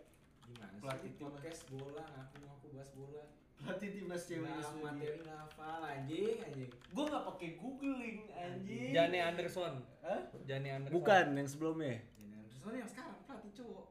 Gimana 0.44 0.74
Pelatih 0.80 1.10
sih? 1.10 1.18
Tim. 1.18 1.30
podcast 1.30 1.62
bola 1.70 2.04
ngaku 2.06 2.36
ngaku 2.42 2.68
bahas 2.74 2.92
bola. 2.94 3.24
Pelatih 3.60 3.90
timnas 3.92 4.24
ceweknya 4.24 4.56
Nah, 4.56 4.64
Swedia. 4.64 4.88
materi 4.88 5.22
hafal 5.28 5.82
anjing 5.84 6.38
anjing. 6.40 6.72
Gue 6.90 7.04
nggak 7.06 7.24
pakai 7.28 7.50
googling 7.56 8.20
anjing. 8.32 8.92
Jane 8.92 9.20
Anderson. 9.20 9.74
Hah? 10.00 10.22
Jane 10.48 10.68
Anderson. 10.72 10.96
bukan 10.96 11.26
yang 11.36 11.50
sebelumnya. 11.50 11.96
Ini 12.16 12.34
Anderson 12.40 12.74
yang 12.74 12.90
sekarang 12.90 13.16
pelatih 13.24 13.52
cowok. 13.54 13.86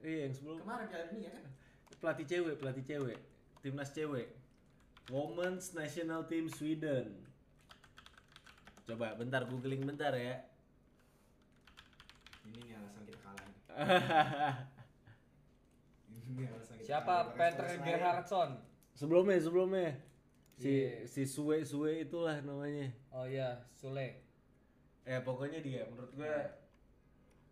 Iya 0.00 0.18
yang 0.24 0.32
sebelum. 0.32 0.56
Kemarin 0.60 0.86
piala 0.88 1.06
dunia 1.08 1.30
kan? 1.30 1.44
Pelatih 2.00 2.26
cewek 2.26 2.54
pelatih 2.56 2.84
cewek. 2.86 3.18
Timnas 3.60 3.90
cewek. 3.92 4.28
Women's 5.06 5.74
National 5.74 6.24
Team 6.24 6.48
Sweden. 6.48 7.12
Coba 8.82 9.12
bentar 9.14 9.44
googling 9.44 9.84
bentar 9.84 10.16
ya. 10.16 10.48
Ini 12.42 12.56
nih 12.56 12.72
alasan 12.74 13.04
kita 13.04 13.19
Siapa? 16.80 17.34
Peter. 17.34 17.64
Gerhardsson. 17.76 18.50
sebelumnya 18.90 19.38
sebelumnya 19.38 19.90
si 20.52 20.68
Iya. 20.68 21.06
si 21.06 21.22
Sue 21.24 21.62
Sue 21.62 22.02
itulah 22.02 22.36
namanya 22.40 22.90
Oh 23.08 23.24
iya, 23.24 23.64
Sule. 23.72 24.20
ya 25.02 25.22
pokoknya 25.22 25.58
dia 25.58 25.82
menurut 25.84 26.12
gue 26.12 26.34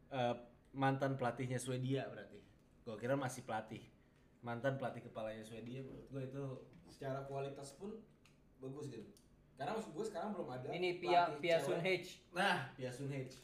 eh, 0.08 0.34
mantan 0.70 1.14
pelatihnya 1.14 1.56
Swedia 1.56 2.04
berarti 2.06 2.36
gue 2.78 2.96
kira 2.96 3.14
masih 3.14 3.42
pelatih 3.42 3.80
mantan 4.40 4.76
pelatih 4.76 5.00
kepalanya 5.02 5.40
Swedia 5.40 5.80
menurut 5.80 6.06
gue 6.06 6.22
itu 6.26 6.44
secara 6.86 7.24
kualitas 7.24 7.72
pun 7.74 7.96
bagus 8.58 8.88
gitu 8.88 9.08
karena 9.54 9.72
maksud 9.72 9.90
gue 9.90 10.04
sekarang 10.04 10.30
belum 10.30 10.48
ada 10.50 10.68
Ini 10.68 10.90
Pia 10.98 11.32
Pia 11.38 11.56
Sun 11.58 11.80
Hage. 11.80 12.20
nah 12.30 12.68
Pia 12.72 12.90
Sun 12.90 13.08
Hage 13.08 13.40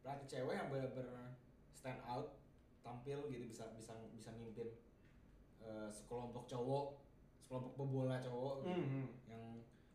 pelatih 0.00 0.26
cewek 0.26 0.54
yang 0.54 0.68
benar-benar 0.68 1.31
stand 1.82 1.98
out 2.06 2.38
tampil 2.78 3.26
gitu 3.26 3.42
bisa 3.44 3.66
bisa 3.74 3.90
bisa 4.14 4.30
mimpin 4.32 4.70
eh, 5.58 5.90
sekelompok 5.90 6.46
cowok 6.46 7.02
sekelompok 7.36 7.74
pebola 7.74 8.16
cowok 8.18 8.62
gitu, 8.62 8.70
Mhm. 8.78 9.04
yang 9.26 9.44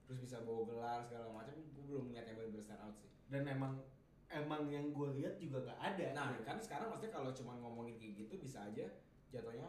terus 0.03 0.19
bisa 0.19 0.43
bawa 0.43 0.63
gelar 0.63 0.99
segala 1.01 1.31
macam 1.33 1.55
gue 1.55 1.83
belum 1.85 2.11
lihat 2.11 2.23
yang 2.25 2.35
benar-benar 2.37 2.59
stand 2.61 2.79
out 2.81 2.95
sih 2.95 3.11
dan 3.27 3.43
emang 3.43 3.79
emang 4.27 4.67
yang 4.67 4.91
gue 4.91 5.07
lihat 5.15 5.35
juga 5.35 5.63
nggak 5.63 5.79
ada 5.81 6.05
nah 6.11 6.27
kan 6.43 6.59
sekarang 6.59 6.87
pasti 6.89 7.07
kalau 7.07 7.31
cuma 7.31 7.55
ngomongin 7.55 7.95
kayak 7.95 8.13
gitu 8.17 8.35
bisa 8.37 8.67
aja 8.67 8.83
jatuhnya 9.27 9.67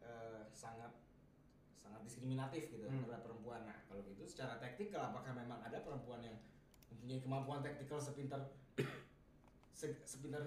eh, 0.00 0.40
sangat 0.50 0.92
sangat 1.76 2.00
diskriminatif 2.02 2.68
gitu 2.68 2.84
Hmm. 2.84 3.00
terhadap 3.02 3.20
perempuan 3.22 3.64
nah 3.64 3.76
kalau 3.84 4.00
gitu 4.02 4.24
secara 4.24 4.56
taktikal 4.56 5.00
apakah 5.06 5.32
memang 5.32 5.60
ada 5.60 5.80
perempuan 5.80 6.20
yang 6.20 6.36
mempunyai 6.88 7.20
kemampuan 7.20 7.60
taktikal 7.60 7.96
sepintar 7.96 8.40
se- 9.72 10.04
sepintar 10.04 10.44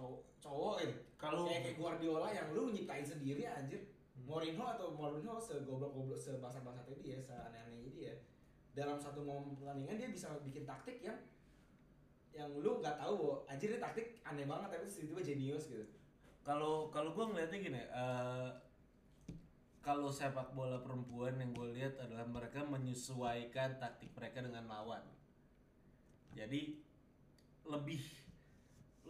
cowok 0.00 0.20
cowok 0.40 0.74
gitu. 0.80 0.94
Kalau- 1.20 1.44
kayak, 1.44 1.62
kayak 1.68 1.76
Guardiola 1.76 2.28
yang 2.32 2.48
lu 2.56 2.72
nyiptain 2.72 3.04
sendiri 3.04 3.44
anjir. 3.44 3.84
Mourinho 4.24 4.62
atau 4.62 4.94
Mourinho 4.94 5.36
segoblok-goblok 5.36 6.16
sebangsa-bangsanya 6.16 7.02
dia 7.02 7.18
seaneh-anehnya 7.18 7.90
dia 7.90 8.14
dalam 8.70 8.94
satu 8.94 9.26
momen 9.26 9.58
pertandingan 9.58 9.98
dia 9.98 10.08
bisa 10.12 10.38
bikin 10.46 10.62
taktik 10.62 11.02
yang 11.02 11.18
yang 12.30 12.46
lu 12.54 12.78
nggak 12.78 12.94
tahu 12.94 13.14
Bo. 13.18 13.32
anjir 13.50 13.74
ini 13.74 13.82
taktik 13.82 14.22
aneh 14.22 14.46
banget 14.46 14.70
tapi 14.70 14.86
tiba-tiba 14.86 15.22
jenius 15.34 15.66
gitu. 15.66 15.82
Kalau 16.46 16.88
kalau 16.94 17.10
gue 17.10 17.24
ngeliatnya 17.26 17.58
gini 17.58 17.82
eh, 17.82 18.48
kalau 19.82 20.12
sepak 20.12 20.54
bola 20.54 20.78
perempuan 20.78 21.40
yang 21.42 21.50
gue 21.50 21.74
lihat 21.74 21.98
adalah 21.98 22.28
mereka 22.28 22.62
menyesuaikan 22.62 23.82
taktik 23.82 24.14
mereka 24.14 24.46
dengan 24.46 24.70
lawan. 24.70 25.02
Jadi 26.38 26.78
lebih 27.66 27.98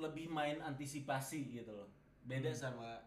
lebih 0.01 0.27
main 0.33 0.59
antisipasi 0.65 1.53
gitu 1.61 1.73
loh. 1.77 1.89
Beda 2.25 2.51
sama 2.51 3.01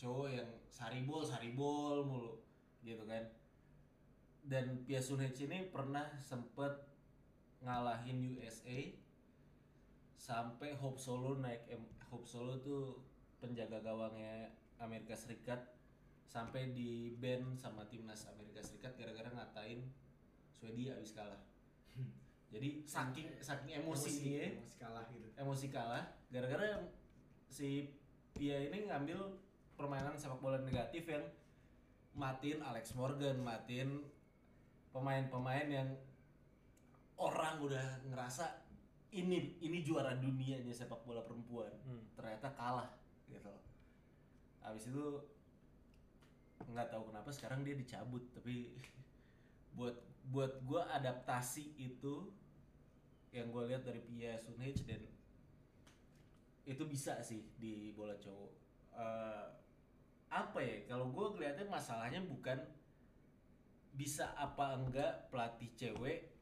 cowok 0.00 0.28
yang 0.32 0.50
saribol 0.72 1.22
saribol 1.22 2.02
mulu 2.02 2.34
gitu 2.82 3.04
kan. 3.06 3.24
Dan 4.42 4.82
Pia 4.82 4.98
Sunhage 4.98 5.46
ini 5.46 5.70
pernah 5.70 6.18
sempet 6.18 6.72
ngalahin 7.62 8.34
USA 8.34 8.90
sampai 10.18 10.74
Hope 10.74 10.98
Solo 10.98 11.38
naik 11.38 11.62
M- 11.70 11.94
Hope 12.10 12.26
Solo 12.26 12.58
tuh 12.58 12.98
penjaga 13.38 13.78
gawangnya 13.82 14.50
Amerika 14.82 15.14
Serikat 15.14 15.62
sampai 16.26 16.74
di 16.74 17.14
ban 17.18 17.54
sama 17.54 17.86
timnas 17.86 18.26
Amerika 18.30 18.58
Serikat 18.62 18.98
gara-gara 18.98 19.30
ngatain 19.30 19.86
Swedia 20.58 20.94
habis 20.94 21.14
kalah. 21.14 21.51
Jadi 22.52 22.84
saking 22.84 23.32
saking 23.40 23.80
emosinya 23.80 24.44
emosi 24.52 24.76
kalah 24.76 25.04
gitu. 25.08 25.28
Emosi 25.40 25.66
kalah. 25.72 26.04
Gara-gara 26.28 26.84
si 27.48 27.88
Pia 28.32 28.60
ini 28.60 28.88
ngambil 28.88 29.18
permainan 29.76 30.16
sepak 30.16 30.40
bola 30.40 30.60
negatif 30.60 31.08
yang 31.08 31.24
matiin 32.12 32.60
Alex 32.60 32.92
Morgan, 32.92 33.40
matiin 33.40 34.04
pemain-pemain 34.92 35.68
yang 35.68 35.88
orang 37.16 37.56
udah 37.60 38.04
ngerasa 38.04 38.68
ini 39.12 39.56
ini 39.64 39.80
juara 39.80 40.16
dunianya 40.16 40.72
sepak 40.72 41.00
bola 41.08 41.24
perempuan. 41.24 41.72
Hmm. 41.88 42.04
ternyata 42.12 42.52
kalah 42.52 42.92
gitu 43.28 43.48
loh. 43.48 43.64
Habis 44.60 44.92
itu 44.92 45.06
nggak 46.68 46.88
tahu 46.92 47.12
kenapa 47.12 47.28
sekarang 47.32 47.64
dia 47.64 47.74
dicabut 47.76 48.22
tapi 48.32 48.76
buat 49.76 49.96
buat 50.30 50.62
gua 50.62 50.86
adaptasi 50.94 51.74
itu 51.80 52.30
yang 53.32 53.48
gue 53.48 53.62
lihat 53.72 53.82
dari 53.88 54.04
Pia 54.04 54.36
Sunhage 54.36 54.84
dan 54.84 55.00
itu 56.68 56.84
bisa 56.84 57.18
sih 57.24 57.48
di 57.56 57.96
bola 57.96 58.14
cowok. 58.20 58.52
Eh, 58.92 59.46
apa 60.28 60.58
ya 60.60 60.84
kalau 60.88 61.08
gue 61.08 61.26
kelihatnya 61.36 61.66
masalahnya 61.68 62.20
bukan 62.24 62.60
bisa 63.92 64.32
apa 64.36 64.76
enggak 64.76 65.28
pelatih 65.28 65.68
cewek 65.76 66.32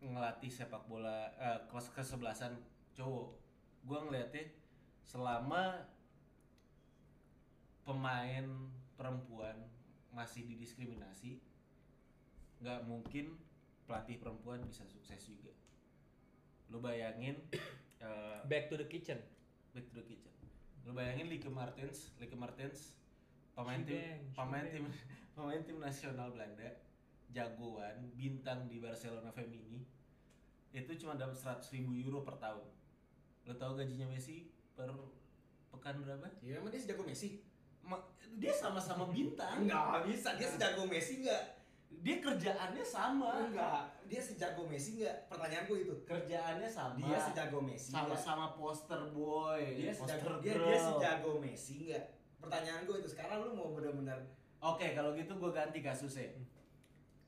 ngelatih 0.00 0.48
sepak 0.48 0.88
bola 0.88 1.28
eh, 1.36 1.60
kelas 1.68 1.92
kesebelasan 1.92 2.56
cowok. 2.96 3.28
Gue 3.84 3.98
ngelihatnya 4.08 4.48
selama 5.04 5.84
pemain 7.84 8.44
perempuan 8.96 9.56
masih 10.12 10.48
didiskriminasi 10.48 11.40
nggak 12.58 12.84
mungkin 12.88 13.38
pelatih 13.86 14.18
perempuan 14.18 14.60
bisa 14.66 14.82
sukses 14.84 15.22
juga 15.24 15.54
lu 16.68 16.78
bayangin 16.78 17.36
eh, 18.04 18.38
Back 18.44 18.68
to 18.68 18.76
the 18.76 18.86
kitchen. 18.86 19.18
back 19.72 19.84
to 19.88 19.94
the 19.96 20.04
kitchen. 20.04 20.32
Lu 20.84 20.92
bayangin 20.92 21.28
Lieke 21.28 21.48
Martens 21.48 22.12
Lieke 22.16 22.34
Martens 22.34 22.96
pemain 23.52 23.82
tim 23.82 24.22
pemain 24.32 24.64
tim 24.64 24.86
pemain 25.34 25.60
tim 25.60 25.76
nasional 25.76 26.30
Belanda 26.30 26.70
jagoan 27.28 28.08
bintang 28.14 28.64
di 28.64 28.78
Barcelona 28.78 29.28
Femini 29.28 29.82
itu 30.70 30.92
cuma 30.96 31.16
dapat 31.16 31.34
100 31.34 31.74
ribu 31.74 31.96
euro 31.96 32.22
per 32.22 32.36
tahun. 32.36 32.64
Lo 33.44 33.56
tau 33.56 33.72
gajinya 33.74 34.04
Messi 34.06 34.52
per 34.76 34.92
pekan 35.68 36.04
berapa? 36.04 36.28
Ya 36.40 36.60
emang 36.60 36.70
dia 36.70 36.80
sejago 36.80 37.02
Messi? 37.02 37.40
Ma- 37.82 38.04
dia 38.36 38.52
sama-sama 38.52 39.08
bintang. 39.08 39.64
Enggak 39.64 39.80
nggak 39.80 40.04
bisa. 40.06 40.28
Dia 40.36 40.48
sejago 40.48 40.84
Messi 40.84 41.24
enggak 41.24 41.57
dia 41.90 42.16
kerjaannya 42.18 42.80
sama 42.80 43.42
enggak 43.42 43.82
dia 44.04 44.20
sejago 44.20 44.62
Messi 44.64 44.96
enggak 44.96 45.26
pertanyaanku 45.26 45.74
itu 45.78 45.94
kerjaannya 46.04 46.68
sama 46.68 46.94
dia 46.96 47.18
sejago 47.18 47.58
Messi 47.58 47.90
enggak? 47.90 48.14
sama-sama 48.14 48.46
poster 48.54 49.00
boy 49.10 49.62
dia 49.74 49.90
poster 49.90 50.16
sejago 50.16 50.38
dia, 50.38 50.52
girl. 50.54 50.64
dia 50.64 50.78
sejago 50.78 51.30
Messi 51.38 51.74
enggak 51.84 52.04
pertanyaan 52.38 52.82
gue 52.82 52.96
itu 52.96 53.08
sekarang 53.08 53.38
lu 53.42 53.50
mau 53.52 53.72
benar-benar 53.72 54.20
Oke, 54.58 54.90
kalau 54.90 55.14
gitu 55.14 55.30
gue 55.32 55.54
ganti 55.54 55.78
kasusnya. 55.78 56.34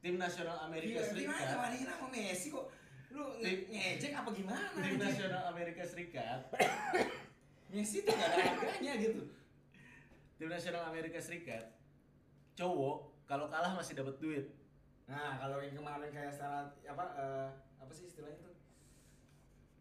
Tim 0.00 0.18
nasional 0.18 0.66
Amerika 0.66 0.98
gimana 1.08 1.38
Serikat. 1.38 1.54
bandingin 1.54 1.86
sama 1.88 2.06
Messi 2.10 2.46
kok 2.48 2.66
lu 3.10 3.22
Tim- 3.38 3.66
ngejek 3.70 4.12
apa 4.12 4.30
gimana 4.30 4.66
Tim 4.68 4.82
anjing? 4.82 4.98
nasional 4.98 5.42
Amerika 5.46 5.82
Serikat. 5.84 6.40
Messi 7.70 8.02
tuh 8.02 8.10
gak 8.10 8.28
ada 8.28 8.38
harganya 8.44 8.92
gitu 8.98 9.22
Tim 10.36 10.48
nasional 10.48 10.82
Amerika 10.86 11.18
Serikat. 11.18 11.70
Cowok 12.54 12.98
kalau 13.30 13.46
kalah 13.46 13.70
masih 13.72 13.94
dapat 13.94 14.18
duit. 14.18 14.46
nah 15.06 15.38
kalau 15.38 15.58
yang 15.58 15.70
kemarin 15.72 16.10
kayak 16.10 16.30
secara 16.30 16.66
apa 16.84 17.04
eh, 17.14 17.48
apa 17.78 17.90
sih 17.90 18.06
istilahnya 18.06 18.42
tuh 18.42 18.54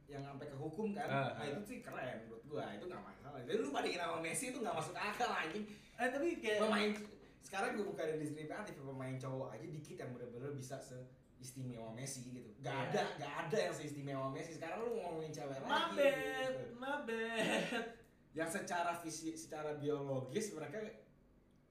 yang 0.06 0.22
sampai 0.22 0.46
ke 0.46 0.58
hukum 0.58 0.90
kan 0.90 1.06
Ah, 1.06 1.38
nah 1.38 1.42
ah. 1.42 1.50
itu 1.50 1.62
sih 1.66 1.78
keren 1.82 2.26
menurut 2.26 2.42
gua 2.46 2.66
itu 2.74 2.86
nggak 2.86 3.04
masalah 3.04 3.38
jadi 3.42 3.58
lu 3.58 3.70
bandingin 3.70 4.02
sama 4.02 4.18
Messi 4.20 4.46
itu 4.50 4.58
nggak 4.58 4.74
masuk 4.74 4.94
akal 4.94 5.30
anjing 5.30 5.66
Eh 6.00 6.10
tapi 6.10 6.40
kayak 6.40 6.64
pemain 6.64 6.92
sekarang 7.40 7.76
gue 7.76 7.84
bukan 7.84 8.06
dari 8.06 8.20
diskriminatif 8.20 8.74
ya, 8.74 8.84
pemain 8.86 9.16
cowok 9.16 9.50
aja 9.52 9.66
dikit 9.66 9.96
yang 9.98 10.10
bener-bener 10.14 10.52
bisa 10.54 10.76
seistimewa 10.80 11.90
Messi 11.94 12.26
gitu 12.26 12.50
gak 12.60 12.72
Iya. 12.72 12.86
ada 12.90 13.02
gak 13.18 13.34
ada 13.46 13.58
yang 13.70 13.74
seistimewa 13.76 14.26
Messi 14.32 14.58
sekarang 14.58 14.82
lu 14.82 14.98
ngomongin 14.98 15.30
cewek 15.30 15.58
lagi 15.58 15.68
mabet, 15.68 16.16
gitu. 16.16 16.64
mabet. 16.78 17.86
yang 18.32 18.48
secara 18.48 18.94
fisik 18.96 19.36
secara 19.36 19.76
biologis 19.76 20.54
mereka 20.54 20.78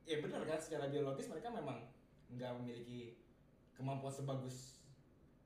ya 0.08 0.16
benar 0.18 0.40
kan 0.42 0.56
secara 0.56 0.88
biologis 0.88 1.28
mereka 1.28 1.48
memang 1.50 1.84
nggak 2.30 2.50
memiliki 2.56 3.20
kemampuan 3.70 4.08
sebagus 4.10 4.80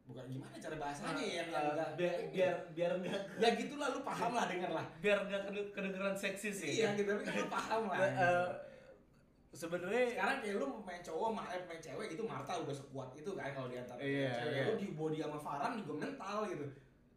bukan 0.02 0.26
gimana 0.28 0.54
cara 0.56 0.76
bahasanya 0.76 1.14
ya? 1.14 1.22
Yang 1.22 1.30
yang 1.30 1.46
Eh, 1.48 1.72
nggak 1.72 1.90
biar 1.94 2.14
biar 2.28 2.54
biar 2.68 2.90
enggak 2.96 3.22
ya 3.36 3.48
gitulah 3.56 3.88
lu 3.88 4.00
paham 4.02 4.32
lah 4.32 4.44
denger 4.46 4.70
lah. 4.70 4.86
Biar 4.98 5.18
enggak 5.20 5.42
kedengeran 5.70 6.14
seksi 6.14 6.50
sih. 6.50 6.70
iya 6.76 6.94
gitu 6.94 7.10
tapi 7.12 7.22
kan 7.22 7.34
lu 7.36 7.48
paham 7.48 7.82
lah. 7.86 7.98
Eh, 8.00 8.12
eh, 8.12 8.46
sebenarnya 9.52 10.02
sekarang 10.10 10.36
kayak 10.40 10.56
lu 10.56 10.66
main 10.80 11.00
cowok 11.00 11.28
sama 11.28 11.42
eh, 11.50 11.62
main 11.64 11.80
cewek 11.80 12.06
gitu 12.08 12.22
Marta 12.24 12.52
udah 12.56 12.72
sekuat 12.72 13.08
itu 13.14 13.30
kan 13.32 13.50
kalau 13.52 13.68
di 13.68 13.76
antara 13.76 14.00
Iya, 14.00 14.30
cewek. 14.32 14.50
iya. 14.50 14.62
lu 14.64 14.74
di 14.76 14.88
body 14.92 15.18
sama 15.20 15.38
Farhan 15.38 15.72
juga 15.76 15.92
mental 16.00 16.38
gitu. 16.48 16.66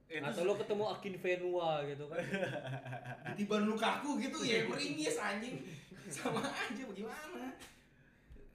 Itu 0.05 0.21
Atau 0.21 0.45
lo 0.45 0.53
ketemu 0.53 0.83
Akin 0.85 1.15
Venua 1.17 1.71
gitu 1.83 2.05
kan. 2.05 2.21
ditiban 3.25 3.65
Lukaku 3.65 4.21
gitu 4.21 4.37
ya 4.41 4.61
meringis 4.69 5.17
anjing 5.17 5.57
sama 6.07 6.41
aja 6.41 6.83
bagaimana? 6.83 7.49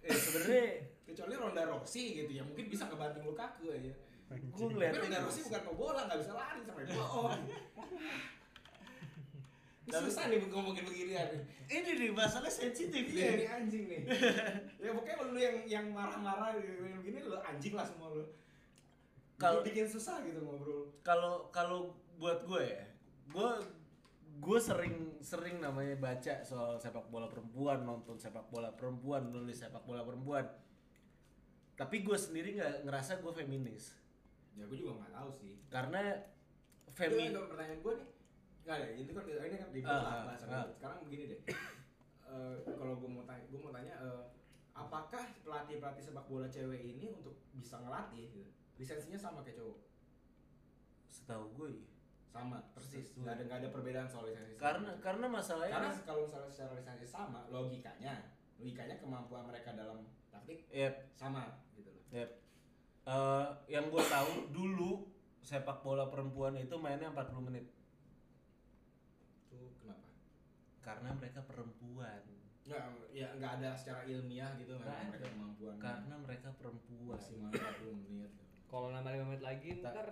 Eh, 0.01 0.11
sebenarnya 0.11 0.65
kecuali 1.05 1.35
Ronda 1.35 1.63
Rossi 1.67 2.17
gitu 2.17 2.31
ya 2.31 2.41
mungkin 2.41 2.67
bisa 2.67 2.87
ngebanting 2.87 3.23
Lukaku 3.23 3.69
aja 3.69 3.93
gue 4.31 4.39
tapi 4.57 4.63
ngeliatnya 4.71 5.03
Ronda 5.03 5.21
Rossi 5.21 5.41
bukan 5.43 5.63
pebola 5.67 6.01
nggak 6.07 6.21
bisa 6.21 6.33
lari 6.33 6.61
sampai 6.63 6.85
bawah 6.87 7.35
Ini 9.81 9.91
Tapi- 9.91 10.07
susah 10.07 10.25
nih 10.31 10.39
ngomongin 10.47 10.85
beginian 10.85 11.29
ini 11.67 11.91
nih 11.99 12.11
masalah 12.11 12.47
sensitif 12.47 13.11
ya. 13.11 13.27
ini 13.33 13.47
anjing 13.47 13.85
nih. 13.87 14.03
Ya 14.83 14.91
pokoknya 14.91 15.23
lu 15.25 15.35
yang 15.37 15.57
yang 15.67 15.87
marah-marah 15.91 16.55
begini 16.97 17.23
lu 17.23 17.35
anjing 17.37 17.75
lah 17.75 17.83
semua 17.83 18.11
lu. 18.11 18.23
Kalau- 19.35 19.63
bikin 19.63 19.87
susah 19.87 20.23
gitu 20.23 20.39
ngobrol. 20.41 20.95
kalau 21.03 21.51
kalau 21.51 21.91
buat 22.17 22.43
gue 22.45 22.63
ya 22.65 22.83
gue 23.27 23.51
gue 24.41 24.59
sering 24.59 25.21
sering 25.21 25.61
namanya 25.61 26.01
baca 26.01 26.41
soal 26.41 26.81
sepak 26.81 27.13
bola 27.13 27.29
perempuan 27.29 27.85
nonton 27.85 28.17
sepak 28.17 28.49
bola 28.49 28.73
perempuan 28.73 29.29
nulis 29.29 29.61
sepak 29.61 29.85
bola 29.85 30.01
perempuan. 30.01 30.49
Tapi 31.77 31.97
gue 32.01 32.17
sendiri 32.17 32.57
nggak 32.57 32.89
ngerasa 32.89 33.21
gue 33.21 33.33
feminis. 33.37 34.01
Ya 34.57 34.65
gue 34.65 34.81
juga 34.81 35.05
nggak 35.05 35.13
tahu 35.13 35.31
sih. 35.37 35.55
Karena 35.69 36.01
Femi... 36.91 37.31
femi 37.31 37.37
pertanyaan 37.37 37.81
gue 37.85 37.95
nih. 38.01 38.09
Nggak 38.65 38.77
ada 38.77 38.87
itu 38.97 39.11
kan 39.13 39.25
ini 39.29 39.57
kan 39.61 39.69
lah 39.85 40.01
ah, 40.01 40.23
bahasa 40.27 40.45
ah. 40.45 40.51
ribet. 40.65 40.75
sekarang 40.81 40.99
begini 41.05 41.25
deh. 41.37 41.41
Eh, 42.31 42.57
kalau 42.79 42.95
gue 42.95 43.11
mau 43.11 43.27
tanya 43.27 43.43
gue 43.51 43.59
mau 43.59 43.75
tanya 43.75 43.95
eh, 44.07 44.23
apakah 44.71 45.35
pelatih 45.43 45.83
pelatih 45.83 45.99
sepak 45.99 46.31
bola 46.31 46.47
cewek 46.47 46.79
ini 46.79 47.11
untuk 47.11 47.35
bisa 47.59 47.83
ngelatih 47.83 48.31
gitu? 48.31 48.47
Lisensinya 48.79 49.19
sama 49.19 49.43
kayak 49.43 49.59
cowok? 49.59 49.79
Setahu 51.11 51.51
gue 51.59 51.69
ya. 51.75 51.90
Sama 52.31 52.63
persis. 52.71 53.11
Nggak 53.15 53.35
ada 53.35 53.43
nggak 53.45 53.59
ada 53.61 53.69
perbedaan 53.69 54.07
soal 54.07 54.31
lisensi. 54.31 54.55
Karena 54.55 54.95
karena 54.99 55.27
masalahnya 55.27 55.75
karena 55.77 55.93
kalau 56.03 56.21
misalnya 56.25 56.49
secara 56.49 56.73
lisensi 56.75 57.07
sama 57.07 57.45
logikanya. 57.49 58.15
Logikanya 58.57 58.97
kemampuan 58.97 59.45
mereka 59.45 59.75
dalam 59.75 60.07
taktik 60.29 60.65
ya 60.71 60.89
sama 61.13 61.59
gitu 61.75 61.91
loh. 61.91 62.05
Ya 62.09 62.27
Eh, 63.01 63.47
yang 63.67 63.89
gue 63.89 64.05
tahu 64.07 64.53
dulu 64.53 65.09
sepak 65.41 65.81
bola 65.81 66.07
perempuan 66.07 66.55
itu 66.55 66.77
mainnya 66.77 67.09
40 67.11 67.43
menit. 67.43 67.67
Itu 69.49 69.73
kenapa? 69.81 70.07
Karena 70.81 71.11
mereka 71.17 71.41
perempuan. 71.43 72.21
Nggak 72.63 72.83
ya 73.11 73.35
nggak 73.35 73.53
ada 73.59 73.75
secara 73.75 74.07
ilmiah 74.07 74.55
gitu 74.55 74.79
Nggak 74.79 75.11
mereka 75.11 75.27
kemampuan 75.27 75.75
karena 75.81 76.15
mereka 76.15 76.49
perempuan. 76.55 77.19
maksimal 77.19 77.51
40 77.51 78.05
menit. 78.05 78.31
Kalau 78.71 78.95
nambah 78.95 79.11
5 79.11 79.27
menit 79.27 79.43
lagi 79.43 79.71
Tak. 79.81 79.91
ntar 79.91 80.09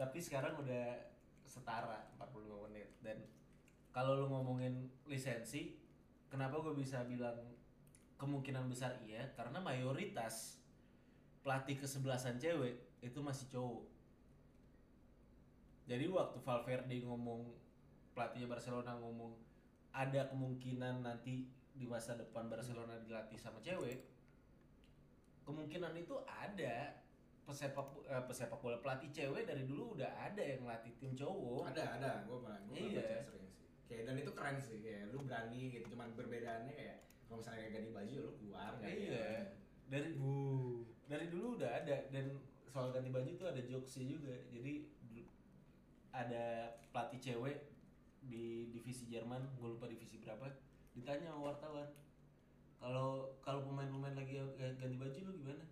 tapi 0.00 0.16
sekarang 0.16 0.56
udah 0.56 0.96
setara 1.44 2.08
45 2.16 2.64
menit. 2.72 2.88
Dan 3.04 3.20
kalau 3.92 4.16
lu 4.16 4.32
ngomongin 4.32 4.88
lisensi 5.04 5.76
kenapa 6.32 6.56
gue 6.64 6.72
bisa 6.72 7.04
bilang 7.04 7.36
kemungkinan 8.16 8.64
besar 8.72 8.96
iya? 9.04 9.28
Karena 9.36 9.60
mayoritas 9.60 10.56
pelatih 11.44 11.76
kesebelasan 11.76 12.40
cewek 12.40 12.80
itu 13.04 13.20
masih 13.20 13.44
cowok. 13.52 13.84
Jadi 15.84 16.08
waktu 16.08 16.38
Valverde 16.40 16.96
ngomong 17.04 17.52
pelatihnya 18.16 18.48
Barcelona 18.48 18.96
ngomong 18.96 19.36
ada 19.92 20.32
kemungkinan 20.32 21.04
nanti 21.04 21.44
di 21.76 21.84
masa 21.84 22.16
depan 22.16 22.48
Barcelona 22.48 22.96
dilatih 23.04 23.36
sama 23.36 23.60
cewek 23.60 24.06
kemungkinan 25.44 25.96
itu 25.98 26.14
ada 26.28 26.94
pesepak 27.50 27.86
eh, 28.06 28.24
pesepak 28.30 28.58
bola 28.62 28.78
pelatih 28.78 29.10
cewek 29.10 29.42
dari 29.44 29.66
dulu 29.66 29.98
udah 29.98 30.10
ada 30.14 30.38
yang 30.38 30.62
ngelatih 30.62 30.94
tim 31.02 31.12
cowok. 31.18 31.74
Ada 31.74 31.82
ada. 31.98 32.12
Gue 32.24 32.38
pernah 32.38 32.60
gue 32.64 32.76
Iya. 32.78 33.02
baca 33.02 33.16
sering 33.26 33.50
sih. 33.50 33.66
Kayak 33.90 34.02
dan 34.06 34.14
itu 34.22 34.32
keren 34.32 34.56
sih. 34.62 34.78
Kayak 34.78 35.02
lu 35.10 35.18
berani 35.26 35.62
gitu. 35.74 35.86
Cuman 35.90 36.08
perbedaannya 36.14 36.72
kayak 36.72 36.96
kalau 37.26 37.42
misalnya 37.42 37.58
kayak 37.66 37.74
ganti 37.74 37.90
baju 37.90 38.14
lu 38.22 38.30
keluar 38.38 38.72
iya. 38.82 38.94
ya. 39.10 39.30
dari 39.90 40.08
Uh. 40.14 40.86
dari 41.10 41.26
dulu 41.26 41.58
udah 41.58 41.70
ada. 41.82 41.96
Dan 42.14 42.38
soal 42.70 42.94
ganti 42.94 43.10
baju 43.10 43.30
tuh 43.34 43.46
ada 43.50 43.60
jokesnya 43.66 44.06
juga. 44.06 44.34
Jadi 44.54 44.72
ada 46.10 46.74
pelatih 46.90 47.20
cewek 47.22 47.70
di 48.20 48.68
divisi 48.74 49.08
Jerman 49.08 49.40
gue 49.56 49.68
lupa 49.70 49.88
divisi 49.88 50.20
berapa 50.20 50.44
ditanya 50.92 51.32
sama 51.32 51.54
wartawan 51.54 51.88
kalau 52.76 53.38
kalau 53.40 53.64
pemain-pemain 53.64 54.12
lagi 54.12 54.36
ganti 54.58 54.96
baju 54.98 55.18
lu 55.24 55.32
gimana 55.40 55.64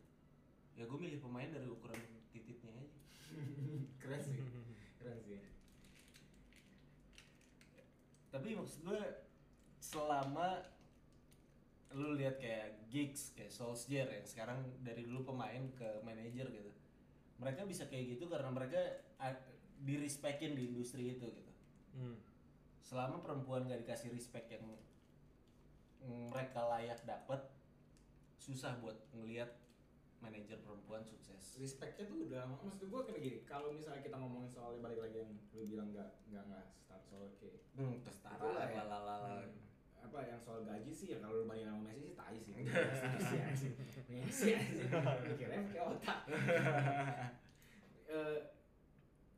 ya 0.78 0.86
gue 0.86 0.98
milih 0.98 1.18
pemain 1.18 1.50
dari 1.50 1.66
ukuran 1.66 1.98
titiknya 2.30 2.70
aja. 2.78 2.88
Keren 4.00 4.22
sih 4.22 4.38
keren 4.98 5.18
sih. 5.26 5.42
Tapi 8.30 8.48
maksud 8.54 8.86
gue 8.86 9.02
selama 9.82 10.62
lu 11.96 12.12
lihat 12.14 12.36
kayak 12.36 12.84
gigs 12.92 13.32
kayak 13.32 13.48
Solskjaer 13.48 14.12
yang 14.12 14.26
sekarang 14.28 14.60
dari 14.84 15.08
dulu 15.08 15.32
pemain 15.32 15.72
ke 15.72 16.04
manajer 16.04 16.44
gitu 16.52 16.68
mereka 17.40 17.64
bisa 17.64 17.88
kayak 17.88 18.18
gitu 18.18 18.28
karena 18.28 18.52
mereka 18.52 18.76
direspekin 19.80 20.58
di 20.58 20.74
industri 20.74 21.16
itu 21.16 21.24
gitu. 21.24 21.52
Hmm. 21.96 22.18
selama 22.84 23.24
perempuan 23.24 23.64
gak 23.66 23.80
dikasih 23.82 24.12
respect 24.12 24.52
yang 24.52 24.64
mereka 26.28 26.62
layak 26.68 27.00
dapat 27.08 27.40
susah 28.36 28.76
buat 28.78 28.96
ngelihat 29.16 29.50
manajer 30.18 30.58
perempuan 30.60 31.00
sukses. 31.00 31.54
Respectnya 31.56 32.04
tuh 32.04 32.26
udah 32.26 32.42
maksud 32.50 32.86
gue 32.86 33.00
kayak 33.02 33.20
gini 33.20 33.38
kalau 33.44 33.70
misalnya 33.70 34.00
kita 34.00 34.16
ngomongin 34.16 34.48
soal 34.48 34.78
balik 34.78 34.98
lagi 34.98 35.16
yang 35.18 35.30
lu 35.52 35.62
bilang 35.64 35.90
nggak 35.90 36.10
nggak 36.26 36.42
nggak 36.44 36.66
start 36.74 37.02
soal 37.02 37.30
kayak 37.36 37.62
hmm, 37.72 37.94
Itulah 37.94 38.02
kesetaraan 38.02 38.68
ya. 38.68 38.82
lalalala 38.82 39.34
Hmm. 39.38 39.54
apa 40.04 40.18
yang 40.24 40.40
soal 40.40 40.64
gaji 40.64 40.88
sih 40.88 41.12
ya 41.12 41.18
kalau 41.20 41.42
lu 41.42 41.44
bandingin 41.44 41.68
sama 41.68 41.82
Messi 41.84 42.02
sih 42.02 42.14
tai 42.14 42.38
sih. 42.38 42.52
Messi 42.58 42.68
sih 43.54 43.70
Messi 44.08 44.50
sih 44.56 44.86
mikirnya 45.28 45.58
pakai 45.66 45.82
otak. 45.84 46.18
Eh, 48.08 48.40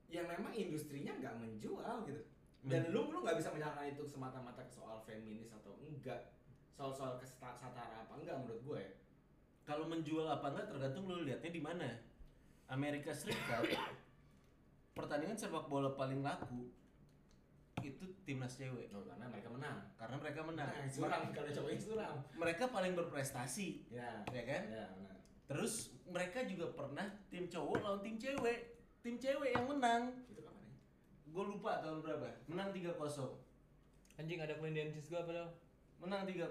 yang 0.07 0.31
memang 0.31 0.55
industrinya 0.55 1.11
nggak 1.11 1.43
menjual 1.43 2.07
gitu. 2.07 2.23
Dan 2.63 2.95
lu 2.95 3.11
lu 3.11 3.19
nggak 3.19 3.35
bisa 3.35 3.51
menyalahkan 3.51 3.91
itu 3.91 4.07
semata-mata 4.07 4.63
ke 4.63 4.71
soal 4.71 5.03
feminis 5.03 5.51
atau 5.51 5.75
enggak. 5.83 6.31
Soal 6.71 6.95
soal 6.95 7.19
kesetara 7.19 7.59
apa 8.07 8.15
enggak 8.15 8.39
menurut 8.39 8.63
gue 8.63 8.79
ya 8.79 8.91
kalau 9.65 9.87
menjual 9.87 10.27
apa 10.27 10.51
enggak 10.53 10.67
tergantung 10.71 11.09
lu 11.09 11.23
lihatnya 11.25 11.51
di 11.51 11.63
mana. 11.63 11.89
Amerika 12.71 13.11
Serikat 13.11 13.67
pertandingan 14.97 15.35
sepak 15.35 15.67
bola 15.67 15.91
paling 15.99 16.23
laku 16.23 16.71
itu 17.83 18.05
timnas 18.23 18.55
cewek. 18.55 18.93
No, 18.95 19.03
karena 19.03 19.27
mereka 19.27 19.49
menang. 19.51 19.79
Karena 19.97 20.17
mereka 20.21 20.41
menang. 20.45 20.71
Nah, 20.71 20.87
suram 20.87 21.23
kalau 21.33 21.51
cobain 21.51 21.81
suram 21.81 22.17
mereka 22.37 22.65
paling 22.71 22.93
berprestasi 22.95 23.91
ya. 23.91 24.23
ya 24.31 24.43
kan? 24.45 24.63
Ya 24.69 24.85
benar. 24.95 25.17
Terus 25.51 25.97
mereka 26.07 26.45
juga 26.47 26.71
pernah 26.71 27.09
tim 27.33 27.49
cowok 27.51 27.77
lawan 27.83 28.01
tim 28.05 28.21
cewek. 28.21 28.79
Tim 29.01 29.17
cewek 29.17 29.51
yang 29.57 29.67
menang. 29.67 30.13
Itu 30.29 30.45
kapan 30.45 30.63
ya? 30.69 30.77
Gue 31.33 31.45
lupa 31.57 31.81
tahun 31.81 32.05
berapa. 32.05 32.29
Menang 32.53 32.71
3-0 32.71 33.01
Anjing 34.21 34.37
ada 34.45 34.53
Clean 34.61 34.77
gue 34.77 35.21
padahal. 35.25 35.49
menang 36.01 36.25
3-0 36.29 36.49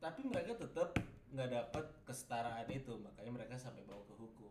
tapi 0.00 0.24
mereka 0.24 0.56
tetap 0.56 0.96
nggak 1.30 1.48
dapat 1.48 1.84
kesetaraan 2.02 2.66
itu 2.66 2.98
makanya 2.98 3.30
mereka 3.30 3.54
sampai 3.54 3.86
bawa 3.86 4.02
ke 4.02 4.14
hukum 4.14 4.50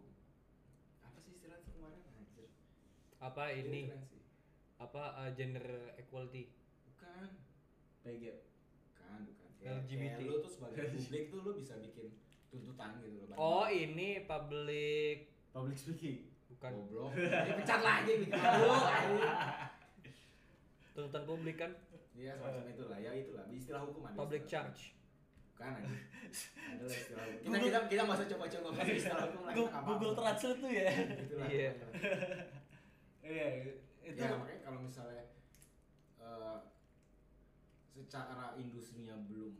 apa 1.04 1.18
sih 1.20 1.36
istilah 1.36 1.60
itu 1.60 1.70
kemarin 1.76 2.00
anjir 2.16 2.48
Apa 3.20 3.44
ini? 3.52 3.92
Apa 4.80 5.04
uh, 5.20 5.32
gender 5.36 5.68
equality? 6.00 6.48
bukan 6.88 7.28
PG 8.00 8.24
bukan 8.96 9.20
bukan 9.28 9.50
kayak, 9.60 9.84
LGBT. 9.84 10.16
kayak 10.24 10.30
lu 10.32 10.36
tuh 10.40 10.52
sebagai 10.56 10.88
publik 10.96 11.24
tuh 11.28 11.40
lu 11.44 11.52
bisa 11.60 11.74
bikin 11.84 12.08
tuntutan 12.48 12.90
gitu 13.04 13.28
loh. 13.28 13.36
Oh, 13.36 13.68
ini 13.68 14.24
public 14.24 15.28
public 15.52 15.76
speaking 15.76 16.32
bukan 16.48 16.72
goblok 16.80 17.12
dipecat 17.48 17.82
lagi 17.84 18.12
bikin 18.24 18.40
anjing. 18.40 19.20
tuntutan 20.96 21.24
publik 21.28 21.56
kan? 21.60 21.72
Iya 22.16 22.36
semacam 22.36 22.64
itulah 22.68 22.98
ya 23.00 23.12
itulah 23.16 23.44
di 23.48 23.56
istilah 23.56 23.82
hukum 23.84 24.02
ada 24.08 24.16
Public 24.16 24.44
charge. 24.48 24.96
Bukan 25.60 25.76
aja 25.76 25.91
ada 26.72 26.84
lah 26.88 26.95
istilah 26.95 27.26
hukum 27.28 27.43
kita 27.43 27.57
kita 27.60 27.80
kita 27.91 28.03
masa 28.07 28.24
coba-coba 28.24 28.68
pakai 28.80 28.95
istilah 28.95 29.28
hukum 29.28 29.41
nggak 29.43 29.55
Google 29.60 29.68
apa-apa. 29.76 30.16
Translate 30.16 30.60
tuh 30.64 30.72
ya 30.72 30.88
Itulah. 31.20 31.47
Iya. 31.51 31.72
iya 33.30 33.47
itu 33.99 34.16
ya 34.16 34.32
makanya 34.34 34.62
kalau 34.64 34.80
misalnya 34.80 35.24
eh, 36.18 36.57
secara 37.91 38.55
industrinya 38.55 39.20
belum 39.28 39.53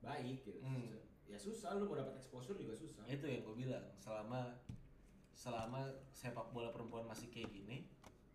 baik 0.00 0.42
gitu 0.42 0.58
Hmm. 0.64 0.96
ya 1.28 1.36
susah 1.36 1.76
lu 1.76 1.86
mau 1.86 1.94
dapat 1.94 2.16
exposure 2.16 2.56
juga 2.56 2.72
susah 2.72 3.04
itu 3.06 3.22
yang 3.22 3.44
gue 3.44 3.54
bilang 3.54 3.84
selama 4.00 4.56
selama 5.32 5.80
sepak 6.10 6.50
bola 6.50 6.72
perempuan 6.72 7.04
masih 7.04 7.28
kayak 7.28 7.52
gini 7.52 7.86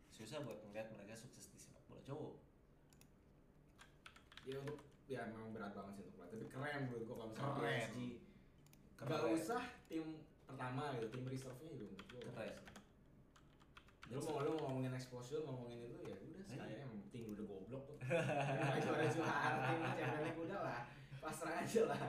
susah 0.07 0.41
buat 0.41 0.61
ngeliat 0.61 0.93
mereka 0.93 1.13
sukses 1.13 1.49
di 1.49 1.57
sepak 1.57 1.81
bola 1.85 2.01
cowok 2.01 2.35
ya 4.45 4.57
untuk 4.63 4.79
ya 5.07 5.23
memang 5.25 5.49
berat 5.49 5.71
banget 5.71 5.93
sih 5.93 6.03
untuk 6.03 6.15
pelatih 6.15 6.35
tapi 6.35 6.47
keren 6.49 6.79
menurut 6.85 7.03
gua 7.03 7.15
kalau 7.15 7.29
misalnya 7.31 7.53
Keren. 7.53 7.79
PSG 7.79 7.97
Keren. 8.93 9.09
Gak 9.09 9.23
usah 9.33 9.63
tim 9.85 10.05
pertama 10.43 10.81
gitu, 10.93 11.05
tim 11.09 11.23
reserve-nya 11.23 11.67
juga 11.71 11.85
menurut 11.89 12.07
gua 12.09 12.21
Keren. 12.29 12.55
Lu 14.07 14.19
mau 14.21 14.39
lu 14.39 14.49
mau 14.53 14.61
ngomongin 14.65 14.93
exposure, 14.93 15.43
ngomongin 15.43 15.79
itu 15.83 15.97
ya 16.01 16.15
udah 16.15 16.19
Iya. 16.37 16.43
sekalian 16.45 16.79
yang 16.81 16.91
penting 17.01 17.23
udah 17.29 17.45
goblok 17.45 17.83
tuh. 17.85 17.97
Juara 18.83 19.05
juara 19.05 19.59
tim 19.95 20.09
League 20.21 20.39
udah 20.41 20.59
lah. 20.61 20.79
Pasrah 21.17 21.59
aja 21.59 21.81
lah. 21.85 22.03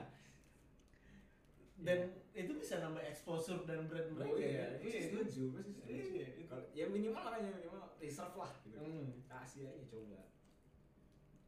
dan 1.78 1.99
itu 2.34 2.51
bisa 2.55 2.82
nambah 2.82 2.99
exposure 3.01 3.62
dan 3.62 3.86
brand 3.86 4.11
mereka 4.11 4.30
Oh 4.30 4.38
ya. 4.38 4.51
iya, 4.51 4.66
sih 4.82 5.11
setuju, 5.11 5.55
sih 5.55 5.70
setuju. 5.70 5.86
Iya, 5.86 6.26
itu. 6.34 6.42
Kalau 6.46 6.66
ya 6.70 6.86
minimal 6.86 7.22
makanya 7.22 7.55
minimal 7.55 7.94
reserve 7.96 8.34
lah 8.34 8.51
gitu. 8.62 8.78
Hmm. 8.78 9.22
Kasih 9.24 9.70
aja 9.70 9.82
coba. 9.86 10.26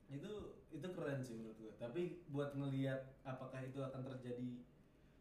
itu 0.09 0.33
itu 0.71 0.87
keren 0.95 1.21
sih 1.23 1.35
menurut 1.39 1.59
gue 1.59 1.73
tapi 1.77 2.23
buat 2.31 2.55
ngelihat 2.55 3.21
apakah 3.27 3.61
itu 3.63 3.83
akan 3.83 4.07
terjadi 4.07 4.63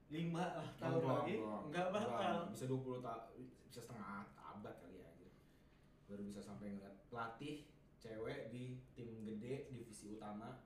lima 0.10 0.44
lah 0.58 0.70
tahun 0.82 1.06
lagi 1.06 1.36
nggak 1.70 1.88
bakal. 1.94 2.50
Bisa 2.50 2.66
20 2.66 3.06
tahun, 3.06 3.46
bisa 3.70 3.80
setengah 3.86 4.26
abad 4.42 4.76
kali 4.82 5.06
ya 5.06 5.10
gitu. 5.22 5.40
Baru 6.10 6.26
bisa 6.26 6.42
sampai 6.42 6.74
ngeliat 6.74 7.06
pelatih 7.14 7.70
cewek 8.02 8.50
di 8.50 8.82
tim 8.98 9.22
gede 9.22 9.70
divisi 9.70 10.10
utama. 10.10 10.66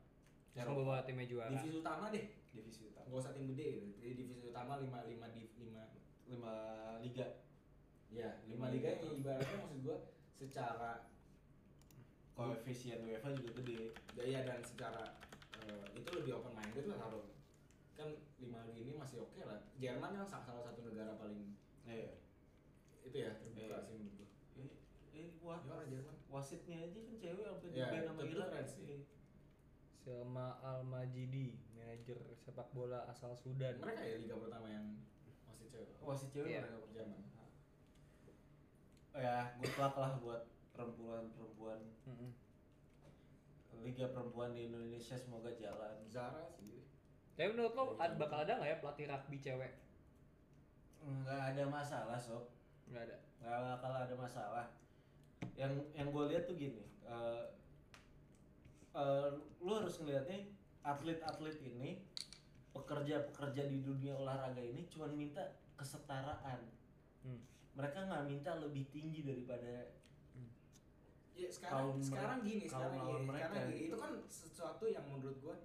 Yang 0.55 0.79
bawa 0.79 1.03
timnya 1.03 1.27
juara. 1.27 1.51
divisi 1.51 1.69
utama 1.75 2.07
deh. 2.13 2.25
Divisi 2.55 2.81
utama. 2.87 3.05
Nggak 3.11 3.19
usah 3.19 3.33
tim 3.35 3.45
gede 3.51 3.67
gitu. 3.83 3.87
Di 3.99 4.09
divisi 4.15 4.43
utama 4.47 4.79
lima 4.79 5.03
lima 5.03 5.27
div 5.35 5.51
lima 5.59 5.83
lima 6.31 6.53
liga. 7.03 7.27
Ya 8.13 8.39
Lima 8.47 8.71
lima 8.71 8.79
liga 8.79 8.89
liga. 8.95 9.03
yang 9.03 9.15
ibaratnya 9.19 9.57
maksud 9.59 9.79
gua 9.83 9.97
secara 10.31 11.11
koefisien 12.33 12.99
UEFA 12.99 13.29
juga 13.31 13.51
gede 13.59 13.79
daya 14.11 14.41
dan 14.41 14.59
secara 14.59 15.21
eh, 15.59 15.85
itu 15.93 16.09
lebih 16.11 16.33
open 16.35 16.53
minded 16.53 16.85
lah 16.87 16.97
kalau 16.99 17.21
kan 17.93 18.09
lima 18.37 18.65
liga 18.65 18.79
ini 18.81 18.93
masih 18.93 19.21
oke 19.21 19.37
lah 19.39 19.69
Jerman 19.75 20.11
kan 20.13 20.25
sa- 20.25 20.41
salah 20.41 20.63
satu 20.63 20.81
negara 20.83 21.13
paling 21.13 21.53
iya 21.83 22.17
itu 23.01 23.15
ya 23.15 23.35
terbuka 23.35 23.61
Iya. 23.63 23.77
sih 23.83 23.95
menurut 23.95 24.17
gua 24.17 24.27
eh, 24.57 24.71
eh 25.13 25.27
wah 25.39 25.59
ya 25.59 25.71
orang 25.71 25.87
Jerman 25.87 26.15
wasitnya 26.27 26.77
aja 26.81 26.97
kan 26.99 27.15
cewek 27.15 27.43
sampai 27.43 27.67
Iya, 27.69 27.85
di 27.85 27.97
sama 28.03 28.19
itu 28.19 28.33
Irak 28.33 28.47
keren 28.49 28.65
sih. 28.65 28.81
Iya. 28.83 28.97
Selma 29.95 30.59
Al 30.59 30.83
Majidi, 30.83 31.55
manajer 31.71 32.19
sepak 32.35 32.67
bola 32.71 33.07
asal 33.07 33.31
Sudan. 33.33 33.77
mereka 33.77 34.01
ya 34.01 34.17
liga 34.17 34.35
pertama 34.35 34.67
yang 34.67 34.99
masih 35.45 35.69
cewek 35.69 35.93
wasit 36.01 36.29
cewek 36.29 36.49
Iya. 36.49 36.59
mereka 36.59 36.75
pertama 36.75 36.93
Jerman 36.97 37.21
oh 39.13 39.21
ya 39.21 39.37
good 39.55 39.75
luck 39.77 39.95
lah 39.95 40.11
buat 40.17 40.41
perempuan-perempuan 40.73 41.79
Mm-mm. 42.03 42.31
liga 43.79 44.05
perempuan 44.07 44.51
di 44.51 44.65
Indonesia 44.65 45.13
semoga 45.13 45.49
jalan 45.53 45.95
Zara 46.05 46.45
sih 46.49 46.85
Tapi 47.33 47.49
menurut 47.49 47.73
lo 47.73 47.83
ad- 47.97 48.15
bakal 48.15 48.41
ada 48.41 48.55
nggak 48.55 48.69
ya 48.69 48.77
pelatih 48.79 49.05
rugby 49.07 49.37
cewek? 49.39 49.73
nggak 50.99 51.41
ada 51.51 51.63
masalah 51.67 52.15
sob 52.15 52.47
Nggak 52.85 53.03
ada. 53.05 53.17
nggak 53.39 53.57
bakal 53.75 53.91
ada 53.97 54.15
masalah 54.15 54.65
yang 55.53 55.73
yang 55.91 56.07
gue 56.07 56.23
lihat 56.27 56.45
tuh 56.45 56.55
gini 56.55 56.79
eh 57.03 57.43
eh, 58.93 59.29
lu 59.59 59.71
harus 59.73 59.97
ngelihatnya 59.97 60.47
atlet-atlet 60.81 61.57
ini 61.61 61.99
pekerja-pekerja 62.71 63.67
di 63.67 63.81
dunia 63.81 64.15
olahraga 64.15 64.59
ini 64.59 64.87
cuma 64.87 65.05
minta 65.07 65.43
kesetaraan 65.75 66.61
Hmm. 67.23 67.39
mereka 67.73 68.03
nggak 68.03 68.27
minta 68.27 68.51
lebih 68.53 68.83
tinggi 68.89 69.23
daripada 69.23 69.95
Ya 71.33 71.49
sekarang 71.49 71.73
Kaum 71.73 71.97
sekarang 71.99 72.39
gini, 72.41 72.65
sekarang 72.65 72.93
gini, 72.95 73.25
mereka 73.25 73.45
sekarang 73.49 73.67
gini. 73.67 73.77
gitu. 73.79 73.87
Itu 73.89 73.97
kan 73.97 74.11
sesuatu 74.27 74.83
yang 74.85 75.05
menurut 75.07 75.37
gua 75.39 75.55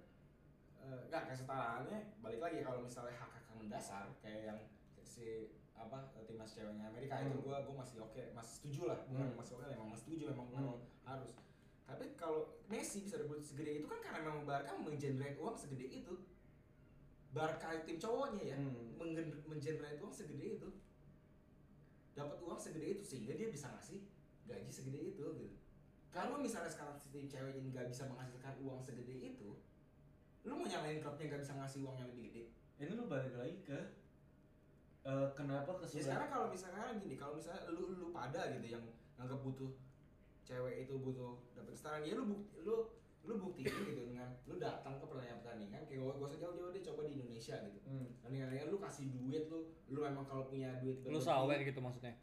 eh, 0.79 0.99
nggak 1.07 1.23
kesetaraannya 1.27 1.99
balik 2.19 2.39
lagi 2.39 2.59
kalau 2.61 2.79
misalnya 2.81 3.13
hak 3.13 3.29
hak 3.29 3.53
mendasar 3.53 4.09
kayak 4.17 4.41
yang 4.47 4.59
si 4.99 5.53
apa 5.75 5.97
timnas 6.19 6.51
ceweknya 6.51 6.87
Amerika 6.87 7.21
itu 7.21 7.31
Hmm. 7.31 7.43
gua 7.43 7.57
gua 7.61 7.75
masih 7.79 8.01
oke, 8.01 8.23
masih 8.33 8.53
setuju 8.55 8.81
lah. 8.87 8.99
Bukan 9.05 9.25
Hmm. 9.25 9.37
masih 9.37 9.53
oke, 9.55 9.65
memang 9.67 9.89
masih 9.89 10.03
setuju 10.03 10.23
memang 10.27 10.47
Hmm. 10.47 10.55
memang 10.57 10.77
harus. 11.03 11.31
Tapi 11.85 12.05
kalau 12.15 12.41
Messi 12.65 13.01
bisa 13.01 13.17
dapat 13.17 13.41
segede 13.41 13.71
itu 13.75 13.85
kan 13.85 13.97
karena 13.99 14.19
memang 14.23 14.45
Barca 14.45 14.73
menggenerate 14.75 15.37
uang 15.37 15.53
segede 15.53 15.85
itu. 15.91 16.15
Barca 17.29 17.77
tim 17.79 17.97
cowoknya 17.97 18.43
ya, 18.43 18.57
Hmm. 18.57 18.93
menggen- 18.95 19.41
menggenerate 19.43 19.97
uang 19.97 20.09
segede 20.11 20.57
itu. 20.57 20.69
Dapat 22.11 22.37
uang 22.39 22.57
segede 22.57 22.87
itu 22.91 23.03
sehingga 23.03 23.33
dia 23.33 23.47
bisa 23.47 23.69
ngasih 23.69 24.01
gaji 24.45 24.71
segede 24.71 25.15
itu 25.15 25.25
gitu. 25.35 25.57
Kalau 26.09 26.41
misalnya 26.41 26.71
sekarang 26.71 26.97
si 26.97 27.29
cewek 27.29 27.59
ini 27.61 27.69
nggak 27.73 27.87
bisa 27.89 28.09
menghasilkan 28.09 28.57
uang 28.65 28.81
segede 28.81 29.33
itu, 29.35 29.61
lu 30.45 30.53
mau 30.57 30.65
nyalain 30.65 30.99
klubnya 31.01 31.25
nggak 31.29 31.41
bisa 31.45 31.53
ngasih 31.59 31.79
uang 31.85 31.95
yang 32.01 32.09
lebih 32.13 32.23
gede? 32.31 32.43
Ini 32.79 32.91
lu 32.95 33.05
balik 33.05 33.35
lagi 33.37 33.57
ke 33.61 33.79
eh, 35.05 35.27
kenapa 35.37 35.71
Ya 35.75 35.79
kesulitan 35.85 36.05
sekarang 36.07 36.29
kalau 36.33 36.47
misalnya 36.49 36.83
gini, 36.97 37.15
kalau 37.19 37.33
misalnya 37.37 37.61
lu 37.69 37.93
lu 37.93 38.07
pada 38.09 38.41
gitu 38.57 38.67
yang 38.67 38.83
nganggap 39.19 39.39
butuh 39.43 39.71
cewek 40.47 40.89
itu 40.89 40.93
butuh 40.97 41.37
dapat 41.53 41.71
kesetaraan, 41.77 42.01
ya 42.01 42.13
lu 42.17 42.23
buk, 42.25 42.41
lu 42.65 42.75
lu 43.21 43.33
buktiin 43.37 43.69
gitu 43.69 44.03
dengan 44.05 44.33
lu 44.43 44.57
datang 44.57 44.97
ke 44.97 45.05
pertandingan 45.05 45.37
pertandingan 45.39 45.81
kayak 45.85 46.01
gak 46.01 46.17
usah 46.23 46.39
jauh-jauh 46.39 46.71
deh 46.71 46.81
coba 46.83 47.01
di 47.03 47.13
Indonesia 47.15 47.55
gitu. 47.61 47.77
Hmm. 47.83 48.07
Pertandingan 48.17 48.67
lu 48.67 48.77
kasih 48.79 49.05
duit 49.09 49.43
lu, 49.45 49.59
lu 49.87 49.99
memang 49.99 50.25
kalau 50.25 50.43
punya 50.45 50.69
duit 50.79 50.97
Lu 51.03 51.19
sawer 51.19 51.59
gitu 51.59 51.77
maksudnya. 51.77 52.13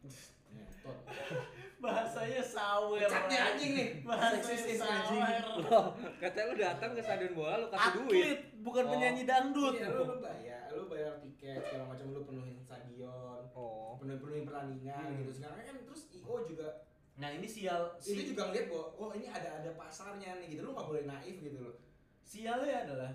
Ya, 0.46 0.64
tot. 0.80 0.96
bahasanya 1.84 2.40
sawer 2.40 3.04
Catnya 3.04 3.38
anjing 3.52 3.72
nih. 3.72 3.88
bahasanya 4.02 4.40
Seksis 4.42 4.80
anjing. 4.80 5.20
sawer 5.20 5.84
katanya 6.16 6.46
lu 6.46 6.56
datang 6.56 6.90
ke 6.92 7.00
stadion 7.00 7.32
bola 7.32 7.54
lu 7.58 7.68
kasih 7.68 7.92
duit. 8.00 8.38
bukan 8.58 8.82
Oh. 8.82 8.90
penyanyi 8.90 9.22
dangdut 9.22 9.74
Iya, 9.76 9.88
lu, 9.92 10.02
lu 10.06 10.16
bayar, 10.18 10.66
lu 10.72 10.84
bayar 10.88 11.12
tiket 11.20 11.60
segala 11.62 11.84
macam 11.86 12.06
lu 12.08 12.20
penuhin 12.24 12.56
stadion, 12.56 13.40
Oh. 13.52 14.00
penuhin 14.00 14.18
penuhin 14.18 14.42
pertandingan 14.42 15.04
Hmm. 15.04 15.18
gitu. 15.20 15.30
Sekarang 15.34 15.60
kan 15.60 15.76
terus 15.84 16.02
IO 16.10 16.34
juga 16.42 16.85
nah 17.16 17.28
ini 17.32 17.48
sial. 17.48 17.96
Itu 18.00 18.20
si, 18.20 18.30
juga 18.32 18.48
ngeliat 18.48 18.66
bahwa 18.68 18.86
oh 19.00 19.10
ini 19.16 19.26
ada 19.28 19.64
ada 19.64 19.70
pasarnya 19.76 20.36
nih 20.40 20.56
gitu. 20.56 20.68
Lu 20.68 20.76
nggak 20.76 20.88
boleh 20.88 21.04
naif 21.08 21.36
gitu 21.40 21.58
loh. 21.60 21.76
Sialnya 22.20 22.84
adalah 22.88 23.12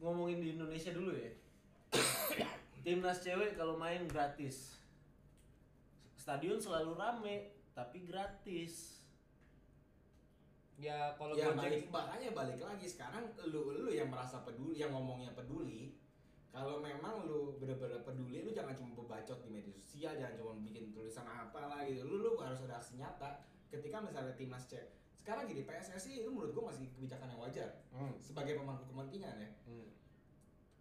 ngomongin 0.00 0.40
di 0.40 0.48
Indonesia 0.56 0.90
dulu 0.90 1.12
ya. 1.12 1.32
Timnas 2.84 3.22
cewek 3.22 3.54
kalau 3.54 3.78
main 3.78 4.08
gratis. 4.08 4.74
Stadion 6.18 6.58
selalu 6.58 6.96
rame 6.98 7.36
tapi 7.76 8.02
gratis. 8.08 9.04
Ya 10.80 11.14
kalau 11.14 11.38
ya 11.38 11.54
balik 11.54 11.86
makanya 11.92 12.34
balik 12.34 12.58
lagi. 12.58 12.86
Sekarang 12.88 13.30
lu 13.46 13.70
lu 13.70 13.92
yang 13.92 14.10
merasa 14.10 14.42
peduli 14.42 14.82
yang 14.82 14.90
ngomongnya 14.90 15.30
peduli 15.36 16.01
kalau 16.52 16.84
memang 16.84 17.24
lu 17.24 17.56
bener-bener 17.56 18.04
peduli 18.04 18.44
lu 18.44 18.52
jangan 18.52 18.76
cuma 18.76 18.92
bebacot 18.92 19.40
di 19.40 19.48
media 19.48 19.72
sosial 19.72 20.12
jangan 20.20 20.36
cuma 20.36 20.52
bikin 20.60 20.92
tulisan 20.92 21.24
apa 21.24 21.64
lah 21.64 21.80
gitu 21.88 22.04
lu 22.04 22.20
lu 22.20 22.30
harus 22.36 22.60
ada 22.68 22.76
aksi 22.76 23.00
nyata 23.00 23.40
ketika 23.72 24.04
misalnya 24.04 24.36
timnas 24.36 24.68
cewek 24.68 24.92
sekarang 25.16 25.48
gini 25.48 25.64
PSSI 25.64 26.26
itu 26.26 26.28
menurut 26.28 26.52
gua 26.52 26.64
masih 26.74 26.92
kebijakan 26.92 27.32
yang 27.32 27.40
wajar 27.40 27.70
hmm. 27.96 28.14
sebagai 28.20 28.60
pemangku 28.60 28.84
kepentingan 28.92 29.40
ya 29.40 29.50
Hmm. 29.64 29.88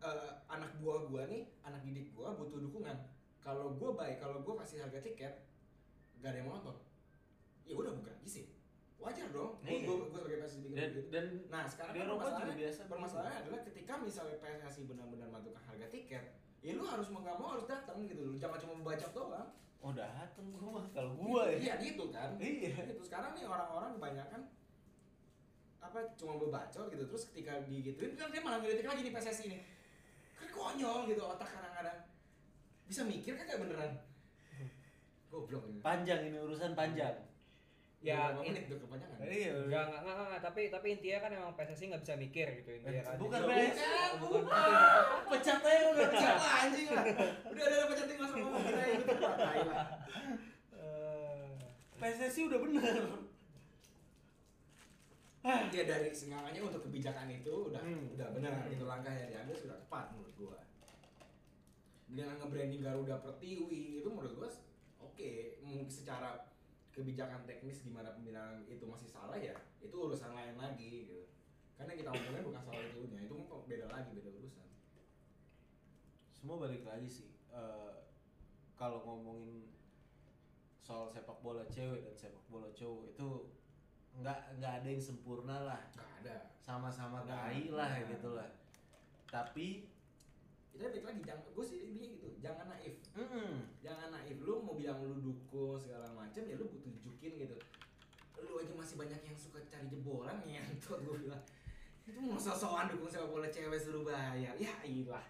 eh, 0.02 0.34
anak 0.50 0.82
buah 0.82 1.06
gua 1.06 1.30
nih, 1.30 1.46
anak 1.62 1.86
didik 1.86 2.10
gua 2.18 2.34
butuh 2.34 2.58
dukungan. 2.58 2.98
Kalau 3.38 3.78
gua 3.78 3.94
baik, 3.94 4.18
kalau 4.18 4.42
gua 4.42 4.66
kasih 4.66 4.82
harga 4.82 4.98
tiket, 4.98 5.46
gak 6.18 6.34
ada 6.34 6.42
yang 6.42 6.50
mau 6.50 6.58
nonton. 6.58 6.74
Ya 7.70 7.78
udah 7.78 7.94
bukan 7.94 8.18
sih. 8.26 8.50
Wajar 9.02 9.28
dong. 9.34 9.52
Gua, 9.58 9.66
Iya. 9.66 9.82
gua, 9.84 9.96
gua 9.98 10.08
sebagai 10.14 10.38
PSSI 10.38 10.58
bikin 10.62 10.76
dan 10.78 10.90
begitu. 10.94 11.10
dan 11.10 11.26
Nah 11.50 11.64
sekarang 11.66 11.92
di 11.92 12.00
kan 12.00 12.08
permasalahannya, 12.08 12.56
biasa 12.56 12.82
permasalahannya 12.86 13.40
adalah 13.42 13.60
ketika 13.66 13.94
misalnya 13.98 14.38
PSSI 14.38 14.82
benar-benar 14.86 15.28
menentukan 15.28 15.64
harga 15.66 15.88
tiket, 15.90 16.24
ya 16.62 16.72
lu 16.78 16.86
harus 16.86 17.08
mau 17.10 17.20
nggak 17.20 17.38
mau 17.38 17.50
harus 17.58 17.66
datang 17.66 17.98
gitu 18.06 18.22
loh. 18.22 18.38
Jangan 18.38 18.58
cuma 18.62 18.74
membaca 18.78 19.08
doang. 19.12 19.50
oh 19.82 19.98
dateng 19.98 20.46
gua 20.54 20.78
mah 20.78 20.86
kalau 20.94 21.12
gua 21.18 21.50
ya 21.50 21.58
Iya 21.58 21.74
gitu 21.82 22.14
kan. 22.14 22.38
iya 22.38 22.70
Gitu. 22.70 23.02
Sekarang 23.02 23.34
nih 23.34 23.50
orang-orang 23.50 23.98
kebanyakan 23.98 24.42
apa 25.82 26.00
cuma 26.14 26.38
bebacot 26.38 26.86
gitu 26.88 27.04
terus 27.10 27.34
ketika 27.34 27.66
digituin 27.66 28.14
kan 28.14 28.30
dia 28.30 28.38
malah 28.40 28.62
ngeliatin 28.62 28.86
lagi 28.86 29.02
nih 29.02 29.10
PSSI 29.12 29.44
ini 29.50 29.58
kan 30.38 30.48
konyol 30.48 31.10
gitu 31.10 31.26
otak 31.26 31.50
kadang-kadang 31.50 32.06
bisa 32.86 33.02
mikir 33.02 33.34
kan 33.34 33.50
kayak 33.50 33.66
beneran 33.66 33.92
goblok 35.34 35.66
ini 35.66 35.82
panjang 35.82 36.30
ini 36.30 36.38
urusan 36.38 36.78
panjang 36.78 37.18
Ya, 38.02 38.34
Berapa 38.34 38.42
in- 38.42 38.58
menit 38.58 38.66
tuh 38.66 38.82
kepanjangan. 38.82 39.18
Iya 39.22 39.50
Enggak, 39.62 39.84
enggak, 39.86 40.02
enggak, 40.02 40.16
enggak, 40.20 40.42
tapi 40.42 40.62
tapi 40.68 40.88
intinya 40.92 41.20
kan 41.22 41.32
emang 41.32 41.54
PSSI 41.54 41.86
nggak 41.88 42.02
bisa 42.02 42.14
mikir 42.16 42.48
gitu 42.58 42.70
intinya 42.74 43.02
kan. 43.04 43.16
Bukan, 43.16 43.40
Jadi- 43.40 43.54
Bes. 43.54 43.78
bukan 44.18 44.42
pecat 45.30 45.60
aja 45.62 45.86
udah 45.88 46.06
pecat. 46.08 46.36
Lah 46.36 46.56
anjing 46.62 46.88
lah. 46.90 47.04
Udah 47.46 47.64
ada 47.64 47.86
pecat 47.88 48.06
tinggal 48.08 48.26
sama 48.26 48.42
ngomong 48.42 48.64
kita 48.64 48.84
itu 48.88 49.14
lah. 49.14 49.88
Eh, 50.74 51.50
PSSI 51.96 52.42
udah 52.44 52.60
bener. 52.60 52.96
Ya 55.74 55.84
dari 55.84 56.10
sengalannya 56.12 56.62
untuk 56.62 56.82
kebijakan 56.84 57.26
itu 57.28 57.50
udah 57.50 57.82
Hmm. 57.82 58.14
udah 58.14 58.30
benar 58.32 58.62
itu 58.68 58.84
langkah 58.84 59.10
yang 59.10 59.26
diambil 59.28 59.56
sudah 59.56 59.74
tepat 59.76 60.10
menurut 60.12 60.34
gua. 60.36 60.58
Dengan 62.06 62.38
nge-branding 62.38 62.78
Garuda 62.80 63.18
Pertiwi 63.20 63.66
itu 63.98 64.10
menurut 64.10 64.34
gua 64.36 64.50
oke. 65.00 65.32
Mungkin 65.60 65.86
secara 65.88 66.46
kebijakan 66.92 67.48
teknis 67.48 67.84
gimana 67.84 68.12
pembinaan 68.12 68.68
itu 68.68 68.84
masih 68.84 69.08
salah 69.08 69.40
ya 69.40 69.56
itu 69.80 69.96
urusan 69.96 70.36
lain 70.36 70.56
lagi 70.60 71.08
gitu. 71.08 71.28
Karena 71.80 71.98
kita 71.98 72.10
ngomongnya 72.14 72.44
bukan 72.46 72.62
soal 72.62 72.82
itunya 72.84 73.20
itu 73.26 73.36
beda 73.66 73.88
lagi 73.90 74.12
beda 74.14 74.30
urusan. 74.38 74.68
Semua 76.36 76.56
balik 76.62 76.84
lagi 76.86 77.10
sih 77.10 77.32
Eh, 77.52 77.94
kalau 78.80 79.04
ngomongin 79.04 79.68
soal 80.80 81.12
sepak 81.12 81.36
bola 81.44 81.68
cewek 81.68 82.08
dan 82.08 82.16
sepak 82.16 82.42
bola 82.48 82.72
cowok 82.72 83.12
itu 83.12 83.30
nggak 84.16 84.40
nggak 84.60 84.74
ada 84.82 84.88
yang 84.88 85.04
sempurna 85.04 85.58
lah. 85.68 85.82
Nggak 85.92 86.12
ada. 86.24 86.38
Sama-sama 86.64 87.28
Nah, 87.28 87.52
tai 87.52 87.68
lah 87.68 87.92
nah. 87.92 88.08
gitu 88.08 88.30
lah. 88.40 88.50
Tapi 89.28 89.92
kita 90.72 90.88
balik 90.88 91.04
lagi 91.04 91.22
jangan 91.28 91.44
gue 91.52 91.66
sih 91.68 91.78
intinya 91.84 92.08
gitu 92.16 92.28
jangan 92.40 92.66
naif. 92.72 92.96
Mm, 93.14 93.56
jangan 93.84 94.08
naif 94.16 94.38
lu 94.40 94.64
mau 94.64 94.74
bilang 94.74 95.04
lu 95.04 95.20
dukung 95.20 95.76
segala 95.76 96.08
macam 96.16 96.42
ya 96.48 96.56
lu 96.56 96.66
butuh 96.72 96.90
tunjukin 96.96 97.34
gitu. 97.44 97.58
Lu 98.42 98.58
aja 98.58 98.74
masih 98.74 98.96
banyak 98.98 99.22
yang 99.22 99.38
suka 99.38 99.60
cari 99.68 99.86
jebolan 99.92 100.40
ngentot 100.48 101.00
gue 101.04 101.28
bilang. 101.28 101.44
Itu 102.08 102.18
mau 102.24 102.40
sosokan 102.40 102.90
dukung 102.96 103.12
sepak 103.12 103.30
bola 103.30 103.48
cewek 103.52 103.78
suruh 103.78 104.08
bayar. 104.08 104.56
Ya 104.56 104.74
iyalah. 104.82 105.28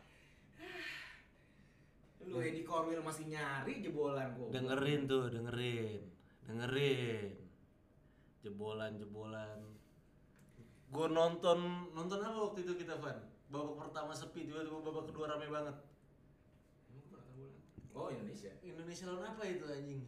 Lu 2.21 2.37
Edi 2.37 2.61
Korwil 2.61 3.01
masih 3.01 3.25
nyari 3.33 3.81
jebolan 3.81 4.37
gue 4.37 4.53
dengerin 4.53 5.09
tuh 5.09 5.25
dengerin. 5.33 6.01
Dengerin. 6.45 7.33
Jebolan 8.45 8.93
jebolan. 9.01 9.57
Gue 10.93 11.07
nonton 11.09 11.89
nonton 11.97 12.19
apa 12.21 12.37
waktu 12.45 12.61
itu 12.61 12.77
kita 12.85 13.01
Van 13.01 13.30
babak 13.51 13.75
pertama 13.75 14.15
sepi 14.15 14.47
tiba-tiba 14.47 14.79
babak 14.79 15.11
kedua 15.11 15.27
rame 15.27 15.47
banget. 15.51 15.75
Emang 16.87 17.03
bola? 17.11 17.51
oh 17.91 18.07
Indonesia? 18.07 18.51
Indonesia 18.63 19.03
lawan 19.11 19.27
apa 19.27 19.43
itu 19.43 19.65
anjing? 19.67 20.01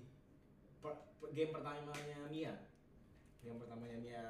Per- 0.79 1.03
per- 1.19 1.31
game 1.35 1.51
pertamanya 1.51 2.23
Mia. 2.31 2.55
Game 3.43 3.59
pertamanya 3.59 3.99
Mia 3.99 4.23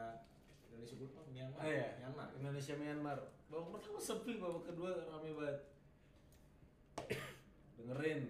Indonesia 0.73 0.97
oh, 0.97 1.25
Myanmar. 1.29 1.61
Oh 1.61 1.69
iya. 1.69 1.87
Myanmar. 2.01 2.27
Indonesia 2.33 2.73
Myanmar. 2.73 3.19
Babak 3.53 3.69
pertama 3.77 4.01
sepi 4.01 4.41
babak 4.41 4.73
kedua 4.73 4.89
rame 5.05 5.29
banget. 5.37 5.57
Dengerin. 7.77 8.21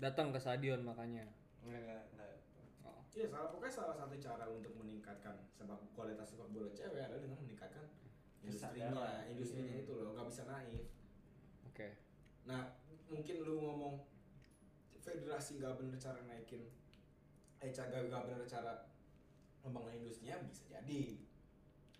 Datang 0.00 0.32
ke 0.32 0.40
stadion 0.40 0.80
makanya. 0.80 1.28
enggak 1.60 1.80
enggak 1.80 2.02
enggak. 2.16 2.32
Oh. 2.88 3.00
Iya, 3.12 3.26
salah 3.28 3.48
pokoknya 3.52 3.72
salah 3.72 3.94
satu 3.96 4.16
cara 4.16 4.44
untuk 4.48 4.72
meningkatkan 4.80 5.44
sepak 5.52 5.80
kualitas 5.92 6.28
sepak 6.32 6.48
bola 6.52 6.68
cewek 6.72 7.04
adalah 7.04 7.20
dengan 7.20 7.40
meningkatkan 7.40 7.84
industrinya, 8.44 8.92
Kesadaran. 8.92 9.24
industrinya 9.26 9.66
Hmm. 9.70 9.80
itu 9.80 9.92
loh, 9.94 10.10
nggak 10.12 10.28
bisa 10.28 10.42
naif. 10.44 10.84
Oke. 11.64 11.88
Nah, 12.44 12.62
mungkin 13.06 13.36
lu 13.40 13.54
ngomong 13.58 13.94
federasi 14.98 15.58
nggak 15.58 15.76
bener 15.76 15.96
cara 15.96 16.20
naikin, 16.22 16.68
eh 17.58 17.70
cara 17.70 17.88
nggak 17.98 18.22
bener 18.22 18.44
cara 18.44 18.72
membangun 19.60 19.96
industrinya 19.96 20.36
bisa 20.42 20.64
jadi. 20.70 21.02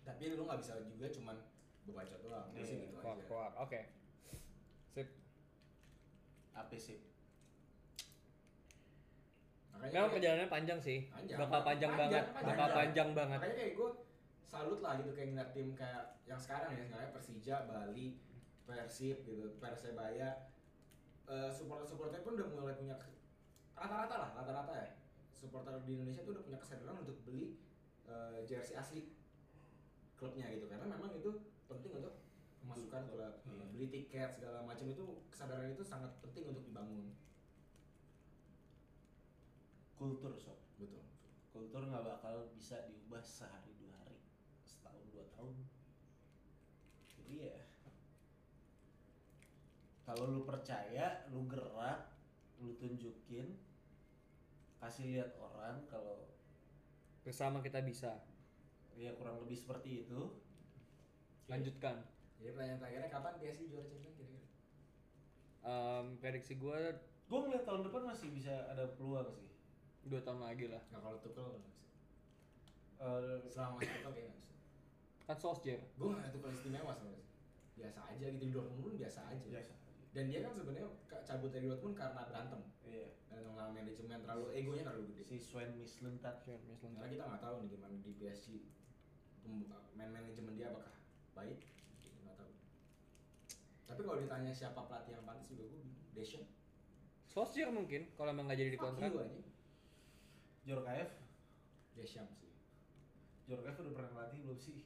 Tapi 0.01 0.23
lu 0.31 0.45
nggak 0.45 0.59
bisa 0.59 0.77
juga 0.85 1.09
cuman 1.09 1.37
berbacot 1.83 2.19
doang, 2.19 2.45
Gua 2.47 2.61
sih 2.61 2.75
Iya, 2.75 2.85
gitu 2.87 2.97
Kuak, 2.99 3.13
aja. 3.15 3.25
kuak. 3.25 3.51
Oke. 3.59 3.81
Sip. 4.87 5.07
apa 6.51 6.71
sih 6.73 6.97
Makanya 9.69 9.91
Memang 9.93 10.11
perjalanannya 10.15 10.47
panjang 10.49 10.79
sih. 10.79 10.99
Panjang, 11.11 11.37
Bakal 11.37 11.61
panjang, 11.61 11.91
panjang, 11.91 11.99
banget. 11.99 12.23
panjang. 12.31 12.47
Bakal 12.47 12.67
panjang 12.71 13.09
banget. 13.11 13.39
makanya 13.39 13.55
kayak 13.59 13.73
gue 13.75 13.89
salut 14.45 14.79
lah 14.79 15.01
gitu 15.01 15.11
kayak 15.11 15.33
ngeliat 15.33 15.51
tim 15.51 15.73
kayak 15.73 16.21
yang 16.23 16.39
sekarang 16.39 16.73
ya 16.73 16.85
kayak 16.87 17.09
Persija, 17.11 17.65
Bali, 17.65 18.17
Persib 18.65 19.25
gitu, 19.25 19.57
Persebaya. 19.57 20.49
Eh 21.25 21.49
supporter 21.49 21.85
supporter 21.85 22.21
pun 22.21 22.37
udah 22.37 22.47
mulai 22.53 22.77
punya 22.77 22.95
ke- 22.95 23.17
rata-rata 23.73 24.15
lah 24.15 24.29
rata-rata 24.37 24.73
ya. 24.77 24.89
Supporter 25.33 25.81
di 25.83 25.97
Indonesia 25.97 26.21
tuh 26.23 26.37
udah 26.37 26.43
punya 26.45 26.59
kesadaran 26.61 27.01
untuk 27.01 27.17
beli 27.25 27.57
eh, 28.05 28.45
jersey 28.45 28.77
asli 28.77 29.09
klubnya 30.15 30.47
gitu. 30.53 30.69
Karena 30.69 30.85
memang 30.85 31.11
itu 31.17 31.31
penting 31.65 31.97
untuk 31.97 32.21
pemasukan 32.61 33.09
klub 33.09 33.33
Iya. 33.45 33.65
beli 33.73 33.87
tiket 33.89 34.29
segala 34.37 34.61
macam 34.61 34.85
itu 34.89 35.05
kesadaran 35.29 35.73
itu 35.73 35.83
sangat 35.85 36.13
penting 36.21 36.49
untuk 36.49 36.63
dibangun. 36.65 37.13
Kultur 39.95 40.33
sob. 40.37 40.57
Betul. 40.77 41.01
Kultur 41.49 41.81
nggak 41.87 42.03
bakal 42.03 42.51
bisa 42.53 42.83
diubah 42.85 43.23
sehari 43.23 43.71
dua 43.79 43.95
hari 44.03 44.19
setahun 44.67 45.07
dua 45.09 45.23
tahun 45.31 45.55
jadi 47.25 47.49
ya 47.49 47.57
kalau 50.05 50.29
lu 50.29 50.45
percaya 50.45 51.25
lu 51.33 51.49
gerak 51.49 52.13
lu 52.61 52.77
tunjukin 52.77 53.57
kasih 54.77 55.05
lihat 55.17 55.33
orang 55.41 55.81
kalau 55.89 56.29
Bersama 57.25 57.57
kita 57.57 57.81
bisa. 57.81 58.21
ya 58.93 59.09
kurang 59.17 59.41
lebih 59.41 59.57
seperti 59.57 60.05
itu 60.05 60.29
Lanjutkan. 61.45 62.05
Jadi 62.41 62.53
pertanyaan 62.53 62.79
terakhirnya 62.81 63.09
kapan 63.09 63.33
PSG 63.41 63.61
juara 63.69 63.85
champion 63.85 64.13
kira-kira? 64.17 64.45
Em, 65.65 66.05
prediksi 66.21 66.53
gue 66.57 66.79
gue 67.25 67.39
ngeliat 67.41 67.65
tahun 67.65 67.89
depan 67.89 68.01
masih 68.05 68.29
bisa 68.29 68.53
ada 68.69 68.85
peluang 68.93 69.29
sih 69.33 69.49
dua 70.05 70.21
tahun 70.21 70.41
lagi 70.41 70.69
lah. 70.69 70.81
Nggak 70.93 71.01
kalau 71.01 71.17
Tuchel 71.21 71.45
nggak 71.49 71.63
bisa. 71.65 71.85
Eh, 73.01 73.37
Selama 73.49 73.81
masih 73.81 73.89
kayaknya 74.05 74.21
nggak 74.29 74.41
bisa. 74.41 74.54
Kan 75.25 75.37
Solskjaer. 75.37 75.81
Gue 75.97 76.07
nggak 76.13 76.29
Tuchel 76.31 76.53
istimewa 76.53 76.93
sebenarnya. 76.93 77.25
Biasa 77.75 77.99
aja 78.07 78.25
gitu 78.31 78.45
di 78.45 78.53
Dortmund 78.53 78.81
pun 78.81 78.93
biasa 78.95 79.19
aja. 79.27 79.45
biasa 79.45 79.73
Dan 80.15 80.31
dia 80.31 80.39
kan 80.39 80.53
sebenarnya 80.55 80.87
cabut 81.27 81.51
dari 81.51 81.65
Dortmund 81.67 81.97
karena 81.97 82.21
berantem. 82.23 82.61
iya 82.85 83.09
Dan 83.27 83.43
sama 83.43 83.67
manajemen 83.67 84.21
terlalu 84.21 84.45
egonya 84.53 84.83
terlalu 84.87 85.11
gede. 85.11 85.21
si 85.25 85.35
Sven 85.41 85.75
Mislintat 85.75 86.39
Solskjaer, 86.39 86.61
misalnya. 86.69 87.01
Karena 87.01 87.11
kita 87.11 87.23
nggak 87.27 87.41
tahu 87.41 87.55
nih 87.59 87.69
gimana 87.73 87.95
di 87.99 88.11
PSG 88.15 88.47
Pem- 89.41 89.69
main 89.93 90.09
manajemen 90.09 90.57
dia 90.57 90.73
apakah 90.73 90.89
baik 91.33 91.61
kita 92.01 92.17
nggak 92.17 92.33
tahu 92.33 92.49
tapi 93.85 94.01
kalau 94.01 94.17
ditanya 94.17 94.49
siapa 94.49 94.81
pelatih 94.81 95.13
yang 95.13 95.21
pantas 95.21 95.45
juga 95.45 95.69
gue 95.69 95.79
bingung 95.85 96.09
Deschamps 96.11 96.49
Solskjaer 97.29 97.69
mungkin 97.69 98.09
kalau 98.17 98.33
emang 98.33 98.49
nggak 98.49 98.57
jadi 98.57 98.71
di 98.73 98.79
Fuck 98.81 98.97
kontrak. 98.97 99.13
you 99.13 99.21
aja 99.21 99.39
Jorkaev 100.65 101.09
Deschamps 101.93 102.41
sih 102.41 102.49
Jorkaev 103.45 103.77
udah 103.77 103.93
pernah 103.93 104.09
ngelatih 104.11 104.39
belum 104.41 104.57
sih. 104.57 104.81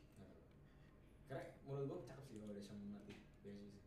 Karena 1.29 1.45
menurut 1.61 1.85
gue 1.85 1.99
cakep 2.09 2.25
sih 2.25 2.37
kalau 2.41 2.53
Deschamps 2.57 2.81
melatih 2.83 3.17
PSG 3.37 3.45
sih 3.69 3.83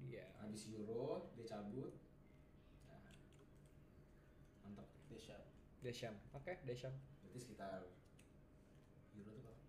Iya. 0.00 0.26
habis 0.36 0.68
Euro 0.68 1.32
dia 1.32 1.48
cabut 1.48 1.96
nah, 2.84 3.00
mantap 4.62 4.88
Deschamps 5.08 5.48
Deschamps. 5.80 6.20
Oke, 6.36 6.60
Deschamps. 6.68 7.00
berarti 7.24 7.38
sekitar 7.40 7.88
Euro 9.16 9.30
tuh 9.32 9.44
kapan? 9.48 9.64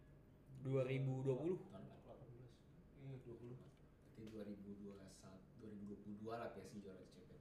2020. 0.60 1.24
tahun 1.72 1.88
depan 1.88 2.20
18 2.20 2.36
iya 3.00 3.16
20 3.24 3.56
Berarti 4.20 4.24
2021 4.28 4.92
2022 5.64 6.28
lah 6.28 6.52
PSG 6.52 6.74
juara 6.84 7.00
champion. 7.08 7.40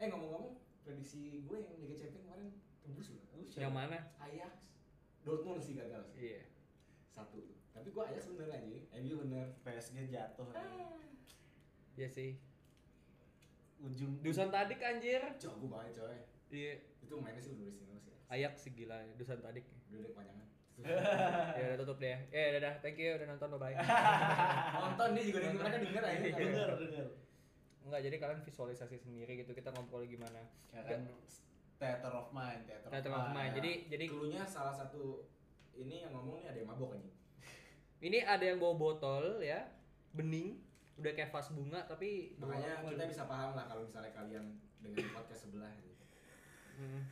Eh 0.00 0.06
ngomong-ngomong 0.08 0.56
prediksi 0.86 1.44
gue 1.44 1.56
yang 1.60 1.74
Liga 1.84 1.94
Champions 2.00 2.24
kemarin 2.24 2.48
tembus 2.80 3.12
loh. 3.12 3.20
Yang 3.58 3.74
mana? 3.74 3.98
Ajax. 4.22 4.52
Dortmund 5.26 5.60
sih 5.60 5.74
gagal 5.76 6.08
sih. 6.08 6.16
Iya. 6.16 6.42
Satu. 7.12 7.57
Tapi 7.78 7.88
gue 7.94 8.04
Ajax 8.04 8.24
bener 8.34 8.48
aja. 8.50 8.78
MU 8.98 9.14
bener. 9.22 9.46
PSG 9.62 9.96
jatuh 10.10 10.46
Iya 11.98 12.08
sih. 12.10 12.30
ujung 13.78 14.18
Dusan 14.22 14.50
Tadik 14.50 14.82
anjir. 14.82 15.22
Jago 15.38 15.66
banget 15.70 16.02
coy. 16.02 16.18
Iya. 16.50 16.82
Itu 16.98 17.14
mainnya 17.22 17.38
sih 17.38 17.54
udah 17.54 17.66
istimewa 17.70 17.98
sih. 18.02 18.14
Ayak 18.26 18.58
sih 18.58 18.70
gila 18.74 18.98
Dusan 19.14 19.38
Tadik. 19.38 19.62
Udah 19.90 19.98
deh 20.02 20.10
kepanjangan. 20.10 20.46
ya 21.58 21.62
udah 21.74 21.78
tutup 21.82 21.98
deh. 21.98 22.18
Eh 22.30 22.46
dadah, 22.58 22.74
thank 22.82 22.98
you 22.98 23.14
udah 23.14 23.26
nonton 23.26 23.50
bye 23.54 23.70
bye. 23.70 23.74
Nonton 24.82 25.08
dia 25.14 25.24
juga 25.26 25.38
denger 25.46 25.62
mereka 25.62 25.78
denger 25.82 26.02
aja. 26.06 26.26
denger 26.38 26.68
denger 26.78 27.06
Enggak, 27.88 28.00
jadi 28.04 28.16
kalian 28.20 28.40
visualisasi 28.44 28.96
sendiri 29.00 29.32
gitu 29.42 29.56
kita 29.56 29.72
ngobrol 29.74 30.04
gimana. 30.04 30.44
ya 30.70 30.82
kan 30.84 31.08
theater 31.78 32.12
of 32.12 32.28
mind 32.34 32.62
theater, 32.66 32.88
Theater 32.90 33.10
of 33.14 33.26
mind. 33.30 33.52
Jadi 33.58 33.72
jadi 33.90 34.04
Dulunya 34.10 34.42
salah 34.44 34.74
satu 34.74 35.26
ini 35.78 36.02
yang 36.06 36.12
ngomong 36.14 36.42
nih 36.42 36.46
ada 36.50 36.58
yang 36.58 36.68
mabok 36.68 36.98
aja. 36.98 37.10
Ini 37.98 38.22
ada 38.22 38.44
yang 38.44 38.58
bawa 38.58 38.74
botol 38.78 39.42
ya, 39.42 39.66
bening, 40.14 40.58
udah 40.98 41.12
kayak 41.14 41.30
vas 41.30 41.48
bunga 41.50 41.82
tapi 41.84 42.34
Makanya 42.38 42.82
kita 42.86 43.04
bisa 43.06 43.24
paham 43.26 43.54
lah 43.54 43.64
kalau 43.66 43.82
misalnya 43.86 44.10
kalian 44.14 44.58
dengan 44.78 45.06
podcast 45.14 45.50
sebelah 45.50 45.70
gitu. 45.82 46.04
Hmm, 46.78 47.02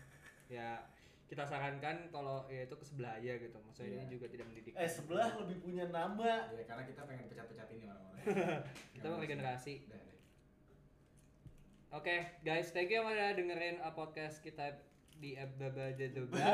ya 0.47 0.83
kita 1.27 1.43
sarankan 1.43 2.07
kalau 2.15 2.47
ya 2.47 2.71
itu 2.71 2.75
ke 2.79 2.87
sebelah 2.87 3.19
aja 3.19 3.35
gitu. 3.35 3.59
Maksudnya 3.59 3.99
Iya. 3.99 4.03
ini 4.07 4.15
juga 4.15 4.27
tidak 4.31 4.47
mendidik. 4.47 4.73
eh 4.79 4.87
sebelah 4.87 5.35
lebih 5.43 5.59
punya 5.59 5.91
nama 5.91 6.47
Ya 6.55 6.63
karena 6.63 6.87
kita 6.87 7.03
pengen 7.03 7.27
pecat-pecat 7.27 7.69
ini 7.75 7.85
orang-orang. 7.91 8.25
Kita 8.95 9.07
mau 9.11 9.19
regenerasi. 9.19 9.75
Oke, 11.95 12.17
guys, 12.43 12.75
thank 12.75 12.91
you 12.91 12.99
yang 13.01 13.09
udah 13.09 13.33
dengerin 13.33 13.79
uh, 13.81 13.95
podcast 13.95 14.43
kita 14.43 14.75
di 15.17 15.37
Ababadadaba. 15.37 16.37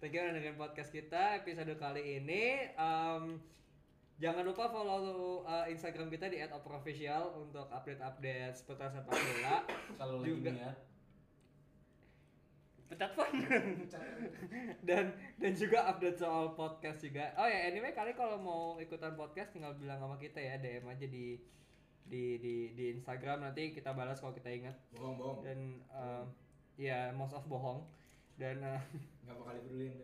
thank 0.00 0.12
you 0.12 0.20
udah 0.20 0.32
dengerin 0.36 0.60
podcast 0.60 0.92
kita 0.92 1.40
episode 1.40 1.72
kali 1.80 2.20
ini. 2.20 2.68
Um, 2.76 3.40
jangan 4.20 4.44
lupa 4.44 4.68
follow 4.68 5.42
uh, 5.48 5.64
Instagram 5.66 6.12
kita 6.12 6.28
di 6.28 6.44
@oprofficial 6.44 7.32
untuk 7.40 7.66
update-update 7.72 8.54
seputar 8.54 8.92
sepak 8.92 9.16
bola. 9.16 9.64
kalau 9.96 10.20
lagi 10.20 10.36
Juga. 10.36 10.93
Pecat 12.84 13.10
fun. 13.16 13.32
dan 14.88 15.16
dan 15.40 15.52
juga 15.56 15.88
update 15.88 16.20
soal 16.20 16.52
podcast 16.52 17.00
juga. 17.00 17.32
Oh 17.40 17.48
ya, 17.48 17.72
anyway 17.72 17.96
kali 17.96 18.12
kalau 18.12 18.36
mau 18.36 18.62
ikutan 18.76 19.16
podcast 19.16 19.56
tinggal 19.56 19.72
bilang 19.80 19.98
sama 19.98 20.20
kita 20.20 20.38
ya, 20.38 20.60
DM 20.60 20.84
aja 20.86 21.06
di 21.08 21.40
di 22.04 22.36
di 22.36 22.54
di 22.76 22.84
Instagram 22.92 23.48
nanti 23.48 23.72
kita 23.72 23.96
balas 23.96 24.20
kalau 24.20 24.36
kita 24.36 24.52
ingat 24.52 24.76
Bohong, 24.92 25.16
bohong. 25.16 25.40
dan 25.40 25.58
uh, 25.88 26.24
ya 26.76 27.08
most 27.16 27.32
of 27.32 27.48
bohong 27.48 27.80
dan 28.36 28.60
uh, 28.60 28.80
Nggak 29.24 29.36
bakal 29.40 29.56
udah. 29.56 29.94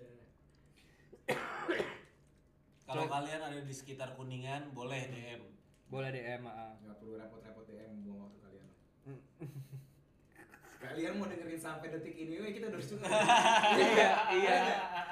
kalau 2.88 3.04
kalian 3.06 3.40
ada 3.44 3.60
di 3.60 3.74
sekitar 3.76 4.16
kuningan 4.16 4.72
boleh 4.72 5.12
DM 5.12 5.44
boleh 5.92 6.08
DM 6.08 6.48
uh, 6.48 6.72
Nggak 6.80 6.96
perlu 7.04 7.20
repot-repot 7.20 7.64
DM 7.68 7.92
buang 8.00 8.32
waktu 8.32 8.38
kalian. 8.48 8.68
Kalian 10.80 11.12
mau 11.14 11.28
dengerin 11.28 11.56
sampai 11.56 11.86
detik 11.90 12.16
ini, 12.16 12.34
weh, 12.36 12.50
kita 12.50 12.66
udah 12.66 12.80
bersyukur. 12.80 13.04
iya 13.84 14.08
iya 14.32 14.56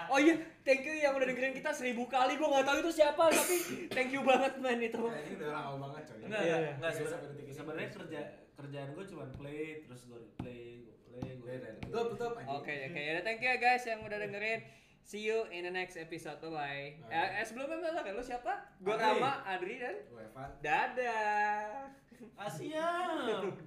oh 0.08 0.16
iya 0.16 0.34
thank 0.62 0.80
you 0.82 0.94
yang 0.94 1.12
udah 1.12 1.28
dengerin 1.28 1.52
kita 1.52 1.68
seribu 1.70 2.08
kali 2.08 2.34
gue 2.34 2.44
nggak 2.44 2.64
tahu 2.64 2.76
itu 2.80 2.92
siapa 2.94 3.28
tapi 3.28 3.56
thank 3.86 4.08
you 4.08 4.22
banget 4.22 4.56
man 4.56 4.80
itu 4.80 4.96
Nah, 4.96 5.20
ini 5.20 5.36
udah 5.36 5.50
lama 5.50 5.74
banget 5.86 6.02
coy. 6.08 6.16
enggak 6.22 6.40
Iya, 6.40 6.48
enggak, 6.48 6.58
iya. 6.58 6.72
enggak 6.74 6.92
seben- 6.94 7.12
sampai 7.12 7.28
detik 7.28 7.44
ini. 7.44 7.52
sebenarnya 7.52 7.88
kerja 7.92 8.20
kerjaan 8.54 8.88
gue 8.90 9.04
cuma 9.06 9.24
play 9.30 9.60
terus 9.84 10.00
gue 10.02 10.18
replay 10.18 10.62
gue 10.80 10.94
play 11.12 11.36
gue. 11.36 11.54
Tutup, 11.84 12.06
tutup. 12.12 12.32
Oke, 12.50 12.74
oke. 12.88 12.96
Ya 12.98 13.20
thank 13.20 13.38
you 13.38 13.46
ya 13.46 13.56
guys 13.56 13.84
yang 13.84 14.00
udah 14.00 14.18
dengerin. 14.18 14.60
See 15.02 15.22
you 15.22 15.44
in 15.48 15.62
the 15.62 15.70
next 15.70 15.96
episode. 15.96 16.36
Bye 16.38 16.48
bye. 16.50 16.84
Eh, 17.06 17.28
eh, 17.34 17.44
sebelumnya 17.44 17.76
mana 17.78 18.08
lu 18.08 18.20
siapa? 18.20 18.72
Gua 18.78 18.92
Adri. 18.94 19.04
Rama, 19.14 19.32
Adri 19.42 19.74
dan 19.76 19.96
Gue 20.06 20.20
Evan. 20.22 20.48
dadah. 20.58 21.92
Asia 22.34 22.88